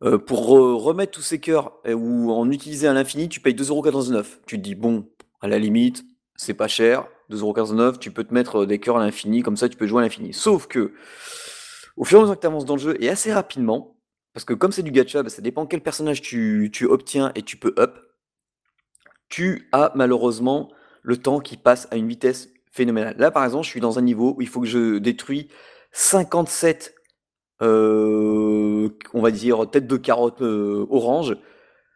Euh, 0.03 0.17
pour 0.17 0.47
remettre 0.47 1.13
tous 1.13 1.21
ces 1.21 1.39
cœurs 1.39 1.79
ou 1.87 2.29
en 2.29 2.51
utiliser 2.51 2.89
à 2.89 2.93
l'infini, 2.93 3.29
tu 3.29 3.39
payes 3.39 3.55
2,99€. 3.55 4.25
Tu 4.45 4.57
te 4.57 4.61
dis, 4.61 4.75
bon, 4.75 5.09
à 5.39 5.47
la 5.47 5.57
limite, 5.57 6.03
c'est 6.35 6.53
pas 6.53 6.67
cher, 6.67 7.07
2,49€, 7.31 7.99
tu 7.99 8.11
peux 8.11 8.25
te 8.25 8.33
mettre 8.33 8.65
des 8.65 8.79
cœurs 8.79 8.97
à 8.97 9.05
l'infini, 9.05 9.43
comme 9.43 9.55
ça 9.55 9.69
tu 9.69 9.77
peux 9.77 9.87
jouer 9.87 10.01
à 10.01 10.03
l'infini. 10.03 10.33
Sauf 10.33 10.67
que, 10.67 10.93
au 11.95 12.03
fur 12.03 12.17
et 12.17 12.19
à 12.19 12.23
mesure 12.23 12.35
que 12.35 12.41
tu 12.41 12.47
avances 12.47 12.65
dans 12.65 12.75
le 12.75 12.81
jeu, 12.81 12.97
et 12.99 13.07
assez 13.07 13.31
rapidement, 13.31 13.96
parce 14.37 14.45
que 14.45 14.53
comme 14.53 14.71
c'est 14.71 14.83
du 14.83 14.91
gacha, 14.91 15.23
bah, 15.23 15.31
ça 15.31 15.41
dépend 15.41 15.65
quel 15.65 15.81
personnage 15.81 16.21
tu, 16.21 16.71
obtiens 16.87 17.31
et 17.33 17.41
tu 17.41 17.57
peux 17.57 17.73
up, 17.79 17.97
tu 19.29 19.67
as 19.71 19.91
malheureusement 19.95 20.71
le 21.01 21.17
temps 21.17 21.39
qui 21.39 21.57
passe 21.57 21.87
à 21.89 21.95
une 21.95 22.07
vitesse 22.07 22.49
phénoménale. 22.71 23.15
Là, 23.17 23.31
par 23.31 23.43
exemple, 23.43 23.65
je 23.65 23.71
suis 23.71 23.79
dans 23.79 23.97
un 23.97 24.03
niveau 24.03 24.35
où 24.37 24.43
il 24.43 24.47
faut 24.47 24.61
que 24.61 24.67
je 24.67 24.99
détruis 24.99 25.47
57 25.91 26.93
euh, 27.63 28.89
on 29.15 29.21
va 29.23 29.31
dire 29.31 29.67
tête 29.71 29.87
de 29.87 29.97
carotte 29.97 30.43
euh, 30.43 30.85
orange, 30.91 31.35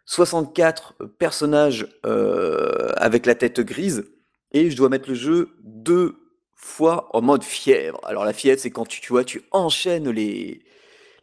64 0.06 0.96
personnages 1.20 1.90
euh, 2.08 2.92
avec 2.96 3.28
la 3.28 3.36
tête 3.36 3.60
grise, 3.60 4.12
et 4.52 4.72
je 4.72 4.76
dois 4.76 4.90
mettre 4.90 5.10
le 5.10 5.16
jeu 5.16 5.50
deux 5.64 6.16
fois 6.56 7.08
en 7.16 7.22
mode 7.22 7.44
fièvre. 7.44 8.00
Alors 8.04 8.26
la 8.26 8.34
fièvre, 8.34 8.60
c'est 8.60 8.72
quand 8.72 8.88
tu 8.88 9.14
vois, 9.14 9.24
tu 9.24 9.44
enchaînes 9.52 10.10
les, 10.10 10.64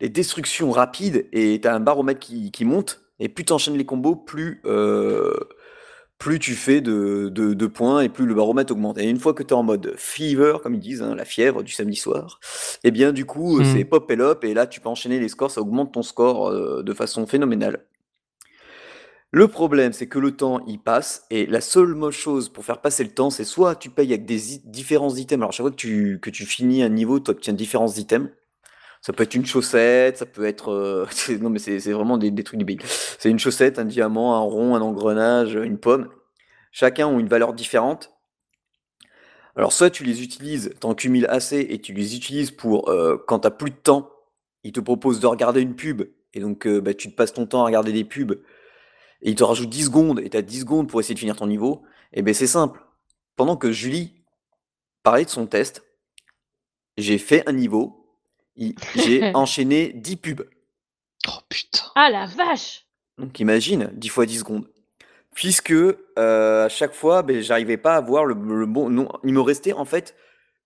les 0.00 0.08
destructions 0.08 0.70
rapides 0.70 1.26
et 1.32 1.60
tu 1.60 1.68
as 1.68 1.74
un 1.74 1.80
baromètre 1.80 2.20
qui, 2.20 2.50
qui 2.50 2.64
monte, 2.64 3.00
et 3.18 3.28
plus 3.28 3.44
tu 3.44 3.52
enchaînes 3.52 3.76
les 3.76 3.86
combos, 3.86 4.16
plus 4.16 4.62
plus 6.18 6.40
tu 6.40 6.54
fais 6.54 6.80
de, 6.80 7.66
points 7.66 8.00
et 8.00 8.08
plus 8.08 8.26
le 8.26 8.34
baromètre 8.34 8.72
augmente. 8.72 8.98
Et 8.98 9.08
une 9.08 9.18
fois 9.18 9.34
que 9.34 9.42
tu 9.42 9.50
es 9.50 9.52
en 9.54 9.62
mode 9.62 9.94
fever, 9.96 10.58
comme 10.62 10.74
ils 10.74 10.80
disent, 10.80 11.02
hein, 11.02 11.14
la 11.14 11.24
fièvre 11.24 11.62
du 11.62 11.72
samedi 11.72 11.96
soir, 11.96 12.40
et 12.82 12.88
eh 12.88 12.90
bien 12.90 13.12
du 13.12 13.24
coup, 13.24 13.60
hmm. 13.60 13.64
c'est 13.64 13.84
pop 13.84 14.10
et 14.10 14.20
up, 14.20 14.44
et 14.44 14.52
là 14.52 14.66
tu 14.66 14.80
peux 14.80 14.88
enchaîner 14.88 15.20
les 15.20 15.28
scores, 15.28 15.50
ça 15.50 15.60
augmente 15.60 15.92
ton 15.92 16.02
score 16.02 16.48
euh, 16.48 16.82
de 16.82 16.92
façon 16.92 17.26
phénoménale. 17.26 17.84
Le 19.30 19.46
problème, 19.46 19.92
c'est 19.92 20.06
que 20.06 20.18
le 20.18 20.32
temps, 20.32 20.64
il 20.66 20.78
passe, 20.78 21.26
et 21.30 21.44
la 21.46 21.60
seule 21.60 22.10
chose 22.10 22.48
pour 22.48 22.64
faire 22.64 22.80
passer 22.80 23.04
le 23.04 23.10
temps, 23.10 23.28
c'est 23.30 23.44
soit 23.44 23.76
tu 23.76 23.90
payes 23.90 24.12
avec 24.12 24.24
des 24.24 24.40
différents 24.64 25.14
items, 25.14 25.42
alors 25.42 25.52
chaque 25.52 25.64
fois 25.64 25.70
que 25.70 25.76
tu, 25.76 26.18
que 26.20 26.30
tu 26.30 26.46
finis 26.46 26.82
un 26.82 26.88
niveau, 26.88 27.20
tu 27.20 27.30
obtiens 27.30 27.52
différents 27.52 27.92
items, 27.92 28.30
ça 29.00 29.12
peut 29.12 29.22
être 29.22 29.34
une 29.34 29.46
chaussette, 29.46 30.18
ça 30.18 30.26
peut 30.26 30.44
être. 30.44 30.70
Euh, 30.70 31.06
non, 31.40 31.50
mais 31.50 31.58
c'est 31.58 31.92
vraiment 31.92 32.18
des, 32.18 32.30
des 32.30 32.44
trucs 32.44 32.58
débiles. 32.58 32.82
C'est 33.18 33.30
une 33.30 33.38
chaussette, 33.38 33.78
un 33.78 33.84
diamant, 33.84 34.34
un 34.34 34.40
rond, 34.40 34.74
un 34.74 34.80
engrenage, 34.80 35.54
une 35.54 35.78
pomme. 35.78 36.08
Chacun 36.72 37.06
ont 37.06 37.18
une 37.18 37.28
valeur 37.28 37.54
différente. 37.54 38.12
Alors, 39.56 39.72
soit 39.72 39.90
tu 39.90 40.04
les 40.04 40.22
utilises, 40.22 40.72
tu 40.80 40.86
en 40.86 40.94
cumules 40.94 41.26
assez 41.28 41.58
et 41.58 41.80
tu 41.80 41.92
les 41.92 42.14
utilises 42.14 42.52
pour 42.52 42.88
euh, 42.90 43.16
quand 43.26 43.40
tu 43.40 43.50
plus 43.50 43.70
de 43.70 43.76
temps, 43.76 44.10
ils 44.62 44.72
te 44.72 44.80
proposent 44.80 45.18
de 45.18 45.26
regarder 45.26 45.60
une 45.60 45.74
pub 45.74 46.02
et 46.34 46.40
donc 46.40 46.66
euh, 46.66 46.80
bah, 46.80 46.94
tu 46.94 47.10
te 47.10 47.16
passes 47.16 47.32
ton 47.32 47.46
temps 47.46 47.62
à 47.62 47.66
regarder 47.66 47.92
des 47.92 48.04
pubs 48.04 48.32
et 49.22 49.30
ils 49.30 49.34
te 49.34 49.42
rajoutent 49.42 49.68
10 49.68 49.86
secondes 49.86 50.20
et 50.20 50.30
tu 50.30 50.36
as 50.36 50.42
10 50.42 50.60
secondes 50.60 50.88
pour 50.88 51.00
essayer 51.00 51.14
de 51.14 51.18
finir 51.18 51.34
ton 51.34 51.48
niveau. 51.48 51.82
Et 52.12 52.22
ben 52.22 52.34
c'est 52.34 52.46
simple. 52.46 52.80
Pendant 53.34 53.56
que 53.56 53.72
Julie 53.72 54.22
parlait 55.02 55.24
de 55.24 55.30
son 55.30 55.46
test, 55.46 55.84
j'ai 56.96 57.18
fait 57.18 57.42
un 57.48 57.52
niveau 57.52 57.97
j'ai 58.96 59.24
enchaîné 59.34 59.92
10 59.94 60.16
pubs. 60.16 60.44
Oh 61.26 61.40
putain. 61.48 61.84
Ah 61.94 62.10
la 62.10 62.26
vache 62.26 62.86
Donc 63.18 63.38
imagine, 63.40 63.90
10 63.92 64.08
fois 64.08 64.26
10 64.26 64.40
secondes. 64.40 64.68
Puisque 65.34 65.72
euh, 65.72 66.66
à 66.66 66.68
chaque 66.68 66.94
fois, 66.94 67.22
ben, 67.22 67.40
j'arrivais 67.40 67.76
pas 67.76 67.94
à 67.94 68.00
voir 68.00 68.24
le, 68.24 68.34
bon 68.34 68.90
nom. 68.90 69.08
Il 69.24 69.32
me 69.32 69.40
restait 69.40 69.72
en 69.72 69.84
fait 69.84 70.14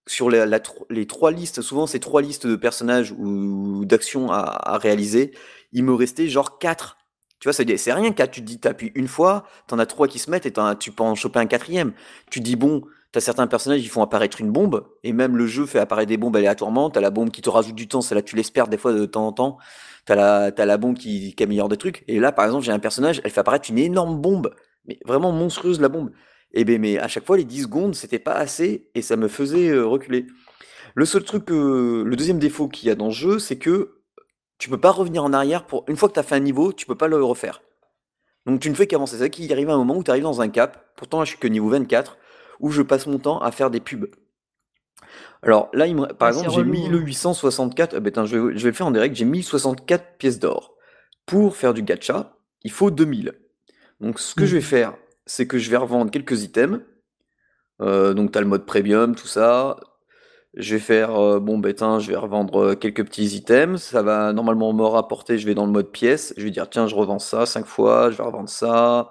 sur 0.07 0.31
les 0.31 1.07
trois 1.07 1.31
listes, 1.31 1.63
souvent 1.63 1.87
c'est 1.87 2.01
trois 2.01 2.23
listes 2.23 2.47
de 2.47 2.57
personnages 2.57 3.13
ou, 3.13 3.85
d'actions 3.85 4.33
à, 4.33 4.79
réaliser, 4.79 5.33
il 5.73 5.85
me 5.85 5.95
restait 5.95 6.29
genre 6.29 6.59
4. 6.59 6.97
Tu 7.39 7.49
vois, 7.49 7.53
c'est 7.53 7.93
rien, 7.93 8.13
4, 8.13 8.31
tu 8.31 8.41
te 8.41 8.47
dis, 8.47 8.61
t'appuies 8.61 8.93
une 8.95 9.09
fois, 9.09 9.45
t'en 9.67 9.79
as 9.79 9.87
trois 9.87 10.07
qui 10.07 10.19
se 10.19 10.31
mettent 10.31 10.47
et 10.47 10.53
tu 10.79 10.93
peux 10.93 11.03
en 11.03 11.15
choper 11.15 11.41
un 11.41 11.47
quatrième. 11.47 11.93
Tu 12.31 12.41
dis, 12.41 12.57
bon, 12.57 12.83
T'as 13.13 13.21
certains 13.21 13.47
personnages, 13.47 13.83
ils 13.83 13.91
font 13.91 14.03
apparaître 14.03 14.41
une 14.41 14.51
bombe, 14.51 14.87
et 15.05 15.13
même 15.13 15.37
le 15.37 15.47
jeu 15.47 15.67
fait 15.67 15.79
apparaître 15.79 16.09
des 16.09 16.17
bombes 16.17 16.35
aléatoirement. 16.35 16.89
T'as 16.89 17.03
la 17.03 17.11
bombe 17.11 17.31
qui 17.31 17.43
te 17.43 17.51
rajoute 17.51 17.75
du 17.75 17.87
temps, 17.87 18.01
celle-là 18.01 18.23
tu 18.23 18.37
l'espères 18.37 18.69
des 18.69 18.79
fois 18.79 18.95
de 18.95 19.05
temps 19.05 19.27
en 19.27 19.33
temps. 19.33 19.59
T'as 20.07 20.17
la, 20.17 20.77
bombe 20.79 20.97
qui, 20.97 21.37
améliore 21.39 21.69
des 21.69 21.77
trucs. 21.77 22.05
Et 22.09 22.19
là, 22.19 22.33
par 22.33 22.47
exemple, 22.47 22.65
j'ai 22.65 22.73
un 22.73 22.79
personnage, 22.79 23.21
elle 23.23 23.31
fait 23.31 23.41
apparaître 23.41 23.71
une 23.71 23.79
énorme 23.79 24.19
bombe, 24.19 24.55
mais 24.87 24.99
vraiment 25.05 25.31
monstrueuse 25.31 25.79
la 25.79 25.91
bombe. 25.91 26.11
Et 26.55 26.65
ben, 26.65 26.81
mais 26.81 26.99
à 26.99 27.07
chaque 27.07 27.27
fois, 27.27 27.37
les 27.37 27.45
10 27.45 27.65
secondes, 27.65 27.95
c'était 27.95 28.19
pas 28.19 28.35
assez, 28.35 28.89
et 28.95 29.03
ça 29.03 29.17
me 29.17 29.29
faisait 29.29 29.69
euh, 29.69 29.87
reculer. 29.87 30.27
Le 30.95 31.05
seul 31.05 31.23
truc, 31.23 31.51
le 31.51 32.15
deuxième 32.17 32.39
défaut 32.39 32.69
qu'il 32.69 32.89
y 32.89 32.91
a 32.91 32.95
dans 32.95 33.07
le 33.07 33.13
jeu, 33.13 33.39
c'est 33.39 33.57
que 33.57 34.03
tu 34.59 34.71
peux 34.71 34.79
pas 34.79 34.91
revenir 34.91 35.25
en 35.25 35.33
arrière 35.33 35.67
pour 35.67 35.85
une 35.89 35.97
fois 35.97 36.09
que 36.09 36.15
tu 36.15 36.21
as 36.21 36.23
fait 36.23 36.35
un 36.35 36.41
niveau, 36.41 36.73
tu 36.73 36.87
peux 36.87 36.95
pas 36.95 37.09
le 37.09 37.23
refaire. 37.23 37.63
Donc 38.47 38.61
tu 38.61 38.71
ne 38.71 38.75
fais 38.75 38.87
qu'avancer. 38.87 39.19
C'est 39.19 39.31
qu'il 39.31 39.53
arrive 39.53 39.71
un 39.71 39.77
moment 39.77 39.97
où 39.97 40.03
tu 40.05 40.11
arrives 40.11 40.23
dans 40.23 40.41
un 40.41 40.49
cap. 40.49 40.93
Pourtant 40.97 41.19
là, 41.19 41.25
je 41.25 41.31
suis 41.31 41.39
que 41.39 41.49
niveau 41.49 41.69
24 41.69 42.17
où 42.63 42.71
je 42.71 42.81
passe 42.81 43.07
mon 43.07 43.19
temps 43.19 43.41
à 43.41 43.51
faire 43.51 43.71
des 43.71 43.81
pubs. 43.81 44.07
Alors 45.43 45.69
là, 45.75 45.87
il 45.87 45.97
par 46.19 46.29
exemple, 46.29 46.51
j'ai 46.51 46.65
1864, 46.65 47.95
hein. 47.95 47.97
eh 47.99 48.01
ben, 48.01 48.25
je, 48.25 48.39
vais, 48.39 48.57
je 48.57 48.63
vais 48.63 48.71
le 48.71 48.75
faire 48.75 48.87
en 48.87 48.93
direct, 48.93 49.15
j'ai 49.15 49.25
1064 49.25 50.17
pièces 50.17 50.39
d'or. 50.39 50.75
Pour 51.27 51.57
faire 51.57 51.75
du 51.75 51.83
gacha, 51.83 52.37
il 52.63 52.71
faut 52.71 52.91
2000. 52.91 53.35
Donc 54.01 54.19
ce 54.19 54.35
que 54.35 54.47
je 54.47 54.55
vais 54.55 54.61
mmh. 54.61 54.63
faire, 54.63 54.95
c'est 55.27 55.47
que 55.47 55.59
je 55.59 55.71
vais 55.71 55.77
revendre 55.77 56.11
quelques 56.11 56.43
items. 56.45 56.81
Euh, 57.81 58.15
donc 58.15 58.33
tu 58.33 58.39
as 58.39 58.41
le 58.41 58.47
mode 58.47 58.65
premium, 58.65 59.15
tout 59.15 59.27
ça. 59.27 59.77
Je 60.55 60.75
vais 60.75 60.81
faire, 60.81 61.17
euh, 61.17 61.41
bon, 61.41 61.59
ben, 61.59 61.75
je 61.99 62.11
vais 62.11 62.17
revendre 62.17 62.63
euh, 62.63 62.75
quelques 62.75 63.05
petits 63.05 63.25
items. 63.37 63.83
Ça 63.83 64.03
va 64.03 64.33
normalement 64.33 64.73
me 64.73 64.85
rapporter, 64.85 65.39
je 65.39 65.47
vais 65.47 65.55
dans 65.55 65.67
le 65.67 65.73
mode 65.73 65.91
pièce. 65.91 66.35
Je 66.37 66.45
vais 66.45 66.51
dire, 66.51 66.69
tiens, 66.71 66.87
je 66.87 66.95
revends 66.95 67.19
ça 67.19 67.47
5 67.47 67.67
fois, 67.67 68.11
je 68.11 68.19
vais 68.19 68.25
revendre 68.25 68.49
ça. 68.49 69.09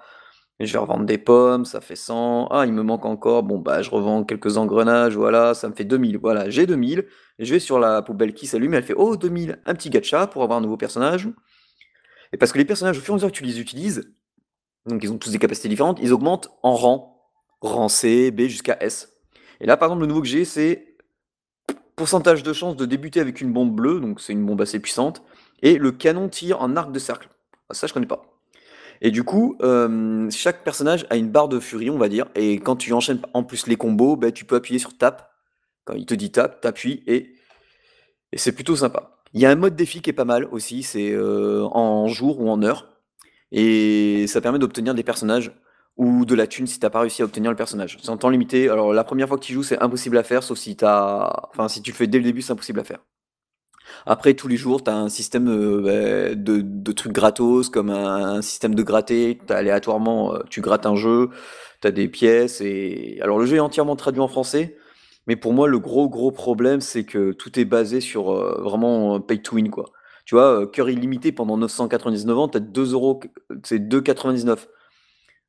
Je 0.60 0.72
vais 0.72 0.78
revendre 0.78 1.04
des 1.04 1.18
pommes, 1.18 1.64
ça 1.64 1.80
fait 1.80 1.96
100. 1.96 2.48
Ah, 2.50 2.66
il 2.66 2.72
me 2.72 2.82
manque 2.82 3.04
encore. 3.04 3.42
Bon, 3.42 3.58
bah, 3.58 3.82
je 3.82 3.90
revends 3.90 4.22
quelques 4.24 4.56
engrenages, 4.56 5.16
voilà, 5.16 5.54
ça 5.54 5.68
me 5.68 5.74
fait 5.74 5.84
2000. 5.84 6.18
Voilà, 6.18 6.50
j'ai 6.50 6.66
2000. 6.66 7.06
Et 7.38 7.44
je 7.44 7.54
vais 7.54 7.60
sur 7.60 7.78
la 7.78 8.02
poubelle 8.02 8.34
qui 8.34 8.46
s'allume, 8.46 8.74
elle 8.74 8.84
fait 8.84 8.94
Oh, 8.96 9.16
2000, 9.16 9.60
un 9.64 9.74
petit 9.74 9.90
gacha 9.90 10.26
pour 10.26 10.42
avoir 10.42 10.58
un 10.58 10.62
nouveau 10.62 10.76
personnage. 10.76 11.28
Et 12.32 12.36
parce 12.36 12.52
que 12.52 12.58
les 12.58 12.64
personnages, 12.64 12.98
au 12.98 13.00
fur 13.00 13.12
et 13.12 13.14
à 13.14 13.16
mesure 13.16 13.32
que 13.32 13.36
tu 13.36 13.44
les 13.44 13.60
utilises, 13.60 14.12
donc 14.86 15.02
ils 15.02 15.12
ont 15.12 15.18
tous 15.18 15.30
des 15.30 15.38
capacités 15.38 15.68
différentes, 15.68 15.98
ils 16.00 16.12
augmentent 16.12 16.50
en 16.62 16.74
rang. 16.74 17.30
Rang 17.60 17.88
C, 17.88 18.30
B 18.30 18.42
jusqu'à 18.42 18.76
S. 18.80 19.12
Et 19.60 19.66
là, 19.66 19.76
par 19.76 19.88
exemple, 19.88 20.02
le 20.02 20.08
nouveau 20.08 20.22
que 20.22 20.28
j'ai, 20.28 20.44
c'est 20.44 20.96
pourcentage 21.94 22.42
de 22.42 22.52
chance 22.52 22.76
de 22.76 22.84
débuter 22.84 23.20
avec 23.20 23.40
une 23.40 23.52
bombe 23.52 23.74
bleue, 23.74 24.00
donc 24.00 24.20
c'est 24.20 24.32
une 24.32 24.44
bombe 24.44 24.60
assez 24.60 24.80
puissante, 24.80 25.22
et 25.62 25.78
le 25.78 25.92
canon 25.92 26.28
tire 26.28 26.60
en 26.60 26.74
arc 26.76 26.90
de 26.90 26.98
cercle. 26.98 27.28
Ah, 27.68 27.74
ça, 27.74 27.86
je 27.86 27.92
connais 27.92 28.06
pas. 28.06 28.31
Et 29.04 29.10
du 29.10 29.24
coup, 29.24 29.56
euh, 29.62 30.30
chaque 30.30 30.62
personnage 30.62 31.06
a 31.10 31.16
une 31.16 31.28
barre 31.28 31.48
de 31.48 31.58
furie, 31.58 31.90
on 31.90 31.98
va 31.98 32.08
dire, 32.08 32.26
et 32.36 32.60
quand 32.60 32.76
tu 32.76 32.92
enchaînes 32.92 33.20
en 33.34 33.42
plus 33.42 33.66
les 33.66 33.74
combos, 33.74 34.14
ben, 34.14 34.30
tu 34.30 34.44
peux 34.44 34.54
appuyer 34.54 34.78
sur 34.78 34.96
tap. 34.96 35.28
Quand 35.84 35.94
il 35.94 36.06
te 36.06 36.14
dit 36.14 36.30
tap, 36.30 36.60
t'appuies, 36.60 37.02
et, 37.08 37.34
et 38.30 38.38
c'est 38.38 38.52
plutôt 38.52 38.76
sympa. 38.76 39.18
Il 39.34 39.40
y 39.40 39.46
a 39.46 39.50
un 39.50 39.56
mode 39.56 39.74
défi 39.74 40.02
qui 40.02 40.10
est 40.10 40.12
pas 40.12 40.24
mal 40.24 40.44
aussi, 40.52 40.84
c'est 40.84 41.10
euh, 41.10 41.64
en 41.72 42.06
jour 42.06 42.40
ou 42.40 42.48
en 42.48 42.62
heure, 42.62 43.02
et 43.50 44.26
ça 44.28 44.40
permet 44.40 44.60
d'obtenir 44.60 44.94
des 44.94 45.02
personnages 45.02 45.50
ou 45.96 46.24
de 46.24 46.36
la 46.36 46.46
thune 46.46 46.68
si 46.68 46.78
t'as 46.78 46.88
pas 46.88 47.00
réussi 47.00 47.22
à 47.22 47.24
obtenir 47.24 47.50
le 47.50 47.56
personnage. 47.56 47.98
C'est 48.00 48.08
en 48.08 48.16
temps 48.16 48.30
limité. 48.30 48.68
Alors 48.68 48.92
la 48.92 49.04
première 49.04 49.26
fois 49.26 49.36
que 49.36 49.44
tu 49.44 49.52
joues, 49.52 49.64
c'est 49.64 49.82
impossible 49.82 50.16
à 50.16 50.22
faire, 50.22 50.44
sauf 50.44 50.58
si 50.58 50.76
t'as, 50.76 51.28
enfin 51.50 51.66
si 51.68 51.82
tu 51.82 51.90
le 51.90 51.96
fais 51.96 52.06
dès 52.06 52.18
le 52.18 52.24
début, 52.24 52.40
c'est 52.40 52.52
impossible 52.52 52.78
à 52.78 52.84
faire. 52.84 53.00
Après 54.06 54.34
tous 54.34 54.48
les 54.48 54.56
jours, 54.56 54.82
t'as 54.82 54.94
un 54.94 55.08
système 55.08 55.48
euh, 55.48 56.34
de, 56.34 56.60
de, 56.60 56.92
trucs 56.92 57.12
gratos, 57.12 57.68
comme 57.68 57.90
un, 57.90 58.42
système 58.42 58.74
de 58.74 58.82
gratter. 58.82 59.38
T'as 59.46 59.58
aléatoirement, 59.58 60.34
euh, 60.34 60.38
tu 60.50 60.60
grattes 60.60 60.86
un 60.86 60.96
jeu, 60.96 61.30
t'as 61.80 61.90
des 61.90 62.08
pièces 62.08 62.60
et 62.60 63.18
alors 63.22 63.38
le 63.38 63.46
jeu 63.46 63.56
est 63.56 63.60
entièrement 63.60 63.96
traduit 63.96 64.20
en 64.20 64.28
français. 64.28 64.76
Mais 65.28 65.36
pour 65.36 65.52
moi, 65.52 65.68
le 65.68 65.78
gros 65.78 66.08
gros 66.08 66.32
problème, 66.32 66.80
c'est 66.80 67.04
que 67.04 67.32
tout 67.32 67.58
est 67.60 67.64
basé 67.64 68.00
sur 68.00 68.32
euh, 68.32 68.60
vraiment 68.62 69.20
pay 69.20 69.40
to 69.40 69.56
win 69.56 69.70
quoi. 69.70 69.86
Tu 70.24 70.34
vois, 70.36 70.66
cœur 70.68 70.88
illimité 70.88 71.32
pendant 71.32 71.56
999 71.56 72.38
ans, 72.38 72.48
t'as 72.48 72.60
2 72.60 72.92
euros, 72.92 73.20
c'est 73.64 73.80
2,99. 73.80 74.68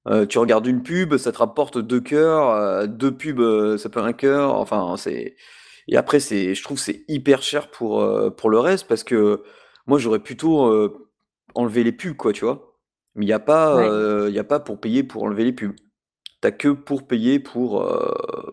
Euh, 0.08 0.26
tu 0.26 0.38
regardes 0.40 0.66
une 0.68 0.84
pub, 0.84 1.16
ça 1.18 1.32
te 1.32 1.38
rapporte 1.38 1.78
deux 1.78 2.02
cœurs, 2.02 2.88
deux 2.88 3.12
pubs, 3.16 3.78
ça 3.78 3.90
peut 3.90 4.02
un 4.02 4.14
cœur. 4.14 4.56
Enfin, 4.56 4.96
c'est 4.98 5.36
et 5.88 5.98
après 5.98 6.20
c'est 6.20 6.56
je 6.56 6.64
trouve 6.64 6.80
c'est 6.80 7.04
hyper 7.08 7.42
cher 7.42 7.70
pour, 7.70 8.06
pour 8.38 8.50
le 8.50 8.60
reste 8.60 8.88
parce 8.88 9.04
que 9.04 9.44
moi 9.86 10.00
j'aurais 10.00 10.20
plutôt, 10.20 10.92
enlevé 11.56 11.84
les 11.84 11.92
pubs 11.92 12.16
quoi, 12.16 12.34
tu 12.34 12.46
vois? 12.46 12.74
Mais 13.16 13.26
il 13.26 13.30
y 13.30 13.34
a 13.34 13.40
pas, 13.40 13.88
y 14.30 14.40
a 14.40 14.44
pas 14.44 14.60
pour 14.60 14.80
payer 14.80 15.04
pour 15.04 15.24
enlever 15.24 15.44
les 15.44 15.54
pubs. 15.54 15.76
T'as 16.42 16.52
que 16.52 16.70
pour 16.70 17.08
payer 17.08 17.40
pour, 17.40 17.82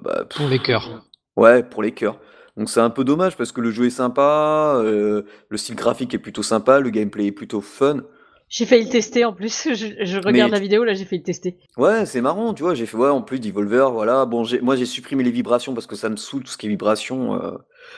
bah, 0.02 0.24
Pour 0.24 0.48
les 0.48 0.58
cœurs. 0.58 1.04
ouais, 1.36 1.62
pour 1.62 1.82
les 1.82 1.92
cœurs. 1.92 2.18
Donc 2.56 2.68
c'est 2.68 2.80
un 2.80 2.90
peu 2.90 3.04
dommage 3.04 3.36
parce 3.36 3.52
que 3.52 3.60
le 3.60 3.70
jeu 3.70 3.86
est 3.86 3.90
sympa, 3.90 4.80
le 4.82 5.56
style 5.56 5.76
graphique 5.76 6.14
est 6.14 6.18
plutôt 6.18 6.42
sympa, 6.42 6.80
le 6.80 6.90
gameplay 6.90 7.26
est 7.26 7.32
plutôt 7.32 7.60
fun. 7.60 8.02
J'ai 8.50 8.66
failli 8.66 8.84
le 8.84 8.90
tester 8.90 9.24
en 9.24 9.32
plus. 9.32 9.68
Je, 9.72 10.26
regarde 10.26 10.50
la 10.50 10.58
vidéo 10.58 10.82
là, 10.82 10.92
j'ai 10.92 11.04
failli 11.04 11.20
le 11.20 11.24
tester. 11.24 11.56
Ouais, 11.76 12.04
c'est 12.04 12.20
marrant, 12.20 12.52
tu 12.52 12.64
vois. 12.64 12.74
J'ai 12.74 12.84
fait 12.84 12.96
ouais, 12.96 13.08
en 13.08 13.22
plus 13.22 13.38
Devolver, 13.38 13.92
voilà. 13.92 14.26
Bon, 14.26 14.44
moi 14.60 14.74
j'ai 14.74 14.86
supprimé 14.86 15.22
les 15.22 15.30
vibrations 15.30 15.72
parce 15.72 15.86
que 15.86 15.94
ça 15.94 16.08
me 16.08 16.16
saoule 16.16 16.42
tout 16.42 16.50
ce 16.50 16.58
qui 16.58 16.66
est 16.66 16.68
vibrations. 16.68 17.40
Euh. 17.40 17.52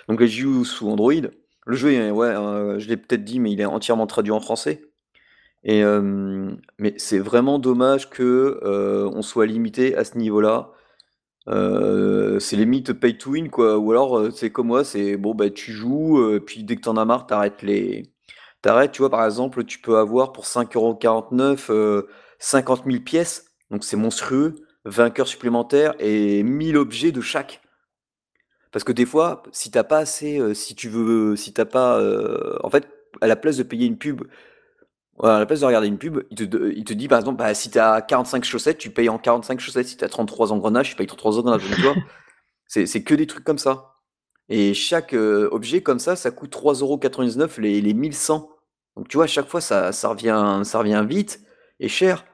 Donc 0.08 0.20
les 0.20 0.28
joue 0.28 0.66
sous 0.66 0.88
Android. 0.90 1.14
Le 1.64 1.76
jeu, 1.76 2.10
ouais, 2.10 2.28
euh, 2.28 2.78
je 2.78 2.88
l'ai 2.88 2.98
peut-être 2.98 3.24
dit, 3.24 3.40
mais 3.40 3.50
il 3.50 3.60
est 3.62 3.64
entièrement 3.64 4.06
traduit 4.06 4.32
en 4.32 4.40
français. 4.40 4.82
Et 5.64 5.82
euh, 5.82 6.50
mais 6.78 6.94
c'est 6.98 7.18
vraiment 7.18 7.58
dommage 7.58 8.10
que 8.10 8.60
on 9.14 9.22
soit 9.22 9.46
limité 9.46 9.96
à 9.96 10.04
ce 10.04 10.18
niveau-là. 10.18 10.72
c'est 11.46 12.56
limite 12.56 12.92
pay 12.92 13.16
to 13.16 13.30
win 13.30 13.48
quoi. 13.48 13.78
Ou 13.78 13.90
alors 13.90 14.30
c'est 14.32 14.50
comme 14.50 14.66
moi, 14.66 14.84
c'est 14.84 15.16
bon 15.16 15.34
bah 15.34 15.48
tu 15.48 15.72
joues, 15.72 16.20
puis 16.44 16.62
dès 16.64 16.76
que 16.76 16.82
t'en 16.82 16.98
as 16.98 17.06
marre, 17.06 17.26
t'arrêtes 17.26 17.62
les 17.62 18.11
T'arrêtes, 18.62 18.92
tu 18.92 19.02
vois, 19.02 19.10
par 19.10 19.24
exemple, 19.24 19.64
tu 19.64 19.80
peux 19.80 19.98
avoir 19.98 20.32
pour 20.32 20.44
5,49 20.44 21.72
euros 21.72 22.06
50 22.38 22.84
000 22.86 23.02
pièces, 23.02 23.46
donc 23.70 23.84
c'est 23.84 23.96
monstrueux, 23.96 24.54
20 24.84 25.10
cœurs 25.10 25.28
supplémentaires 25.28 25.94
et 25.98 26.42
1000 26.42 26.76
objets 26.76 27.12
de 27.12 27.20
chaque. 27.20 27.60
Parce 28.72 28.84
que 28.84 28.92
des 28.92 29.06
fois, 29.06 29.42
si 29.52 29.70
t'as 29.70 29.84
pas 29.84 29.98
assez, 29.98 30.38
euh, 30.38 30.54
si 30.54 30.74
tu 30.74 30.88
veux, 30.88 31.36
si 31.36 31.52
t'as 31.52 31.66
pas, 31.66 31.98
euh, 32.00 32.56
en 32.62 32.70
fait, 32.70 32.88
à 33.20 33.26
la 33.26 33.36
place 33.36 33.58
de 33.58 33.62
payer 33.62 33.86
une 33.86 33.98
pub, 33.98 34.22
à 35.22 35.38
la 35.38 35.46
place 35.46 35.60
de 35.60 35.66
regarder 35.66 35.88
une 35.88 35.98
pub, 35.98 36.22
il 36.30 36.36
te, 36.36 36.92
dit 36.94 37.08
par 37.08 37.18
exemple, 37.18 37.38
bah, 37.38 37.54
si 37.54 37.70
t'as 37.70 38.00
45 38.00 38.44
chaussettes, 38.44 38.78
tu 38.78 38.90
payes 38.90 39.08
en 39.08 39.18
45 39.18 39.60
chaussettes. 39.60 39.88
Si 39.88 39.96
t'as 39.96 40.08
33 40.08 40.52
engrenages, 40.52 40.90
tu 40.90 40.96
payes 40.96 41.06
33 41.06 41.38
engrenages. 41.38 41.62
tu 41.62 41.82
vois, 41.82 41.94
c'est, 42.66 42.86
c'est 42.86 43.02
que 43.02 43.14
des 43.14 43.26
trucs 43.26 43.44
comme 43.44 43.58
ça. 43.58 43.92
Et 44.48 44.74
chaque 44.74 45.14
euh, 45.14 45.48
objet 45.52 45.82
comme 45.82 45.98
ça, 45.98 46.16
ça 46.16 46.30
coûte 46.30 46.54
3,99€ 46.54 47.60
les, 47.60 47.80
les 47.80 47.94
1100. 47.94 48.50
Donc 48.96 49.08
tu 49.08 49.16
vois, 49.16 49.24
à 49.24 49.28
chaque 49.28 49.48
fois, 49.48 49.60
ça, 49.60 49.90
revient, 50.08 50.62
ça 50.64 50.78
revient 50.78 51.04
vite 51.08 51.40
et 51.80 51.88
cher. 51.88 52.24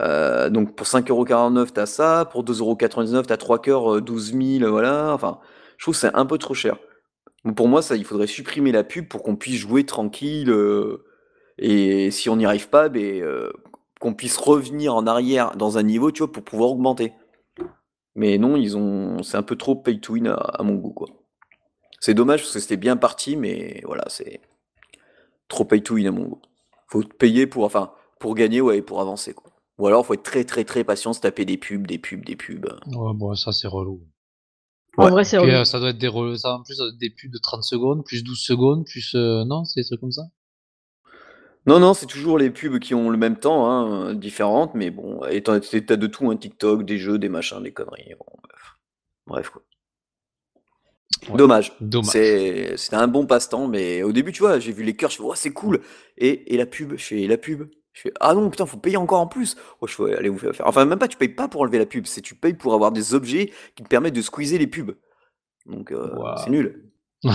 Euh, 0.00 0.50
donc 0.50 0.74
pour 0.76 0.86
5,49€, 0.86 1.70
t'as 1.72 1.86
ça. 1.86 2.24
Pour 2.30 2.44
2,99€, 2.44 3.26
t'as 3.26 3.36
3 3.36 3.60
cœurs, 3.60 4.02
12 4.02 4.32
000, 4.58 4.70
voilà. 4.70 5.12
Enfin, 5.12 5.40
je 5.78 5.84
trouve 5.84 5.94
que 5.94 6.00
c'est 6.00 6.14
un 6.14 6.26
peu 6.26 6.38
trop 6.38 6.54
cher. 6.54 6.78
pour 7.56 7.68
moi, 7.68 7.82
ça, 7.82 7.96
il 7.96 8.04
faudrait 8.04 8.26
supprimer 8.26 8.72
la 8.72 8.84
pub 8.84 9.08
pour 9.08 9.22
qu'on 9.22 9.36
puisse 9.36 9.56
jouer 9.56 9.84
tranquille. 9.84 10.50
Euh, 10.50 11.04
et 11.58 12.10
si 12.10 12.28
on 12.28 12.36
n'y 12.36 12.46
arrive 12.46 12.68
pas, 12.68 12.88
ben, 12.88 13.22
euh, 13.22 13.52
qu'on 14.00 14.14
puisse 14.14 14.36
revenir 14.38 14.94
en 14.94 15.06
arrière 15.06 15.56
dans 15.56 15.78
un 15.78 15.82
niveau, 15.82 16.10
tu 16.10 16.20
vois, 16.20 16.32
pour 16.32 16.44
pouvoir 16.44 16.70
augmenter. 16.70 17.12
Mais 18.16 18.38
non, 18.38 18.56
ils 18.56 18.76
ont, 18.76 19.22
c'est 19.22 19.36
un 19.36 19.42
peu 19.42 19.56
trop 19.56 19.76
pay 19.76 20.00
to 20.00 20.14
win 20.14 20.28
à, 20.28 20.34
à 20.34 20.62
mon 20.62 20.74
goût, 20.74 20.92
quoi. 20.92 21.08
C'est 22.00 22.14
dommage 22.14 22.42
parce 22.42 22.52
que 22.52 22.60
c'était 22.60 22.76
bien 22.76 22.96
parti, 22.96 23.36
mais 23.36 23.80
voilà, 23.84 24.04
c'est 24.08 24.40
trop 25.48 25.64
pay 25.64 25.82
to 25.82 25.94
win 25.94 26.06
à 26.06 26.10
mon 26.10 26.24
goût. 26.24 26.42
Faut 26.88 27.02
payer 27.02 27.46
pour, 27.46 27.64
enfin, 27.64 27.92
pour 28.20 28.34
gagner, 28.34 28.60
ouais, 28.60 28.82
pour 28.82 29.00
avancer, 29.00 29.34
quoi. 29.34 29.50
Ou 29.78 29.86
alors, 29.86 30.06
faut 30.06 30.14
être 30.14 30.22
très, 30.22 30.44
très, 30.44 30.64
très 30.64 30.84
patient, 30.84 31.12
se 31.12 31.20
taper 31.20 31.44
des 31.44 31.56
pubs, 31.56 31.86
des 31.86 31.98
pubs, 31.98 32.24
des 32.24 32.36
pubs. 32.36 32.66
Ouais, 32.86 33.14
bon, 33.14 33.34
ça, 33.34 33.52
c'est 33.52 33.66
relou. 33.66 34.02
En 34.96 35.08
vrai, 35.08 35.24
c'est 35.24 35.38
relou. 35.38 35.50
Euh, 35.50 35.64
ça 35.64 35.80
doit 35.80 35.90
être 35.90 35.98
des 35.98 36.36
ça, 36.36 36.54
en 36.54 36.62
plus, 36.62 36.80
des 37.00 37.10
pubs 37.10 37.32
de 37.32 37.38
30 37.38 37.64
secondes, 37.64 38.04
plus 38.04 38.22
12 38.22 38.38
secondes, 38.38 38.84
plus, 38.84 39.14
euh, 39.16 39.44
non, 39.44 39.64
c'est 39.64 39.80
des 39.80 39.86
trucs 39.86 40.00
comme 40.00 40.12
ça? 40.12 40.22
Non, 41.66 41.80
non, 41.80 41.94
c'est 41.94 42.06
toujours 42.06 42.38
les 42.38 42.50
pubs 42.50 42.78
qui 42.78 42.94
ont 42.94 43.10
le 43.10 43.16
même 43.16 43.36
temps, 43.38 43.68
hein, 43.68 44.14
différentes, 44.14 44.74
mais 44.74 44.90
bon, 44.90 45.24
et 45.24 45.42
t'as 45.42 45.58
de 45.58 46.06
tout, 46.06 46.30
un 46.30 46.36
TikTok, 46.36 46.84
des 46.84 46.98
jeux, 46.98 47.18
des 47.18 47.30
machins, 47.30 47.62
des 47.62 47.72
conneries, 47.72 48.14
bref. 48.18 48.78
Bref, 49.26 49.48
quoi. 49.48 49.62
Dommage. 51.34 51.72
C'est 52.76 52.94
un 52.94 53.06
bon 53.06 53.26
passe-temps, 53.26 53.68
mais 53.68 54.02
au 54.02 54.12
début, 54.12 54.32
tu 54.32 54.42
vois, 54.42 54.58
j'ai 54.58 54.72
vu 54.72 54.82
les 54.82 54.96
cœurs, 54.96 55.10
je 55.10 55.16
fais, 55.16 55.22
oh, 55.24 55.34
c'est 55.34 55.52
cool. 55.52 55.80
Et, 56.18 56.54
et 56.54 56.56
la 56.56 56.66
pub, 56.66 56.94
je 56.96 57.04
fais, 57.04 57.26
la 57.26 57.38
pub? 57.38 57.68
Je 57.92 58.00
fais, 58.02 58.12
ah 58.20 58.34
non, 58.34 58.50
putain, 58.50 58.66
faut 58.66 58.76
payer 58.76 58.96
encore 58.96 59.20
en 59.20 59.28
plus. 59.28 59.56
Oh, 59.80 59.86
je 59.86 59.94
fais, 59.94 60.16
allez 60.16 60.28
vous 60.28 60.38
faire. 60.38 60.52
Enfin, 60.64 60.84
même 60.84 60.98
pas, 60.98 61.06
tu 61.08 61.16
payes 61.16 61.28
pas 61.28 61.46
pour 61.48 61.60
enlever 61.60 61.78
la 61.78 61.86
pub, 61.86 62.06
c'est 62.06 62.20
tu 62.22 62.34
payes 62.34 62.54
pour 62.54 62.74
avoir 62.74 62.90
des 62.90 63.14
objets 63.14 63.52
qui 63.76 63.84
te 63.84 63.88
permettent 63.88 64.16
de 64.16 64.22
squeezer 64.22 64.58
les 64.58 64.66
pubs. 64.66 64.96
Donc, 65.66 65.92
euh, 65.92 66.10
c'est 66.42 66.50
nul. 66.50 66.90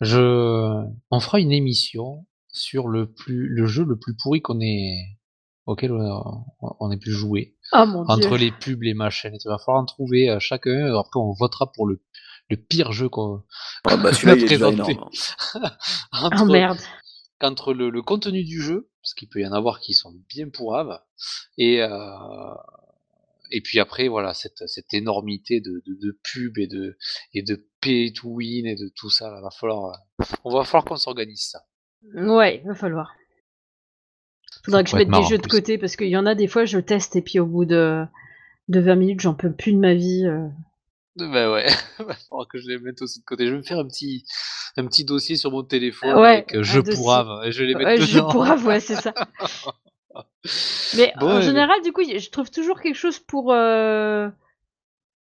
je, 0.00 0.82
on 1.10 1.20
fera 1.20 1.38
une 1.38 1.52
émission 1.52 2.26
sur 2.48 2.88
le 2.88 3.12
plus, 3.12 3.46
le 3.48 3.66
jeu 3.66 3.84
le 3.84 3.98
plus 3.98 4.16
pourri 4.16 4.40
qu'on 4.42 4.60
ait, 4.60 4.96
auquel 5.66 5.92
on 5.92 6.90
ait 6.90 6.98
pu 6.98 7.10
jouer. 7.10 7.54
Ah, 7.72 7.86
entre 8.08 8.36
les 8.36 8.50
pubs, 8.50 8.82
les 8.82 8.94
machines, 8.94 9.32
il 9.32 9.48
va 9.48 9.58
falloir 9.58 9.82
en 9.82 9.86
trouver 9.86 10.28
à 10.28 10.38
chacun. 10.40 10.94
Après, 10.96 11.20
on 11.20 11.32
votera 11.32 11.70
pour 11.72 11.86
le, 11.86 12.00
le 12.48 12.56
pire 12.56 12.92
jeu 12.92 13.08
qu'on 13.08 13.44
ah 13.84 13.96
bah 13.96 14.12
celui-là, 14.12 14.34
il 14.34 14.44
est 14.44 14.48
déjà 14.48 14.68
énorme. 14.70 15.08
Hein. 15.54 15.70
entre, 16.12 16.42
oh 16.42 16.46
merde. 16.46 16.78
Entre 17.40 17.72
le, 17.72 17.88
le, 17.90 18.02
contenu 18.02 18.44
du 18.44 18.60
jeu, 18.60 18.90
parce 19.00 19.14
qu'il 19.14 19.28
peut 19.28 19.40
y 19.40 19.46
en 19.46 19.52
avoir 19.52 19.80
qui 19.80 19.94
sont 19.94 20.12
bien 20.28 20.48
pourraves, 20.50 21.00
et, 21.56 21.80
euh, 21.80 22.54
et 23.50 23.62
puis 23.62 23.80
après, 23.80 24.08
voilà, 24.08 24.34
cette, 24.34 24.66
cette 24.66 24.92
énormité 24.92 25.60
de, 25.60 25.82
de, 25.86 25.94
de 25.94 26.20
pubs 26.22 26.58
et 26.58 26.66
de, 26.66 26.98
et 27.32 27.42
de 27.42 27.66
pay 27.80 28.12
to 28.12 28.28
win 28.28 28.66
et 28.66 28.74
de 28.74 28.90
tout 28.94 29.10
ça, 29.10 29.40
va 29.40 29.50
falloir, 29.50 29.96
on 30.44 30.52
va 30.52 30.64
falloir 30.64 30.84
qu'on 30.84 30.96
s'organise 30.96 31.42
ça. 31.42 31.62
Ouais, 32.14 32.60
il 32.62 32.68
va 32.68 32.74
falloir. 32.74 33.12
Faudrait 34.64 34.84
que 34.84 34.90
je 34.90 34.96
mette 34.96 35.10
des 35.10 35.22
jeux 35.24 35.38
de 35.38 35.46
côté 35.46 35.78
parce 35.78 35.96
qu'il 35.96 36.08
y 36.08 36.16
en 36.16 36.26
a 36.26 36.34
des 36.34 36.46
fois 36.46 36.64
je 36.64 36.78
teste 36.78 37.16
et 37.16 37.22
puis 37.22 37.38
au 37.38 37.46
bout 37.46 37.64
de, 37.64 38.04
de 38.68 38.80
20 38.80 38.94
minutes 38.94 39.20
j'en 39.20 39.34
peux 39.34 39.52
plus 39.52 39.72
de 39.72 39.78
ma 39.78 39.94
vie. 39.94 40.26
Euh. 40.26 40.48
Bah 41.16 41.50
ouais, 41.52 41.66
il 41.98 42.04
falloir 42.04 42.48
que 42.48 42.58
je 42.58 42.68
les 42.68 42.78
mette 42.78 43.02
aussi 43.02 43.20
de 43.20 43.24
côté. 43.24 43.46
Je 43.46 43.52
vais 43.52 43.58
me 43.58 43.62
faire 43.62 43.78
un 43.78 43.86
petit, 43.86 44.24
un 44.76 44.86
petit 44.86 45.04
dossier 45.04 45.36
sur 45.36 45.50
mon 45.50 45.62
téléphone 45.62 46.10
avec 46.10 46.54
euh, 46.54 46.62
je 46.62 46.80
pourrave 46.80 47.44
et 47.44 47.52
je 47.52 47.64
les 47.64 47.74
mets 47.74 47.84
ouais, 47.84 48.00
Je 48.00 48.20
pourrave, 48.20 48.64
ouais, 48.66 48.80
c'est 48.80 48.96
ça. 48.96 49.12
Mais 50.96 51.12
en 51.20 51.40
général, 51.40 51.80
du 51.82 51.92
coup, 51.92 52.02
je 52.02 52.30
trouve 52.30 52.50
toujours 52.50 52.80
quelque 52.80 52.96
chose 52.96 53.18
pour. 53.18 53.52
Euh, 53.52 54.28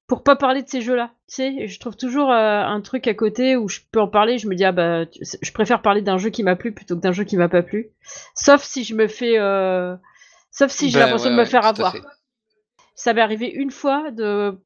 pour 0.07 0.23
pas 0.23 0.35
parler 0.35 0.61
de 0.61 0.69
ces 0.69 0.81
jeux-là. 0.81 1.11
Tu 1.27 1.35
sais, 1.35 1.67
je 1.67 1.79
trouve 1.79 1.95
toujours 1.95 2.31
euh, 2.31 2.61
un 2.61 2.81
truc 2.81 3.07
à 3.07 3.13
côté 3.13 3.55
où 3.55 3.67
je 3.67 3.79
peux 3.91 3.99
en 3.99 4.07
parler. 4.07 4.37
Je 4.37 4.47
me 4.47 4.55
dis 4.55 4.63
ah 4.63 4.71
bah, 4.71 5.05
je 5.11 5.51
préfère 5.51 5.81
parler 5.81 6.01
d'un 6.01 6.17
jeu 6.17 6.29
qui 6.29 6.43
m'a 6.43 6.55
plu 6.55 6.73
plutôt 6.73 6.95
que 6.95 7.01
d'un 7.01 7.11
jeu 7.11 7.23
qui 7.23 7.37
m'a 7.37 7.49
pas 7.49 7.63
plu. 7.63 7.89
Sauf 8.35 8.61
si 8.63 8.83
je 8.83 8.93
me 8.93 9.07
fais, 9.07 9.39
euh, 9.39 9.95
sauf 10.51 10.71
si 10.71 10.89
j'ai 10.89 10.99
ben 10.99 11.05
l'impression 11.05 11.31
de 11.31 11.35
me 11.35 11.45
faire 11.45 11.65
avoir. 11.65 11.95
Ça 12.93 13.13
m'est 13.13 13.21
arrivé 13.21 13.51
une 13.51 13.71
fois 13.71 14.11
de, 14.11 14.57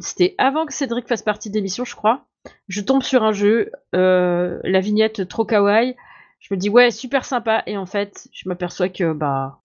c'était 0.00 0.34
avant 0.38 0.66
que 0.66 0.72
Cédric 0.72 1.08
fasse 1.08 1.22
partie 1.22 1.50
de 1.50 1.54
l'émission, 1.54 1.84
je 1.84 1.94
crois. 1.94 2.26
Je 2.68 2.80
tombe 2.80 3.02
sur 3.02 3.22
un 3.22 3.32
jeu, 3.32 3.70
euh, 3.94 4.58
la 4.64 4.80
vignette 4.80 5.28
trop 5.28 5.44
kawaii. 5.44 5.94
Je 6.40 6.54
me 6.54 6.58
dis 6.58 6.70
ouais 6.70 6.90
super 6.90 7.24
sympa 7.24 7.62
et 7.66 7.76
en 7.76 7.86
fait 7.86 8.28
je 8.32 8.48
m'aperçois 8.48 8.88
que 8.88 9.12
bah 9.12 9.60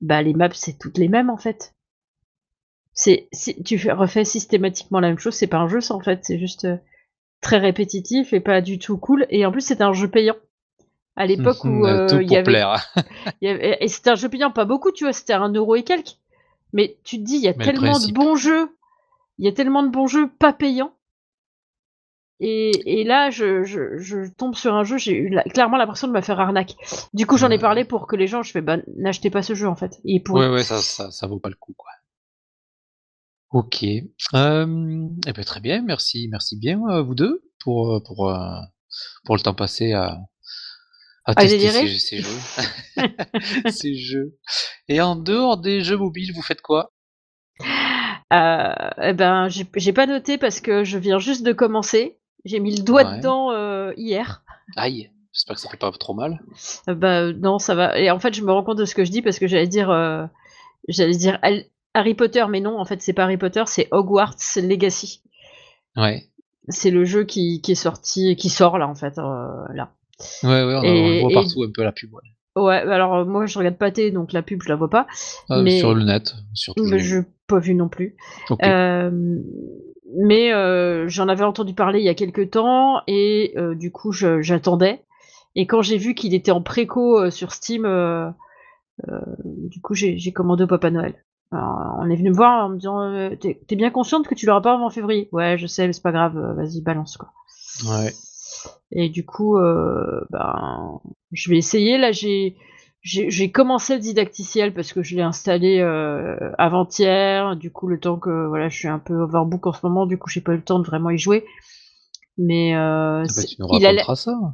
bah 0.00 0.22
les 0.22 0.32
maps 0.32 0.48
c'est 0.54 0.78
toutes 0.78 0.98
les 0.98 1.08
mêmes 1.08 1.30
en 1.30 1.36
fait. 1.36 1.74
C'est 2.94 3.28
si 3.32 3.60
tu 3.62 3.90
refais 3.90 4.24
systématiquement 4.24 5.00
la 5.00 5.08
même 5.08 5.18
chose, 5.18 5.34
c'est 5.34 5.48
pas 5.48 5.58
un 5.58 5.68
jeu 5.68 5.80
ça 5.80 5.94
en 5.94 6.00
fait, 6.00 6.20
c'est 6.22 6.38
juste 6.38 6.64
euh, 6.64 6.76
très 7.40 7.58
répétitif 7.58 8.32
et 8.32 8.40
pas 8.40 8.60
du 8.60 8.78
tout 8.78 8.96
cool. 8.96 9.26
Et 9.30 9.44
en 9.44 9.50
plus 9.50 9.62
c'était 9.62 9.82
un 9.82 9.92
jeu 9.92 10.08
payant 10.08 10.36
à 11.16 11.26
l'époque 11.26 11.64
où 11.64 11.86
euh, 11.86 12.06
il 12.22 12.30
y, 12.30 12.36
avait, 12.36 13.78
et 13.80 13.88
c'était 13.88 14.10
un 14.10 14.14
jeu 14.14 14.28
payant 14.28 14.52
pas 14.52 14.64
beaucoup 14.64 14.92
tu 14.92 15.04
vois, 15.04 15.12
c'était 15.12 15.32
un 15.32 15.52
euro 15.52 15.74
et 15.74 15.82
quelques. 15.82 16.16
Mais 16.72 16.96
tu 17.04 17.18
te 17.18 17.22
dis 17.22 17.36
il 17.36 17.42
y 17.42 17.48
a 17.48 17.54
tellement 17.54 17.98
de 17.98 18.12
bons 18.12 18.36
jeux, 18.36 18.68
il 19.38 19.44
y 19.44 19.48
a 19.48 19.52
tellement 19.52 19.82
de 19.82 19.90
bons 19.90 20.06
jeux 20.06 20.28
pas 20.38 20.52
payants. 20.52 20.92
Et, 22.40 23.00
et 23.00 23.04
là, 23.04 23.30
je, 23.30 23.62
je, 23.62 23.96
je, 23.98 24.28
tombe 24.28 24.56
sur 24.56 24.74
un 24.74 24.82
jeu, 24.82 24.98
j'ai 24.98 25.16
eu 25.16 25.30
clairement 25.52 25.76
l'impression 25.76 26.08
de 26.08 26.12
me 26.12 26.20
faire 26.20 26.40
arnaque. 26.40 26.74
Du 27.14 27.26
coup, 27.26 27.36
j'en 27.36 27.48
ai 27.48 27.58
parlé 27.58 27.84
pour 27.84 28.08
que 28.08 28.16
les 28.16 28.26
gens, 28.26 28.42
je 28.42 28.50
fais, 28.50 28.60
bah, 28.60 28.78
n'achetez 28.96 29.30
pas 29.30 29.42
ce 29.42 29.54
jeu 29.54 29.68
en 29.68 29.76
fait. 29.76 30.00
Et 30.04 30.18
pour... 30.18 30.36
Ouais, 30.36 30.48
ouais, 30.48 30.64
ça, 30.64 30.82
ça, 30.82 31.12
ça 31.12 31.26
vaut 31.28 31.38
pas 31.38 31.48
le 31.48 31.54
coup, 31.54 31.74
quoi. 31.76 31.90
OK. 33.54 33.84
Euh, 33.84 35.08
eh 35.28 35.32
ben, 35.32 35.44
très 35.44 35.60
bien, 35.60 35.80
merci 35.80 36.26
merci 36.28 36.58
bien, 36.58 36.80
euh, 36.90 37.02
vous 37.02 37.14
deux 37.14 37.40
pour, 37.60 37.94
euh, 37.94 38.00
pour, 38.04 38.36
pour 39.24 39.36
le 39.36 39.40
temps 39.40 39.54
passé 39.54 39.92
à 39.92 40.18
à 41.24 41.36
tester 41.36 41.70
ces 41.70 42.18
jeux 42.18 42.40
ces 43.70 43.94
jeux. 43.94 44.36
Et 44.88 45.00
en 45.00 45.14
dehors 45.14 45.56
des 45.56 45.82
jeux 45.82 45.96
mobiles, 45.96 46.32
vous 46.34 46.42
faites 46.42 46.62
quoi? 46.62 46.90
eh 48.32 49.12
ben, 49.12 49.48
j'ai 49.48 49.92
pas 49.92 50.06
noté 50.06 50.36
parce 50.36 50.60
que 50.60 50.82
je 50.82 50.98
viens 50.98 51.20
juste 51.20 51.44
de 51.44 51.52
commencer. 51.52 52.18
J'ai 52.44 52.58
mis 52.58 52.76
le 52.76 52.82
doigt 52.82 53.04
dedans, 53.04 53.52
hier. 53.96 54.42
Aïe, 54.74 55.12
j'espère 55.32 55.54
que 55.54 55.62
ça 55.62 55.70
fait 55.70 55.76
pas 55.76 55.92
trop 55.92 56.14
mal. 56.14 56.42
bah, 56.88 57.32
non, 57.32 57.60
ça 57.60 57.76
va 57.76 58.00
et 58.00 58.10
en 58.10 58.18
fait, 58.18 58.34
je 58.34 58.42
me 58.42 58.50
rends 58.50 58.64
compte 58.64 58.78
de 58.78 58.84
ce 58.84 58.96
que 58.96 59.04
je 59.04 59.12
dis 59.12 59.22
parce 59.22 59.38
que 59.38 59.46
j'allais 59.46 59.68
dire, 59.68 60.28
j'allais 60.88 61.16
dire 61.16 61.38
Harry 61.94 62.14
Potter, 62.14 62.44
mais 62.50 62.60
non, 62.60 62.78
en 62.78 62.84
fait, 62.84 63.00
c'est 63.00 63.12
pas 63.12 63.22
Harry 63.22 63.36
Potter, 63.36 63.62
c'est 63.66 63.88
Hogwarts 63.92 64.34
Legacy. 64.56 65.22
Ouais. 65.96 66.24
C'est 66.68 66.90
le 66.90 67.04
jeu 67.04 67.24
qui, 67.24 67.60
qui, 67.62 67.72
est 67.72 67.76
sorti, 67.76 68.34
qui 68.36 68.48
sort 68.48 68.78
là, 68.78 68.88
en 68.88 68.96
fait, 68.96 69.18
euh, 69.18 69.48
là. 69.72 69.92
Ouais, 70.42 70.64
ouais, 70.64 70.74
on, 70.76 70.82
le 70.82 71.20
voit 71.20 71.42
partout 71.42 71.62
un 71.62 71.70
peu 71.72 71.84
la 71.84 71.92
pub. 71.92 72.12
Ouais, 72.12 72.62
ouais 72.62 72.76
alors 72.76 73.14
euh, 73.16 73.24
moi 73.24 73.46
je 73.46 73.58
regarde 73.58 73.76
pas 73.76 73.90
T, 73.90 74.12
donc 74.12 74.32
la 74.32 74.42
pub 74.42 74.62
je 74.62 74.68
la 74.68 74.76
vois 74.76 74.88
pas. 74.88 75.08
Ah, 75.50 75.60
mais... 75.60 75.80
Sur 75.80 75.92
le 75.92 76.04
net, 76.04 76.34
surtout. 76.52 76.84
Mais 76.84 77.00
je 77.00 77.18
pas 77.48 77.58
vu 77.58 77.74
non 77.74 77.88
plus. 77.88 78.16
Euh, 78.62 79.10
mais 80.16 80.50
j'en 81.08 81.28
avais 81.28 81.42
entendu 81.42 81.74
parler 81.74 81.98
il 81.98 82.04
y 82.04 82.08
a 82.08 82.14
quelques 82.14 82.52
temps 82.52 83.02
et 83.08 83.54
du 83.74 83.90
coup 83.90 84.12
j'attendais. 84.12 85.02
Et 85.56 85.66
quand 85.66 85.82
j'ai 85.82 85.98
vu 85.98 86.14
qu'il 86.14 86.32
était 86.32 86.52
en 86.52 86.62
préco 86.62 87.28
sur 87.30 87.52
Steam, 87.52 87.82
du 89.02 89.80
coup 89.80 89.94
j'ai 89.94 90.32
commandé 90.32 90.62
au 90.62 90.68
Papa 90.68 90.92
Noël 90.92 91.16
on 91.54 92.10
est 92.10 92.16
venu 92.16 92.30
me 92.30 92.34
voir 92.34 92.66
en 92.66 92.68
me 92.70 92.76
disant 92.76 93.00
euh, 93.00 93.36
T'es 93.36 93.76
bien 93.76 93.90
consciente 93.90 94.26
que 94.26 94.34
tu 94.34 94.46
l'auras 94.46 94.60
pas 94.60 94.74
avant 94.74 94.90
février 94.90 95.28
Ouais, 95.32 95.58
je 95.58 95.66
sais, 95.66 95.86
mais 95.86 95.92
c'est 95.92 96.02
pas 96.02 96.12
grave, 96.12 96.36
euh, 96.36 96.54
vas-y, 96.54 96.80
balance 96.80 97.16
quoi. 97.16 97.32
Ouais. 97.86 98.12
Et 98.92 99.08
du 99.08 99.24
coup, 99.24 99.56
euh, 99.58 100.20
ben, 100.30 101.00
je 101.32 101.50
vais 101.50 101.58
essayer. 101.58 101.98
Là, 101.98 102.12
j'ai 102.12 102.56
j'ai 103.02 103.50
commencé 103.50 103.94
le 103.94 104.00
didacticiel 104.00 104.72
parce 104.72 104.94
que 104.94 105.02
je 105.02 105.14
l'ai 105.16 105.22
installé 105.22 105.82
avant-hier. 106.56 107.56
Du 107.56 107.70
coup, 107.70 107.86
le 107.86 108.00
temps 108.00 108.18
que 108.18 108.46
voilà, 108.46 108.70
je 108.70 108.76
suis 108.78 108.88
un 108.88 108.98
peu 108.98 109.14
overbook 109.14 109.66
en 109.66 109.72
ce 109.72 109.84
moment, 109.84 110.06
du 110.06 110.16
coup, 110.16 110.30
j'ai 110.30 110.40
pas 110.40 110.52
eu 110.52 110.56
le 110.56 110.64
temps 110.64 110.78
de 110.78 110.86
vraiment 110.86 111.10
y 111.10 111.18
jouer. 111.18 111.44
Mais 112.38 112.72
ah 112.74 113.22
bah, 113.24 113.42
il, 113.46 113.86
a 113.86 113.92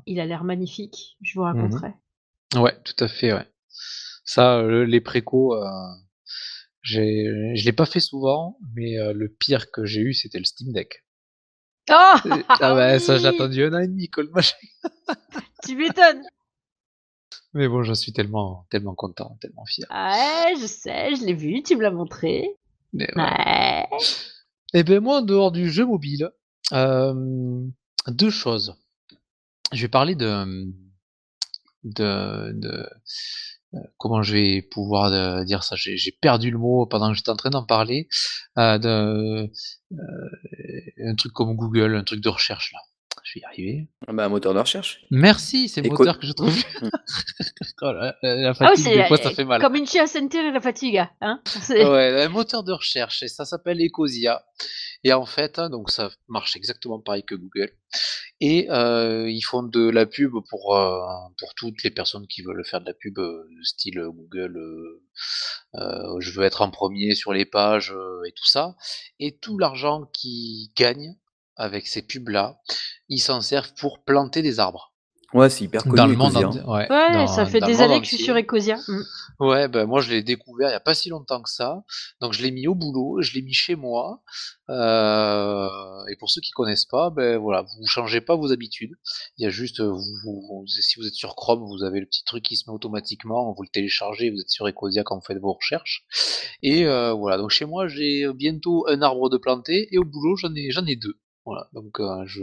il 0.07 0.21
a 0.21 0.27
l'air 0.27 0.43
magnifique. 0.43 1.17
Je 1.23 1.39
vous 1.39 1.47
mhm. 1.47 1.55
raconterai. 1.55 1.95
Ouais, 2.57 2.77
tout 2.85 3.05
à 3.05 3.07
fait. 3.07 3.33
Ouais. 3.33 3.47
Ça, 4.25 4.63
les 4.63 5.01
précos 5.01 5.55
j'ai, 6.83 7.55
je 7.55 7.65
l'ai 7.65 7.73
pas 7.73 7.87
fait 7.87 8.01
souvent, 8.01 8.59
mais 8.75 8.99
euh, 8.99 9.13
le 9.13 9.29
pire 9.29 9.71
que 9.71 9.85
j'ai 9.85 10.01
eu, 10.01 10.15
c'était 10.15 10.39
le 10.39 10.45
Steam 10.45 10.73
Deck. 10.73 11.05
Oh 11.91 12.15
ah 12.49 12.75
ouais, 12.75 12.99
ça 12.99 13.19
j'ai 13.19 13.27
attendu 13.27 13.65
un 13.65 13.75
an 13.75 13.81
et 13.81 13.89
demi, 13.89 14.11
machin. 14.33 14.57
tu 15.65 15.77
m'étonnes. 15.77 16.23
Mais 17.53 17.69
bon, 17.69 17.83
j'en 17.83 17.95
suis 17.95 18.13
tellement, 18.13 18.67
tellement 18.71 18.95
content, 18.95 19.37
tellement 19.41 19.65
fier. 19.65 19.87
Ouais, 19.91 20.55
je 20.61 20.67
sais, 20.67 21.17
je 21.17 21.25
l'ai 21.25 21.35
vu, 21.35 21.63
tu 21.63 21.77
me 21.77 21.83
l'as 21.83 21.91
montré. 21.91 22.49
ouais. 22.95 23.87
Et 24.73 24.81
eh 24.81 24.83
ben 24.85 25.01
moi, 25.01 25.19
en 25.19 25.23
dehors 25.23 25.51
du 25.51 25.69
jeu 25.69 25.85
mobile, 25.85 26.31
euh, 26.73 27.67
deux 28.07 28.31
choses. 28.31 28.77
Je 29.73 29.83
vais 29.83 29.89
parler 29.89 30.15
de, 30.15 30.73
de, 31.83 32.53
de 32.53 32.89
comment 33.99 34.23
je 34.23 34.35
vais 34.35 34.63
pouvoir 34.63 35.13
euh, 35.13 35.45
dire 35.45 35.63
ça? 35.63 35.77
J'ai 35.77 36.13
perdu 36.21 36.51
le 36.51 36.59
mot 36.59 36.87
pendant 36.87 37.11
que 37.11 37.17
j'étais 37.17 37.31
en 37.31 37.37
train 37.37 37.51
d'en 37.51 37.65
parler. 37.65 38.09
Euh, 38.59 38.79
de, 38.79 39.51
un 41.05 41.15
truc 41.15 41.33
comme 41.33 41.55
Google, 41.55 41.97
un 41.97 42.05
truc 42.05 42.21
de 42.21 42.29
recherche 42.29 42.73
là. 42.73 42.81
Je 43.25 43.35
vais 43.35 43.41
y 43.43 43.45
arriver. 43.45 43.89
Ah 44.07 44.13
bah, 44.13 44.25
un 44.25 44.29
moteur 44.29 44.55
de 44.55 44.61
recherche. 44.61 45.01
Merci, 45.11 45.69
c'est 45.69 45.83
le 45.83 45.91
moteur 45.91 46.19
que 46.19 46.27
je 46.27 46.33
trouve. 46.33 46.55
oh, 47.83 47.93
la, 47.93 48.17
la, 48.23 48.55
fatigue, 48.55 48.89
ah 48.89 49.03
des 49.03 49.09
fois, 49.09 49.17
ça 49.17 49.31
fait 49.31 49.45
mal. 49.45 49.61
Comme 49.61 49.77
une 49.77 49.87
chiasse 49.87 50.17
et 50.17 50.51
la 50.53 50.61
fatigue. 50.61 51.03
Hein 51.21 51.41
ouais, 51.71 52.23
un 52.23 52.29
moteur 52.29 52.65
de 52.65 52.73
recherche, 52.73 53.23
et 53.23 53.29
ça 53.29 53.45
s'appelle 53.45 53.81
Ecosia. 53.81 54.45
Et 55.05 55.13
en 55.13 55.25
fait, 55.25 55.59
hein, 55.59 55.71
donc 55.71 55.91
ça 55.91 56.11
marche 56.29 56.57
exactement 56.57 57.01
pareil 57.01 57.25
que 57.25 57.35
Google. 57.35 57.73
Et 58.41 58.71
euh, 58.71 59.31
ils 59.31 59.43
font 59.43 59.63
de 59.63 59.89
la 59.89 60.07
pub 60.07 60.33
pour, 60.49 60.77
euh, 60.77 61.01
pour 61.39 61.55
toutes 61.55 61.83
les 61.83 61.91
personnes 61.91 62.27
qui 62.27 62.43
veulent 62.43 62.65
faire 62.65 62.81
de 62.81 62.87
la 62.87 62.95
pub 62.95 63.19
euh, 63.19 63.45
style 63.63 64.01
Google, 64.01 64.59
je 65.75 66.31
veux 66.33 66.45
être 66.45 66.63
en 66.63 66.71
premier 66.71 67.15
sur 67.15 67.33
les 67.33 67.45
pages 67.45 67.95
et 68.27 68.33
tout 68.33 68.47
ça. 68.47 68.77
Et 69.19 69.37
tout 69.39 69.59
l'argent 69.59 70.07
qu'ils 70.13 70.73
gagnent 70.77 71.17
avec 71.61 71.87
ces 71.87 72.03
pubs-là, 72.03 72.61
ils 73.09 73.21
s'en 73.21 73.41
servent 73.41 73.73
pour 73.75 74.03
planter 74.03 74.43
des 74.43 74.59
arbres. 74.59 74.91
Ouais, 75.33 75.49
c'est 75.49 75.65
hyper 75.65 75.85
connu. 75.85 75.97
Dans 75.97 76.07
le 76.09 76.17
monde 76.17 76.37
entier. 76.37 76.61
Ouais, 76.63 76.91
ouais 76.91 77.27
ça 77.29 77.47
fait 77.47 77.61
des 77.61 77.81
années 77.81 78.01
que 78.01 78.05
je 78.05 78.17
suis 78.17 78.25
sur 78.25 78.37
Ecosia. 78.37 78.79
Mm. 78.89 79.03
Ouais, 79.39 79.69
ben 79.69 79.87
moi 79.87 80.01
je 80.01 80.11
l'ai 80.11 80.25
découvert 80.25 80.69
il 80.69 80.73
n'y 80.73 80.77
a 80.77 80.81
pas 80.81 80.95
si 80.95 81.09
longtemps 81.09 81.41
que 81.41 81.49
ça. 81.49 81.85
Donc 82.21 82.33
je 82.33 82.43
l'ai 82.43 82.51
mis 82.51 82.67
au 82.67 82.75
boulot, 82.75 83.23
je 83.23 83.33
l'ai 83.35 83.43
mis 83.43 83.53
chez 83.53 83.77
moi. 83.77 84.23
Euh, 84.71 85.69
et 86.11 86.17
pour 86.17 86.31
ceux 86.31 86.41
qui 86.41 86.51
connaissent 86.51 86.85
pas, 86.85 87.11
ben 87.11 87.39
voilà, 87.39 87.63
vous 87.63 87.87
changez 87.87 88.21
pas 88.21 88.35
vos 88.35 88.51
habitudes. 88.51 88.97
Il 89.39 89.45
y 89.45 89.47
a 89.47 89.51
juste, 89.51 89.81
vous, 89.81 90.01
vous, 90.25 90.65
si 90.67 90.99
vous 90.99 91.07
êtes 91.07 91.15
sur 91.15 91.37
Chrome, 91.37 91.65
vous 91.65 91.85
avez 91.85 92.01
le 92.01 92.07
petit 92.07 92.25
truc 92.25 92.43
qui 92.43 92.57
se 92.57 92.69
met 92.69 92.75
automatiquement, 92.75 93.53
vous 93.53 93.63
le 93.63 93.69
téléchargez, 93.69 94.31
vous 94.31 94.41
êtes 94.41 94.51
sur 94.51 94.67
Ecosia 94.67 95.05
quand 95.05 95.15
vous 95.15 95.25
faites 95.25 95.39
vos 95.39 95.53
recherches. 95.53 96.05
Et 96.65 96.87
euh, 96.87 97.13
voilà, 97.13 97.39
donc 97.39 97.51
chez 97.51 97.67
moi 97.67 97.87
j'ai 97.87 98.27
bientôt 98.33 98.85
un 98.89 99.01
arbre 99.01 99.31
de 99.31 99.37
planté 99.37 99.95
et 99.95 99.99
au 99.99 100.05
boulot 100.05 100.35
j'en 100.35 100.53
ai 100.57 100.73
j'en 100.73 100.87
ai 100.87 100.97
deux. 100.97 101.15
Voilà, 101.45 101.69
donc 101.73 102.01
euh, 102.01 102.23
je 102.27 102.43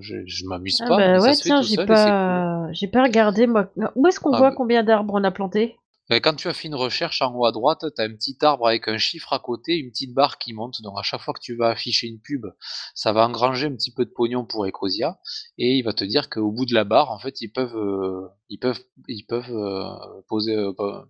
je, 0.00 0.46
m'amuse 0.46 0.80
ah 0.80 0.86
pas. 0.88 0.96
Bah 0.96 1.18
ouais, 1.20 1.34
tiens, 1.34 1.62
j'ai 1.62 1.84
pas, 1.84 2.72
j'ai 2.72 2.88
pas 2.88 3.02
regardé 3.02 3.46
moi. 3.46 3.70
Où 3.94 4.06
est-ce 4.06 4.20
qu'on 4.20 4.32
ah 4.32 4.38
voit 4.38 4.52
combien 4.52 4.82
d'arbres 4.82 5.14
on 5.14 5.24
a 5.24 5.30
planté 5.30 5.76
bah, 6.08 6.20
Quand 6.20 6.34
tu 6.34 6.48
as 6.48 6.52
fait 6.52 6.68
une 6.68 6.74
recherche 6.74 7.22
en 7.22 7.34
haut 7.34 7.44
à 7.44 7.52
droite, 7.52 7.84
tu 7.94 8.02
as 8.02 8.04
un 8.04 8.14
petit 8.14 8.36
arbre 8.42 8.68
avec 8.68 8.88
un 8.88 8.98
chiffre 8.98 9.32
à 9.32 9.38
côté, 9.38 9.76
une 9.76 9.90
petite 9.90 10.14
barre 10.14 10.38
qui 10.38 10.52
monte. 10.52 10.80
Donc 10.82 10.94
à 10.98 11.02
chaque 11.02 11.20
fois 11.20 11.34
que 11.34 11.40
tu 11.40 11.56
vas 11.56 11.70
afficher 11.70 12.06
une 12.06 12.20
pub, 12.20 12.46
ça 12.94 13.12
va 13.12 13.26
engranger 13.26 13.66
un 13.66 13.74
petit 13.74 13.92
peu 13.92 14.04
de 14.04 14.10
pognon 14.10 14.44
pour 14.44 14.66
Ecosia 14.66 15.18
et 15.58 15.76
il 15.76 15.82
va 15.82 15.92
te 15.92 16.04
dire 16.04 16.30
qu'au 16.30 16.50
bout 16.50 16.66
de 16.66 16.74
la 16.74 16.84
barre, 16.84 17.10
en 17.10 17.18
fait, 17.18 17.40
ils 17.40 17.50
peuvent, 17.50 17.76
euh, 17.76 18.28
ils 18.48 18.58
peuvent, 18.58 18.80
ils 19.08 19.24
peuvent 19.24 19.54
euh, 19.54 20.22
poser. 20.28 20.54
Euh, 20.54 20.72
oh, 20.78 21.04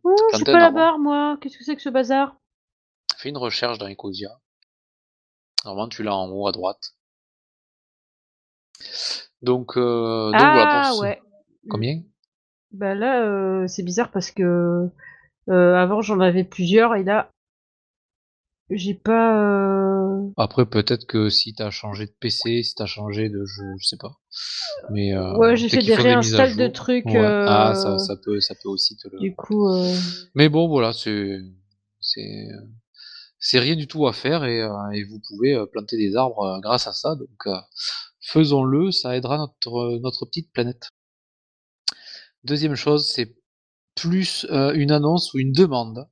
pas 0.44 0.58
la 0.58 0.70
barre, 0.70 0.98
moi. 0.98 1.38
Qu'est-ce 1.40 1.58
que 1.58 1.64
c'est 1.64 1.76
que 1.76 1.82
ce 1.82 1.90
bazar? 1.90 2.36
Fais 3.16 3.28
une 3.28 3.38
recherche 3.38 3.78
dans 3.78 3.88
Ecosia. 3.88 4.30
Normalement, 5.64 5.88
tu 5.88 6.02
l'as 6.02 6.14
en 6.14 6.28
haut 6.30 6.46
à 6.46 6.52
droite. 6.52 6.94
Donc, 9.42 9.76
euh, 9.76 10.30
donc 10.30 10.40
voilà 10.40 10.90
pour 10.90 10.98
ah, 10.98 11.00
ouais. 11.00 11.20
Combien? 11.68 12.02
Bah 12.72 12.94
là, 12.94 13.24
euh, 13.24 13.66
c'est 13.68 13.82
bizarre 13.82 14.10
parce 14.10 14.30
que 14.30 14.88
euh, 15.48 15.74
avant 15.74 16.00
j'en 16.00 16.20
avais 16.20 16.44
plusieurs 16.44 16.94
et 16.96 17.04
là 17.04 17.30
j'ai 18.70 18.94
pas. 18.94 20.30
Après 20.38 20.64
peut-être 20.64 21.06
que 21.06 21.28
si 21.28 21.54
t'as 21.54 21.70
changé 21.70 22.06
de 22.06 22.14
PC, 22.18 22.62
si 22.62 22.74
t'as 22.74 22.86
changé 22.86 23.28
de 23.28 23.44
jeu, 23.44 23.64
je 23.78 23.86
sais 23.86 23.98
pas. 23.98 24.18
Mais 24.90 25.16
ouais, 25.16 25.56
j'ai 25.56 25.68
fait 25.68 25.82
des 25.82 25.94
réinstalls 25.94 26.56
de 26.56 26.68
trucs. 26.68 27.14
Ah, 27.14 27.74
ça, 27.74 27.98
ça 27.98 28.16
peut, 28.16 28.40
ça 28.40 28.54
peut 28.54 28.70
aussi 28.70 28.96
te 28.96 29.08
le. 29.08 29.18
Du 29.18 29.34
coup. 29.34 29.68
Mais 30.34 30.48
bon, 30.48 30.68
voilà, 30.68 30.94
c'est, 30.94 31.38
c'est, 32.00 32.48
c'est 33.44 33.58
rien 33.58 33.76
du 33.76 33.86
tout 33.86 34.06
à 34.06 34.14
faire 34.14 34.44
et, 34.44 34.60
et 34.94 35.04
vous 35.04 35.20
pouvez 35.28 35.54
planter 35.70 35.98
des 35.98 36.16
arbres 36.16 36.60
grâce 36.62 36.86
à 36.86 36.94
ça. 36.94 37.14
Donc 37.14 37.46
faisons-le, 38.20 38.90
ça 38.90 39.14
aidera 39.14 39.36
notre, 39.36 39.98
notre 40.00 40.24
petite 40.24 40.50
planète. 40.50 40.88
Deuxième 42.42 42.74
chose, 42.74 43.06
c'est 43.12 43.36
plus 43.94 44.46
une 44.50 44.90
annonce 44.90 45.34
ou 45.34 45.38
une 45.38 45.52
demande. 45.52 46.08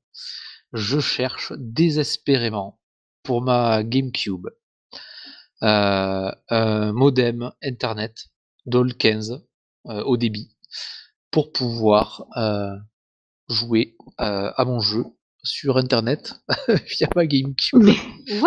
Je 0.74 1.00
cherche 1.00 1.54
désespérément 1.56 2.78
pour 3.22 3.40
ma 3.40 3.82
GameCube 3.82 4.48
un 5.62 6.92
modem 6.92 7.50
Internet 7.62 8.26
DOL 8.66 8.94
15 8.94 9.42
au 9.84 10.18
débit 10.18 10.54
pour 11.30 11.50
pouvoir 11.52 12.26
jouer 13.48 13.96
à 14.18 14.64
mon 14.66 14.80
jeu 14.80 15.04
sur 15.42 15.76
internet 15.76 16.34
via 16.68 17.08
ma 17.16 17.26
GameCube. 17.26 17.90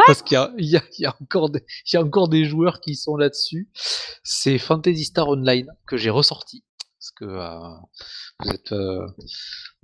Parce 0.06 0.22
qu'il 0.22 0.36
y 0.36 0.76
a, 0.78 0.84
y, 0.98 1.06
a, 1.06 1.16
encore 1.22 1.50
des, 1.50 1.64
y 1.92 1.98
a 1.98 2.02
encore 2.02 2.30
des 2.30 2.46
joueurs 2.46 2.80
qui 2.80 2.96
sont 2.96 3.18
là-dessus. 3.18 3.70
C'est 4.24 4.58
Fantasy 4.58 5.06
Star 5.06 5.28
Online 5.28 5.68
que 5.88 5.98
j'ai 5.98 6.10
ressorti. 6.10 6.64
Parce 7.00 7.12
que 7.12 7.26
euh, 7.26 7.70
vous 8.40 8.50
êtes 8.50 8.72
euh, 8.72 9.06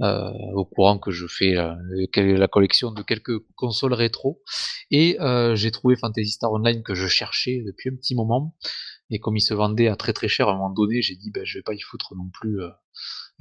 euh, 0.01 0.32
au 0.55 0.66
courant 0.66 0.97
que 0.97 1.12
je 1.12 1.28
fais 1.28 1.53
la 1.53 2.47
collection 2.47 2.91
de 2.91 3.03
quelques 3.03 3.38
consoles 3.55 3.93
rétro. 3.93 4.41
Et 4.89 5.18
j'ai 5.53 5.72
trouvé 5.72 5.95
Fantasy 5.95 6.32
Star 6.32 6.51
Online 6.51 6.82
que 6.84 6.95
je 6.95 7.07
cherchais 7.07 7.62
depuis 7.66 7.89
un 7.89 7.95
petit 7.95 8.16
moment. 8.16 8.55
Et 9.14 9.20
comme 9.20 9.36
il 9.36 9.41
se 9.41 9.53
vendait 9.53 9.89
à 9.89 9.97
très 9.97 10.14
très 10.14 10.30
cher 10.30 10.47
à 10.47 10.51
un 10.51 10.55
moment 10.55 10.70
donné, 10.70 11.01
j'ai 11.01 11.16
dit 11.16 11.32
ben, 11.32 11.43
je 11.43 11.57
vais 11.59 11.64
pas 11.64 11.74
y 11.74 11.82
foutre 11.82 12.16
non 12.16 12.30
plus 12.32 12.59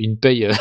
une 0.00 0.18
paye, 0.18 0.46
euh, 0.46 0.52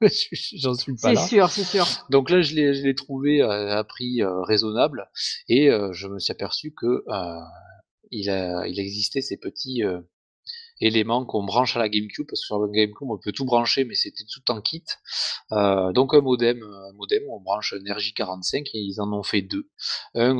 j'en 0.32 0.74
suis 0.74 0.94
pas 0.94 1.14
là. 1.14 1.20
C'est 1.20 1.28
sûr, 1.28 1.48
c'est 1.48 1.64
sûr. 1.64 1.86
Donc 2.10 2.28
là, 2.28 2.42
je 2.42 2.54
l'ai 2.54 2.94
trouvé 2.94 3.40
à 3.40 3.82
prix 3.84 4.22
euh, 4.22 4.42
raisonnable 4.42 5.08
et 5.48 5.70
euh, 5.70 5.92
je 5.92 6.06
me 6.06 6.18
suis 6.18 6.32
aperçu 6.32 6.72
que 6.72 7.02
il, 8.10 8.30
a, 8.30 8.66
il 8.68 8.78
existait 8.78 9.22
ces 9.22 9.38
petits 9.38 9.82
éléments 10.80 11.24
qu'on 11.24 11.44
branche 11.44 11.76
à 11.76 11.78
la 11.78 11.88
GameCube, 11.88 12.26
parce 12.28 12.40
que 12.40 12.46
sur 12.46 12.58
la 12.58 12.68
GameCube 12.68 13.08
on 13.10 13.18
peut 13.18 13.32
tout 13.32 13.44
brancher, 13.44 13.84
mais 13.84 13.94
c'était 13.94 14.24
tout 14.24 14.50
en 14.50 14.60
kit. 14.60 14.84
Euh, 15.52 15.92
donc 15.92 16.14
un 16.14 16.20
modem, 16.20 16.62
un 16.62 16.92
modem, 16.94 17.22
on 17.30 17.40
branche 17.40 17.74
un 17.74 17.82
RJ45 17.82 18.70
et 18.74 18.78
ils 18.78 19.00
en 19.00 19.12
ont 19.12 19.22
fait 19.22 19.42
deux. 19.42 19.68
Un 20.14 20.34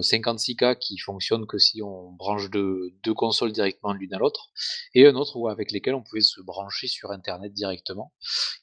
56K 0.00 0.64
euh, 0.64 0.74
qui 0.74 0.98
fonctionne 0.98 1.46
que 1.46 1.58
si 1.58 1.82
on 1.82 2.12
branche 2.12 2.50
deux, 2.50 2.94
deux 3.02 3.14
consoles 3.14 3.52
directement 3.52 3.92
l'une 3.92 4.12
à 4.14 4.18
l'autre, 4.18 4.50
et 4.94 5.06
un 5.06 5.14
autre 5.14 5.48
avec 5.48 5.72
lesquels 5.72 5.94
on 5.94 6.02
pouvait 6.02 6.20
se 6.20 6.40
brancher 6.40 6.86
sur 6.86 7.10
Internet 7.10 7.52
directement. 7.52 8.12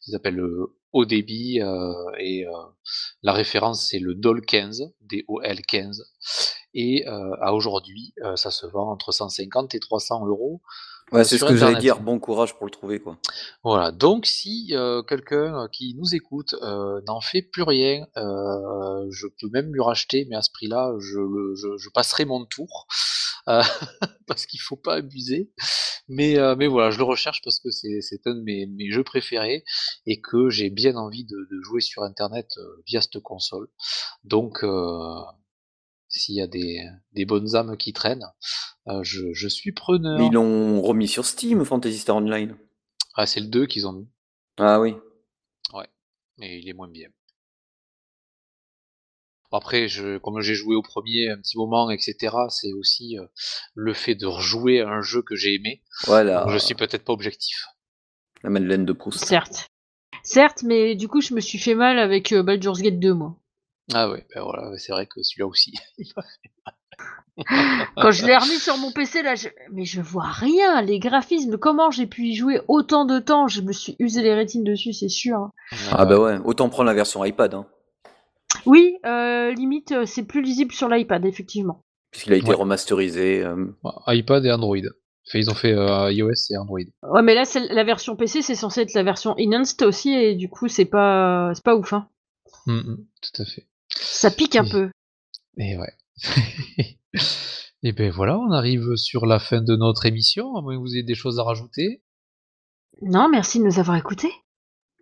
Ils 0.07 0.15
appellent 0.15 0.36
le 0.36 0.78
haut 0.93 1.05
débit 1.05 1.61
euh, 1.61 1.93
et 2.20 2.45
la 3.24 3.34
référence 3.34 3.89
c'est 3.89 3.99
le 3.99 4.13
DOL 4.15 4.45
15, 4.45 4.93
DOL 5.01 5.61
15. 5.68 6.03
Et 6.74 7.05
à 7.07 7.53
aujourd'hui, 7.53 8.13
ça 8.36 8.51
se 8.51 8.68
vend 8.68 8.91
entre 8.91 9.11
150 9.11 9.74
et 9.74 9.80
300 9.80 10.28
euros. 10.28 10.61
Ouais, 11.12 11.24
c'est 11.24 11.38
ce 11.38 11.45
que 11.45 11.55
j'allais 11.55 11.80
dire. 11.80 12.01
Bon 12.01 12.20
courage 12.20 12.55
pour 12.55 12.66
le 12.66 12.72
trouver, 12.72 12.99
quoi. 12.99 13.18
Voilà. 13.64 13.91
Donc, 13.91 14.26
si 14.26 14.70
euh, 14.72 15.01
quelqu'un 15.03 15.64
euh, 15.64 15.68
qui 15.72 15.95
nous 15.95 16.14
écoute 16.14 16.53
euh, 16.62 16.99
n'en 17.08 17.22
fait 17.22 17.41
plus 17.41 17.64
rien, 17.64 18.05
je 18.16 19.28
peux 19.39 19.47
même 19.51 19.72
lui 19.72 19.82
racheter, 19.82 20.26
mais 20.30 20.36
à 20.36 20.41
ce 20.41 20.51
prix-là, 20.51 20.93
je, 20.99 21.20
je, 21.78 21.89
passerai 21.93 22.26
mon 22.26 22.45
tour 22.45 22.88
parce 24.28 24.45
qu'il 24.45 24.60
faut 24.60 24.76
pas 24.76 24.95
abuser. 24.95 25.49
Mais, 26.10 26.38
mais 26.58 26.68
voilà, 26.68 26.89
je 26.91 26.97
le 26.97 27.03
recherche 27.03 27.41
parce 27.43 27.60
que 27.60 27.70
c'est 27.72 28.28
un 28.28 28.36
de 28.36 28.41
mes, 28.41 28.66
mes, 28.66 28.91
jeux 28.91 29.03
préférés 29.03 29.64
et 30.05 30.22
que 30.22 30.49
j'ai 30.49 30.70
bien 30.70 30.95
envie 30.95 31.26
de, 31.26 31.36
de, 31.36 31.62
jouer 31.62 31.82
sur 31.82 32.03
Internet 32.03 32.47
via 32.86 33.01
cette 33.01 33.20
console. 33.20 33.68
Donc, 34.24 34.64
s'il 36.18 36.36
y 36.36 36.41
a 36.41 36.47
des, 36.47 36.84
des, 37.13 37.26
bonnes 37.26 37.55
âmes 37.55 37.78
qui 37.78 37.93
traînent, 37.93 38.28
euh, 38.88 39.03
je, 39.03 39.34
je, 39.34 39.47
suis 39.47 39.72
preneur. 39.72 40.20
ils 40.20 40.34
l'ont 40.34 40.82
remis 40.82 41.07
sur 41.07 41.26
Steam, 41.26 41.63
Fantasy 41.63 41.99
Star 41.99 42.18
Online. 42.18 42.57
Ah, 43.15 43.26
c'est 43.26 43.39
le 43.39 43.47
2 43.47 43.65
qu'ils 43.65 43.88
ont 43.88 43.93
mis. 43.93 44.07
Ah 44.57 44.80
oui. 44.80 44.95
Ouais, 45.74 45.88
mais 46.38 46.59
il 46.59 46.70
est 46.70 46.74
moins 46.74 46.88
bien. 46.88 47.09
Après, 49.51 49.88
je, 49.88 50.18
comme 50.18 50.41
j'ai 50.41 50.55
joué 50.55 50.76
au 50.76 50.82
premier 50.82 51.30
un 51.30 51.38
petit 51.38 51.57
moment, 51.57 51.89
etc., 51.89 52.36
c'est 52.49 52.74
aussi 52.74 53.18
euh, 53.18 53.26
le 53.76 53.93
fait 53.93 54.15
de 54.15 54.26
rejouer 54.26 54.82
à 54.82 54.89
un 54.89 55.01
jeu 55.01 55.22
que 55.22 55.36
j'ai 55.36 55.53
aimé. 55.53 55.82
Voilà. 56.05 56.45
je 56.49 56.57
suis 56.57 56.76
peut-être 56.76 57.05
pas 57.05 57.13
objectif. 57.13 57.65
La 58.43 58.49
Madeleine 58.49 58.86
de 58.86 58.93
Proust. 58.93 59.24
Certes. 59.24 59.70
Certes, 60.24 60.63
mais 60.63 60.95
du 60.95 61.07
coup, 61.07 61.22
je 61.22 61.34
me 61.34 61.39
suis 61.39 61.57
fait 61.57 61.76
mal 61.76 61.97
avec 61.97 62.34
euh, 62.34 62.43
Baldur's 62.43 62.82
Gate 62.82 62.99
2, 62.99 63.13
moi. 63.13 63.39
Ah 63.94 64.10
ouais, 64.10 64.26
ben 64.34 64.44
voilà, 64.44 64.78
c'est 64.78 64.92
vrai 64.92 65.06
que 65.06 65.24
celui-là 65.24 65.48
aussi, 65.48 65.74
Quand 67.96 68.12
je 68.12 68.26
l'ai 68.26 68.36
remis 68.36 68.58
sur 68.58 68.78
mon 68.78 68.92
PC, 68.92 69.22
là, 69.22 69.36
mais 69.72 69.86
je 69.86 70.02
vois 70.02 70.26
rien, 70.26 70.82
les 70.82 71.00
graphismes, 71.00 71.58
comment 71.58 71.92
j'ai 71.92 72.08
pu 72.08 72.24
y 72.24 72.36
jouer 72.36 72.62
autant 72.68 73.06
de 73.06 73.20
temps? 73.20 73.48
Je 73.48 73.62
me 73.62 73.72
suis 73.72 73.96
usé 74.00 74.24
les 74.24 74.34
rétines 74.34 74.64
dessus, 74.64 74.94
c'est 74.94 75.10
sûr. 75.10 75.38
Hein. 75.38 75.52
Ah 75.92 76.06
bah 76.06 76.20
ouais, 76.20 76.40
autant 76.44 76.70
prendre 76.70 76.88
la 76.88 76.96
version 76.96 77.24
iPad. 77.24 77.54
Hein. 77.54 77.68
Oui, 78.66 78.98
euh, 79.06 79.52
limite, 79.52 79.92
euh, 79.92 80.06
c'est 80.06 80.24
plus 80.24 80.42
lisible 80.42 80.72
sur 80.72 80.90
l'iPad, 80.90 81.26
effectivement. 81.26 81.84
Puisqu'il 82.12 82.34
a 82.34 82.38
été 82.38 82.54
remasterisé. 82.54 83.44
Euh. 83.44 83.68
iPad 84.08 84.44
et 84.44 84.52
Android. 84.52 84.78
ils 85.34 85.50
ont 85.52 85.56
fait 85.56 85.74
iOS 85.74 86.32
et 86.50 86.58
Android. 86.58 86.80
Ouais, 87.04 87.22
mais 87.22 87.36
là, 87.36 87.44
la 87.70 87.84
version 87.84 88.16
PC, 88.16 88.42
c'est 88.42 88.56
censé 88.56 88.82
être 88.82 88.94
la 88.96 89.04
version 89.04 89.36
enhanced 89.38 89.84
aussi, 89.84 90.12
et 90.12 90.34
du 90.34 90.50
coup, 90.50 90.68
c'est 90.68 90.86
pas, 90.86 91.52
c'est 91.54 91.64
pas 91.64 91.76
ouf. 91.76 91.94
Hein. 91.94 92.08
Mmh, 92.66 92.74
mmh, 92.74 92.98
tout 93.22 93.42
à 93.42 93.46
fait. 93.46 93.68
Ça 93.90 94.32
pique 94.32 94.56
un 94.56 94.68
peu. 94.68 94.90
Et 95.58 95.78
ouais. 95.78 95.94
et 97.84 97.92
ben 97.92 98.12
voilà, 98.12 98.38
on 98.38 98.52
arrive 98.52 98.96
sur 98.96 99.26
la 99.26 99.40
fin 99.40 99.62
de 99.62 99.76
notre 99.76 100.06
émission, 100.06 100.56
à 100.56 100.62
moins 100.62 100.76
que 100.76 100.80
vous 100.80 100.94
ayez 100.94 101.04
des 101.04 101.16
choses 101.16 101.40
à 101.40 101.44
rajouter? 101.44 102.04
Non, 103.02 103.30
merci 103.30 103.60
de 103.60 103.66
nous 103.66 103.80
avoir 103.80 103.98
écoutés. 103.98 104.32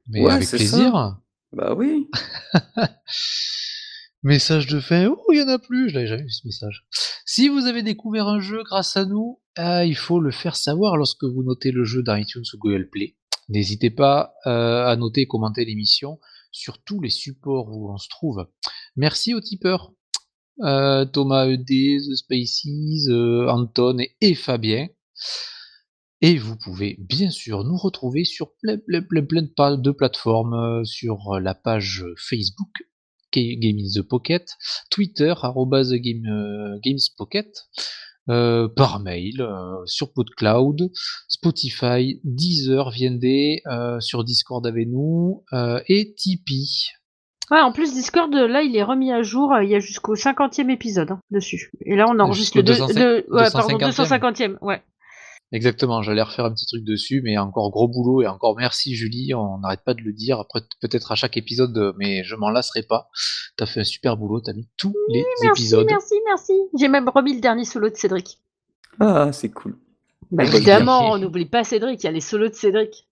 Mais 0.08 0.30
avec 0.30 0.48
plaisir. 0.48 1.18
Bah 1.52 1.74
oui. 1.74 2.10
message 4.24 4.68
de 4.68 4.80
fin. 4.80 5.08
Oh, 5.08 5.32
il 5.32 5.40
y 5.40 5.42
en 5.42 5.48
a 5.48 5.60
plus. 5.60 5.90
Je 5.90 5.96
l'avais 5.96 6.08
jamais 6.08 6.24
vu 6.24 6.32
ce 6.32 6.46
message. 6.46 6.86
Si 7.26 7.48
vous 7.48 7.66
avez 7.66 7.84
découvert 7.84 8.28
un 8.28 8.40
jeu 8.40 8.64
grâce 8.64 8.98
à 8.98 9.06
nous, 9.06 9.40
ah, 9.56 9.86
il 9.86 9.96
faut 9.96 10.20
le 10.20 10.32
faire 10.32 10.56
savoir 10.56 10.98
lorsque 10.98 11.24
vous 11.24 11.44
notez 11.44 11.72
le 11.72 11.86
jeu 11.86 12.04
dans 12.04 12.16
iTunes 12.16 12.44
ou 12.54 12.58
Google 12.58 12.90
Play. 12.90 13.16
N'hésitez 13.48 13.92
pas 13.92 14.34
euh, 14.48 14.86
à 14.86 14.96
noter 14.96 15.22
et 15.22 15.28
commenter 15.28 15.64
l'émission 15.64 16.20
sur 16.56 16.82
tous 16.84 17.02
les 17.02 17.10
supports 17.10 17.68
où 17.70 17.92
on 17.92 17.98
se 17.98 18.08
trouve. 18.10 18.48
Merci 18.96 19.34
aux 19.34 19.42
tipeurs. 19.42 19.94
Euh, 20.62 21.06
Thomas 21.06 21.48
ED, 21.48 21.68
The 21.68 22.16
Spaces, 22.16 23.10
euh, 23.10 23.48
Anton 23.50 23.98
et, 24.22 24.36
Fabien. 24.36 24.88
Et 26.22 26.38
vous 26.38 26.56
pouvez 26.56 26.96
bien 26.98 27.30
sûr 27.30 27.66
nous 27.66 27.76
retrouver 27.76 28.24
sur 28.24 28.56
plein, 28.62 28.78
plein, 28.78 29.26
plein, 29.26 29.78
de 29.78 29.92
plateformes, 29.92 30.54
euh, 30.54 30.84
sur 30.86 31.40
la 31.42 31.54
page 31.54 32.06
Facebook 32.18 32.72
Game 33.34 33.78
in 33.78 33.90
the 33.94 34.02
Pocket, 34.02 34.48
Twitter, 34.90 35.34
game, 35.44 36.80
GamesPocket, 36.82 37.52
euh, 38.28 38.68
par 38.68 39.00
mail, 39.00 39.42
euh, 39.42 39.76
sur 39.86 40.12
PodCloud, 40.12 40.90
Spotify, 41.28 42.20
Deezer, 42.24 42.90
VND, 42.90 43.62
euh, 43.68 44.00
sur 44.00 44.24
Discord 44.24 44.66
avec 44.66 44.88
nous, 44.88 45.44
et 45.88 46.16
Tipeee. 46.16 46.90
Ouais, 47.52 47.62
en 47.62 47.72
plus 47.72 47.94
Discord, 47.94 48.34
là, 48.34 48.64
il 48.64 48.76
est 48.76 48.82
remis 48.82 49.12
à 49.12 49.22
jour, 49.22 49.54
il 49.62 49.70
y 49.70 49.76
a 49.76 49.80
jusqu'au 49.80 50.16
50e 50.16 50.72
épisode 50.72 51.12
hein, 51.12 51.20
dessus. 51.30 51.70
Et 51.86 51.96
là, 51.96 52.08
on 52.10 52.20
enregistre 52.20 52.58
le 52.58 52.64
250e, 52.64 54.58
ouais. 54.62 54.82
Exactement, 55.52 56.02
j'allais 56.02 56.22
refaire 56.22 56.46
un 56.46 56.52
petit 56.52 56.66
truc 56.66 56.84
dessus, 56.84 57.22
mais 57.24 57.38
encore 57.38 57.70
gros 57.70 57.88
boulot 57.88 58.24
et 58.24 58.28
encore 58.28 58.58
merci 58.58 58.96
Julie, 58.96 59.34
on 59.34 59.60
n'arrête 59.60 59.84
pas 59.86 59.94
de 59.94 60.02
le 60.02 60.12
dire, 60.12 60.40
après 60.40 60.62
peut-être 60.82 61.12
à 61.12 61.16
chaque 61.16 61.38
épisode, 61.38 61.94
mais 61.98 62.24
je 62.24 62.36
m'en 62.36 62.50
lasserai 62.50 62.84
pas. 62.84 63.10
T'as 63.56 63.66
fait 63.66 63.82
un 63.82 63.86
super 63.86 64.18
boulot, 64.18 64.42
t'as 64.42 64.54
mis 64.54 64.68
tous 64.78 64.96
les 65.10 65.24
épisodes. 65.44 65.86
Merci, 65.90 66.16
merci, 66.26 66.54
J'ai 66.78 66.88
même 66.88 67.08
remis 67.08 67.36
le 67.36 67.42
dernier 67.42 67.64
solo 67.64 67.90
de 67.90 67.96
Cédric. 67.96 68.40
Ah, 69.00 69.32
c'est 69.32 69.50
cool. 69.50 69.78
Bah, 70.32 70.44
évidemment, 70.44 71.12
on 71.12 71.18
n'oublie 71.18 71.46
pas 71.46 71.64
Cédric, 71.64 72.04
il 72.04 72.06
y 72.06 72.10
a 72.10 72.12
les 72.12 72.22
solos 72.22 72.50
de 72.50 72.56
Cédric. 72.56 73.08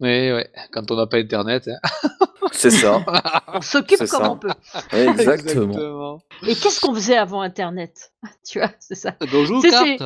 Oui, 0.00 0.32
ouais, 0.32 0.50
quand 0.72 0.90
on 0.90 0.96
n'a 0.96 1.06
pas 1.06 1.18
internet. 1.18 1.68
Hein. 1.68 2.08
C'est 2.52 2.70
ça. 2.70 3.04
on 3.48 3.60
s'occupe 3.60 4.06
comme 4.06 4.26
on 4.26 4.36
peut. 4.36 4.50
Exactement. 4.92 6.20
Et 6.42 6.54
qu'est-ce 6.54 6.80
qu'on 6.80 6.94
faisait 6.94 7.16
avant 7.16 7.40
internet? 7.40 8.12
Tu 8.46 8.58
vois, 8.58 8.70
c'est 8.78 8.94
ça. 8.94 9.16
Bonjour, 9.32 9.62
carte. 9.62 10.02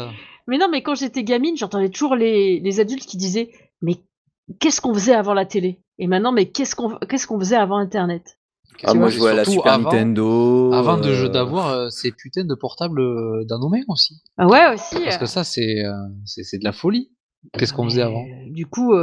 Mais 0.49 0.59
non, 0.59 0.69
mais 0.71 0.83
quand 0.83 0.95
j'étais 0.95 1.23
gamine, 1.23 1.57
j'entendais 1.57 1.91
toujours 1.91 2.17
les, 2.17 2.81
adultes 2.81 3.07
qui 3.07 3.19
disaient 3.19 3.51
Mais 3.83 3.99
qu'est-ce 4.59 4.81
qu'on 4.81 4.95
faisait 4.95 5.15
avant 5.15 5.35
la 5.35 5.45
télé? 5.45 5.79
Et 5.99 6.07
maintenant, 6.07 6.33
mais 6.33 6.47
qu'est-ce 6.47 6.75
qu'on 6.75 6.97
qu'est-ce 6.97 7.27
qu'on 7.27 7.39
faisait 7.39 7.57
avant 7.57 7.77
Internet? 7.77 8.39
Ah, 8.85 8.95
moi, 8.95 9.09
je 9.09 9.19
jouais 9.19 9.31
à 9.31 9.35
la 9.35 9.45
Super 9.45 9.79
Nintendo. 9.79 10.73
Avant 10.73 10.99
de 10.99 11.09
euh, 11.09 11.29
d'avoir 11.29 11.69
euh, 11.69 11.89
ces 11.89 12.13
putains 12.13 12.45
de 12.45 12.55
portables 12.55 13.01
euh, 13.01 13.45
dans 13.45 13.59
nos 13.59 13.69
mains 13.69 13.83
aussi. 13.89 14.23
Ah 14.37 14.47
ouais, 14.47 14.73
aussi. 14.73 14.97
Parce 15.03 15.19
que 15.19 15.27
ça, 15.27 15.45
c'est 15.45 15.83
c'est 16.25 16.59
de 16.59 16.65
la 16.65 16.73
folie. 16.73 17.11
Qu'est-ce 17.53 17.73
qu'on 17.73 17.85
faisait 17.85 18.03
avant? 18.03 18.25
Du 18.49 18.67
coup, 18.67 18.95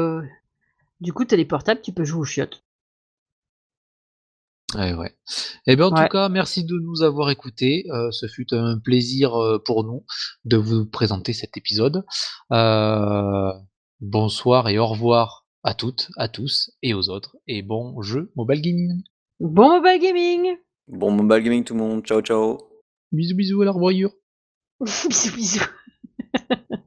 du 1.00 1.14
coup, 1.14 1.26
t'as 1.26 1.36
les 1.36 1.46
portables, 1.46 1.82
tu 1.82 1.92
peux 1.92 2.06
jouer 2.06 2.22
aux 2.22 2.26
chiottes. 2.26 2.65
Ouais, 4.74 4.94
ouais. 4.94 5.16
Eh 5.68 5.76
bien, 5.76 5.86
en 5.86 5.92
tout 5.92 6.10
cas, 6.10 6.28
merci 6.28 6.64
de 6.64 6.80
nous 6.80 7.04
avoir 7.04 7.30
écoutés. 7.30 7.86
Euh, 7.92 8.10
ce 8.12 8.28
fut 8.28 8.54
un 8.54 8.80
plaisir 8.80 9.36
euh, 9.36 9.62
pour 9.64 9.84
nous 9.84 10.06
de 10.44 10.58
vous 10.58 10.86
présenter 10.86 11.34
cet 11.34 11.56
épisode. 11.56 12.04
Euh, 12.52 13.54
bonsoir 14.02 14.68
et 14.68 14.80
au 14.80 14.88
revoir 14.88 15.46
à 15.64 15.74
toutes, 15.76 16.10
à 16.18 16.28
tous 16.28 16.72
et 16.82 16.94
aux 16.94 17.10
autres. 17.10 17.38
Et 17.48 17.62
bon 17.62 18.02
jeu 18.02 18.32
Mobile 18.36 18.62
Gaming. 18.62 19.04
Bon 19.40 19.70
Mobile 19.70 20.02
Gaming. 20.02 20.58
Bon 20.88 21.12
Mobile 21.12 21.44
Gaming 21.44 21.64
tout 21.64 21.76
le 21.76 21.80
monde. 21.80 22.04
Ciao, 22.04 22.22
ciao. 22.22 22.58
Bisous, 23.12 23.36
bisous 23.36 23.62
à 23.62 23.66
la 23.66 23.72
revoyure. 23.72 24.12
bisous, 24.82 25.36
bisous. 25.36 25.66